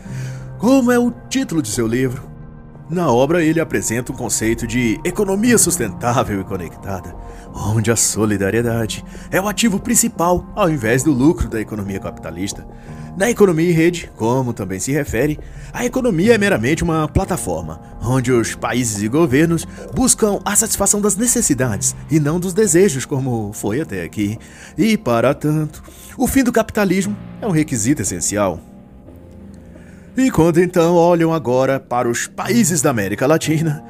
como 0.57 0.91
é 0.91 0.99
o 0.99 1.11
título 1.29 1.61
de 1.61 1.69
seu 1.69 1.87
livro. 1.87 2.38
Na 2.89 3.11
obra, 3.11 3.43
ele 3.43 3.59
apresenta 3.59 4.11
o 4.11 4.15
conceito 4.15 4.65
de 4.65 4.99
economia 5.03 5.59
sustentável 5.59 6.41
e 6.41 6.43
conectada, 6.43 7.15
onde 7.53 7.91
a 7.91 7.95
solidariedade 7.95 9.05
é 9.29 9.39
o 9.39 9.47
ativo 9.47 9.79
principal 9.79 10.43
ao 10.55 10.71
invés 10.71 11.03
do 11.03 11.11
lucro 11.11 11.47
da 11.47 11.61
economia 11.61 11.99
capitalista. 11.99 12.65
Na 13.15 13.29
economia 13.29 13.69
em 13.69 13.73
rede, 13.73 14.09
como 14.15 14.53
também 14.53 14.79
se 14.79 14.91
refere, 14.91 15.39
a 15.71 15.85
economia 15.85 16.33
é 16.33 16.37
meramente 16.37 16.83
uma 16.83 17.07
plataforma 17.07 17.79
onde 18.01 18.31
os 18.31 18.55
países 18.55 19.03
e 19.03 19.07
governos 19.07 19.67
buscam 19.93 20.39
a 20.43 20.55
satisfação 20.55 20.99
das 20.99 21.15
necessidades 21.15 21.95
e 22.09 22.19
não 22.19 22.39
dos 22.39 22.53
desejos, 22.53 23.05
como 23.05 23.51
foi 23.53 23.81
até 23.81 24.03
aqui. 24.03 24.37
E, 24.75 24.97
para 24.97 25.35
tanto, 25.35 25.83
o 26.17 26.25
fim 26.25 26.43
do 26.43 26.51
capitalismo 26.51 27.15
é 27.39 27.45
um 27.45 27.51
requisito 27.51 28.01
essencial. 28.01 28.59
E 30.19 30.29
quando 30.29 30.61
então 30.61 30.95
olham 30.95 31.33
agora 31.33 31.79
para 31.79 32.09
os 32.09 32.27
países 32.27 32.81
da 32.81 32.89
América 32.89 33.25
Latina, 33.25 33.81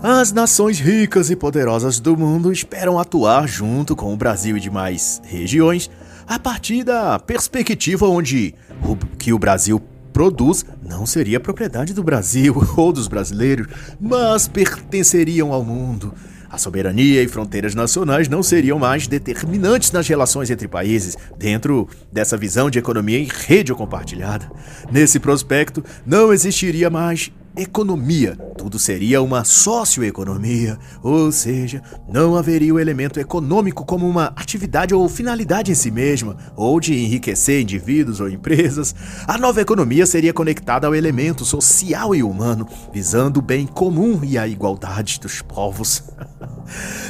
as 0.00 0.30
nações 0.30 0.78
ricas 0.78 1.28
e 1.28 1.34
poderosas 1.34 1.98
do 1.98 2.16
mundo 2.16 2.52
esperam 2.52 3.00
atuar 3.00 3.48
junto 3.48 3.96
com 3.96 4.14
o 4.14 4.16
Brasil 4.16 4.56
e 4.56 4.60
demais 4.60 5.20
regiões 5.24 5.90
a 6.24 6.38
partir 6.38 6.84
da 6.84 7.18
perspectiva 7.18 8.06
onde 8.06 8.54
o 8.84 8.94
que 9.18 9.32
o 9.32 9.40
Brasil 9.40 9.82
produz 10.12 10.64
não 10.80 11.04
seria 11.04 11.40
propriedade 11.40 11.92
do 11.92 12.04
Brasil 12.04 12.54
ou 12.78 12.92
dos 12.92 13.08
brasileiros, 13.08 13.66
mas 14.00 14.46
pertenceriam 14.46 15.52
ao 15.52 15.64
mundo. 15.64 16.14
A 16.50 16.58
soberania 16.58 17.22
e 17.22 17.28
fronteiras 17.28 17.74
nacionais 17.74 18.28
não 18.28 18.42
seriam 18.42 18.78
mais 18.78 19.06
determinantes 19.06 19.90
nas 19.92 20.06
relações 20.06 20.50
entre 20.50 20.68
países, 20.68 21.16
dentro 21.38 21.88
dessa 22.12 22.36
visão 22.36 22.70
de 22.70 22.78
economia 22.78 23.18
em 23.18 23.28
rede 23.28 23.74
compartilhada. 23.74 24.50
Nesse 24.90 25.18
prospecto, 25.18 25.82
não 26.06 26.32
existiria 26.32 26.88
mais 26.88 27.30
economia, 27.56 28.36
tudo 28.58 28.78
seria 28.78 29.22
uma 29.22 29.42
socioeconomia, 29.42 30.78
ou 31.02 31.32
seja, 31.32 31.82
não 32.06 32.36
haveria 32.36 32.74
o 32.74 32.78
elemento 32.78 33.18
econômico 33.18 33.84
como 33.84 34.06
uma 34.06 34.26
atividade 34.36 34.94
ou 34.94 35.08
finalidade 35.08 35.72
em 35.72 35.74
si 35.74 35.90
mesma, 35.90 36.36
ou 36.54 36.78
de 36.78 36.94
enriquecer 36.94 37.62
indivíduos 37.62 38.20
ou 38.20 38.28
empresas. 38.28 38.94
A 39.26 39.38
nova 39.38 39.62
economia 39.62 40.04
seria 40.04 40.34
conectada 40.34 40.86
ao 40.86 40.94
elemento 40.94 41.44
social 41.44 42.14
e 42.14 42.22
humano, 42.22 42.68
visando 42.92 43.40
o 43.40 43.42
bem 43.42 43.66
comum 43.66 44.20
e 44.22 44.36
a 44.36 44.46
igualdade 44.46 45.18
dos 45.18 45.40
povos. 45.40 46.02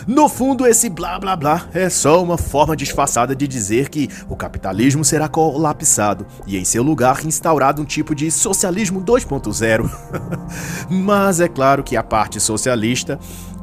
No 0.06 0.28
fundo, 0.28 0.66
esse 0.66 0.88
blá 0.88 1.18
blá 1.18 1.34
blá 1.34 1.68
é 1.72 1.88
só 1.88 2.22
uma 2.22 2.36
forma 2.36 2.76
disfarçada 2.76 3.34
de 3.34 3.48
dizer 3.48 3.88
que 3.88 4.08
o 4.28 4.36
capitalismo 4.36 5.04
será 5.04 5.28
colapsado 5.28 6.26
e, 6.46 6.56
em 6.56 6.64
seu 6.64 6.82
lugar, 6.82 7.24
instaurado 7.24 7.80
um 7.80 7.84
tipo 7.84 8.14
de 8.14 8.30
socialismo 8.30 9.02
2.0. 9.02 9.90
Mas 10.90 11.40
é 11.40 11.48
claro 11.48 11.82
que 11.82 11.96
a 11.96 12.02
parte 12.02 12.40
socialista 12.40 13.18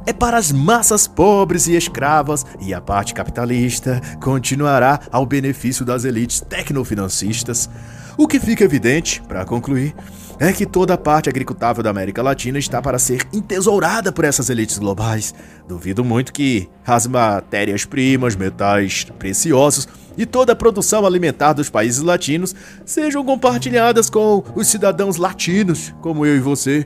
é 0.06 0.12
para 0.12 0.38
as 0.38 0.52
massas 0.52 1.08
pobres 1.08 1.68
e 1.68 1.76
escravas, 1.76 2.46
e 2.60 2.74
a 2.74 2.82
parte 2.82 3.14
capitalista 3.14 4.02
continuará 4.22 5.00
ao 5.12 5.26
benefício 5.26 5.86
das 5.86 6.04
elites 6.04 6.42
tecnofinancistas. 6.42 7.70
O 8.18 8.28
que 8.28 8.40
fica 8.40 8.64
evidente, 8.64 9.22
para 9.28 9.46
concluir, 9.46 9.96
é 10.40 10.52
que 10.52 10.66
toda 10.66 10.94
a 10.94 10.98
parte 10.98 11.30
agricultável 11.30 11.82
da 11.82 11.90
América 11.90 12.22
Latina 12.22 12.60
está 12.60 12.82
para 12.82 13.00
ser 13.00 13.26
entesourada 13.32 14.12
por 14.12 14.26
essas 14.26 14.50
elites 14.50 14.78
globais. 14.78 15.34
Duvido 15.68 16.04
muito 16.04 16.34
que 16.34 16.70
as 16.86 17.08
matérias-primas, 17.08 18.36
metais 18.36 19.06
preciosos 19.18 19.88
e 20.18 20.26
toda 20.26 20.54
a 20.54 20.56
produção 20.56 21.06
alimentar 21.06 21.54
dos 21.54 21.70
países 21.70 22.02
latinos 22.02 22.56
sejam 22.86 23.24
compartilhadas 23.26 24.10
com 24.10 24.44
os 24.56 24.68
cidadãos 24.68 25.18
latinos, 25.18 25.94
como 26.02 26.26
eu 26.26 26.36
e 26.36 26.40
você. 26.40 26.86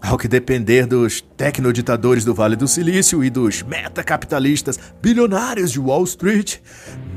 Ao 0.00 0.18
que 0.18 0.28
depender 0.28 0.86
dos 0.86 1.22
tecnoditadores 1.34 2.26
do 2.26 2.34
Vale 2.34 2.56
do 2.56 2.68
Silício 2.68 3.24
e 3.24 3.30
dos 3.30 3.62
metacapitalistas 3.62 4.78
bilionários 5.00 5.72
de 5.72 5.80
Wall 5.80 6.04
Street, 6.04 6.58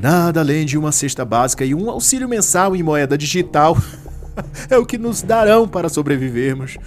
nada 0.00 0.40
além 0.40 0.64
de 0.64 0.78
uma 0.78 0.90
cesta 0.90 1.22
básica 1.22 1.66
e 1.66 1.74
um 1.74 1.90
auxílio 1.90 2.26
mensal 2.26 2.74
em 2.74 2.82
moeda 2.82 3.18
digital 3.18 3.76
é 4.70 4.78
o 4.78 4.86
que 4.86 4.96
nos 4.96 5.20
darão 5.20 5.68
para 5.68 5.90
sobrevivermos. 5.90 6.78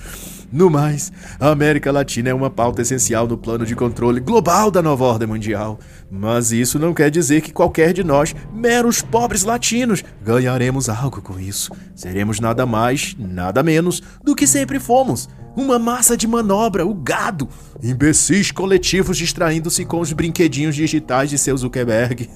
No 0.51 0.69
mais, 0.69 1.13
a 1.39 1.49
América 1.49 1.93
Latina 1.93 2.29
é 2.29 2.33
uma 2.33 2.49
pauta 2.49 2.81
essencial 2.81 3.25
no 3.25 3.37
plano 3.37 3.65
de 3.65 3.73
controle 3.73 4.19
global 4.19 4.69
da 4.69 4.81
nova 4.81 5.05
ordem 5.05 5.25
mundial. 5.25 5.79
Mas 6.09 6.51
isso 6.51 6.77
não 6.77 6.93
quer 6.93 7.09
dizer 7.09 7.39
que 7.39 7.53
qualquer 7.53 7.93
de 7.93 8.03
nós, 8.03 8.35
meros 8.53 9.01
pobres 9.01 9.43
latinos, 9.43 10.03
ganharemos 10.21 10.89
algo 10.89 11.21
com 11.21 11.39
isso. 11.39 11.71
Seremos 11.95 12.41
nada 12.41 12.65
mais, 12.65 13.15
nada 13.17 13.63
menos 13.63 14.03
do 14.21 14.35
que 14.35 14.45
sempre 14.45 14.77
fomos. 14.77 15.29
Uma 15.55 15.77
massa 15.77 16.15
de 16.15 16.27
manobra, 16.27 16.85
o 16.85 16.93
gado. 16.93 17.47
Imbecis 17.83 18.51
coletivos 18.51 19.17
distraindo-se 19.17 19.83
com 19.85 19.99
os 19.99 20.13
brinquedinhos 20.13 20.75
digitais 20.75 21.29
de 21.29 21.37
seu 21.37 21.57
Zuckerberg. 21.57 22.29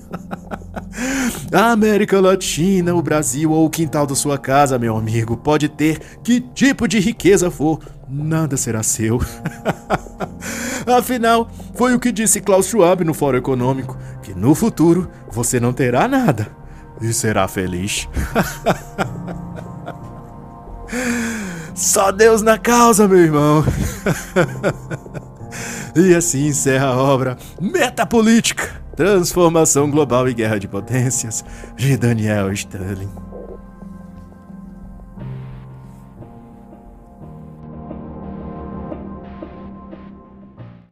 A 1.51 1.71
América 1.71 2.19
Latina, 2.19 2.93
o 2.93 3.01
Brasil 3.01 3.51
ou 3.51 3.65
o 3.65 3.69
quintal 3.69 4.05
da 4.05 4.15
sua 4.15 4.37
casa, 4.37 4.77
meu 4.77 4.97
amigo, 4.97 5.37
pode 5.37 5.69
ter 5.69 5.99
que 6.23 6.41
tipo 6.41 6.87
de 6.87 6.99
riqueza 6.99 7.49
for, 7.49 7.79
nada 8.09 8.57
será 8.57 8.83
seu. 8.83 9.21
Afinal, 10.85 11.49
foi 11.73 11.95
o 11.95 11.99
que 11.99 12.11
disse 12.11 12.41
Klaus 12.41 12.67
Schwab 12.67 13.03
no 13.03 13.13
Fórum 13.13 13.37
Econômico, 13.37 13.97
que 14.21 14.33
no 14.33 14.53
futuro 14.53 15.09
você 15.31 15.59
não 15.59 15.73
terá 15.73 16.07
nada 16.07 16.47
e 17.01 17.11
será 17.13 17.47
feliz. 17.47 18.07
Só 21.75 22.11
Deus 22.11 22.41
na 22.41 22.57
causa, 22.57 23.07
meu 23.07 23.19
irmão. 23.19 23.63
e 25.95 26.15
assim 26.15 26.47
encerra 26.47 26.87
a 26.87 26.97
obra 26.97 27.37
Metapolítica 27.59 28.85
Transformação 28.95 29.91
Global 29.91 30.29
e 30.29 30.33
Guerra 30.33 30.57
de 30.57 30.69
Potências, 30.69 31.43
de 31.75 31.97
Daniel 31.97 32.51
Sterling. 32.53 33.24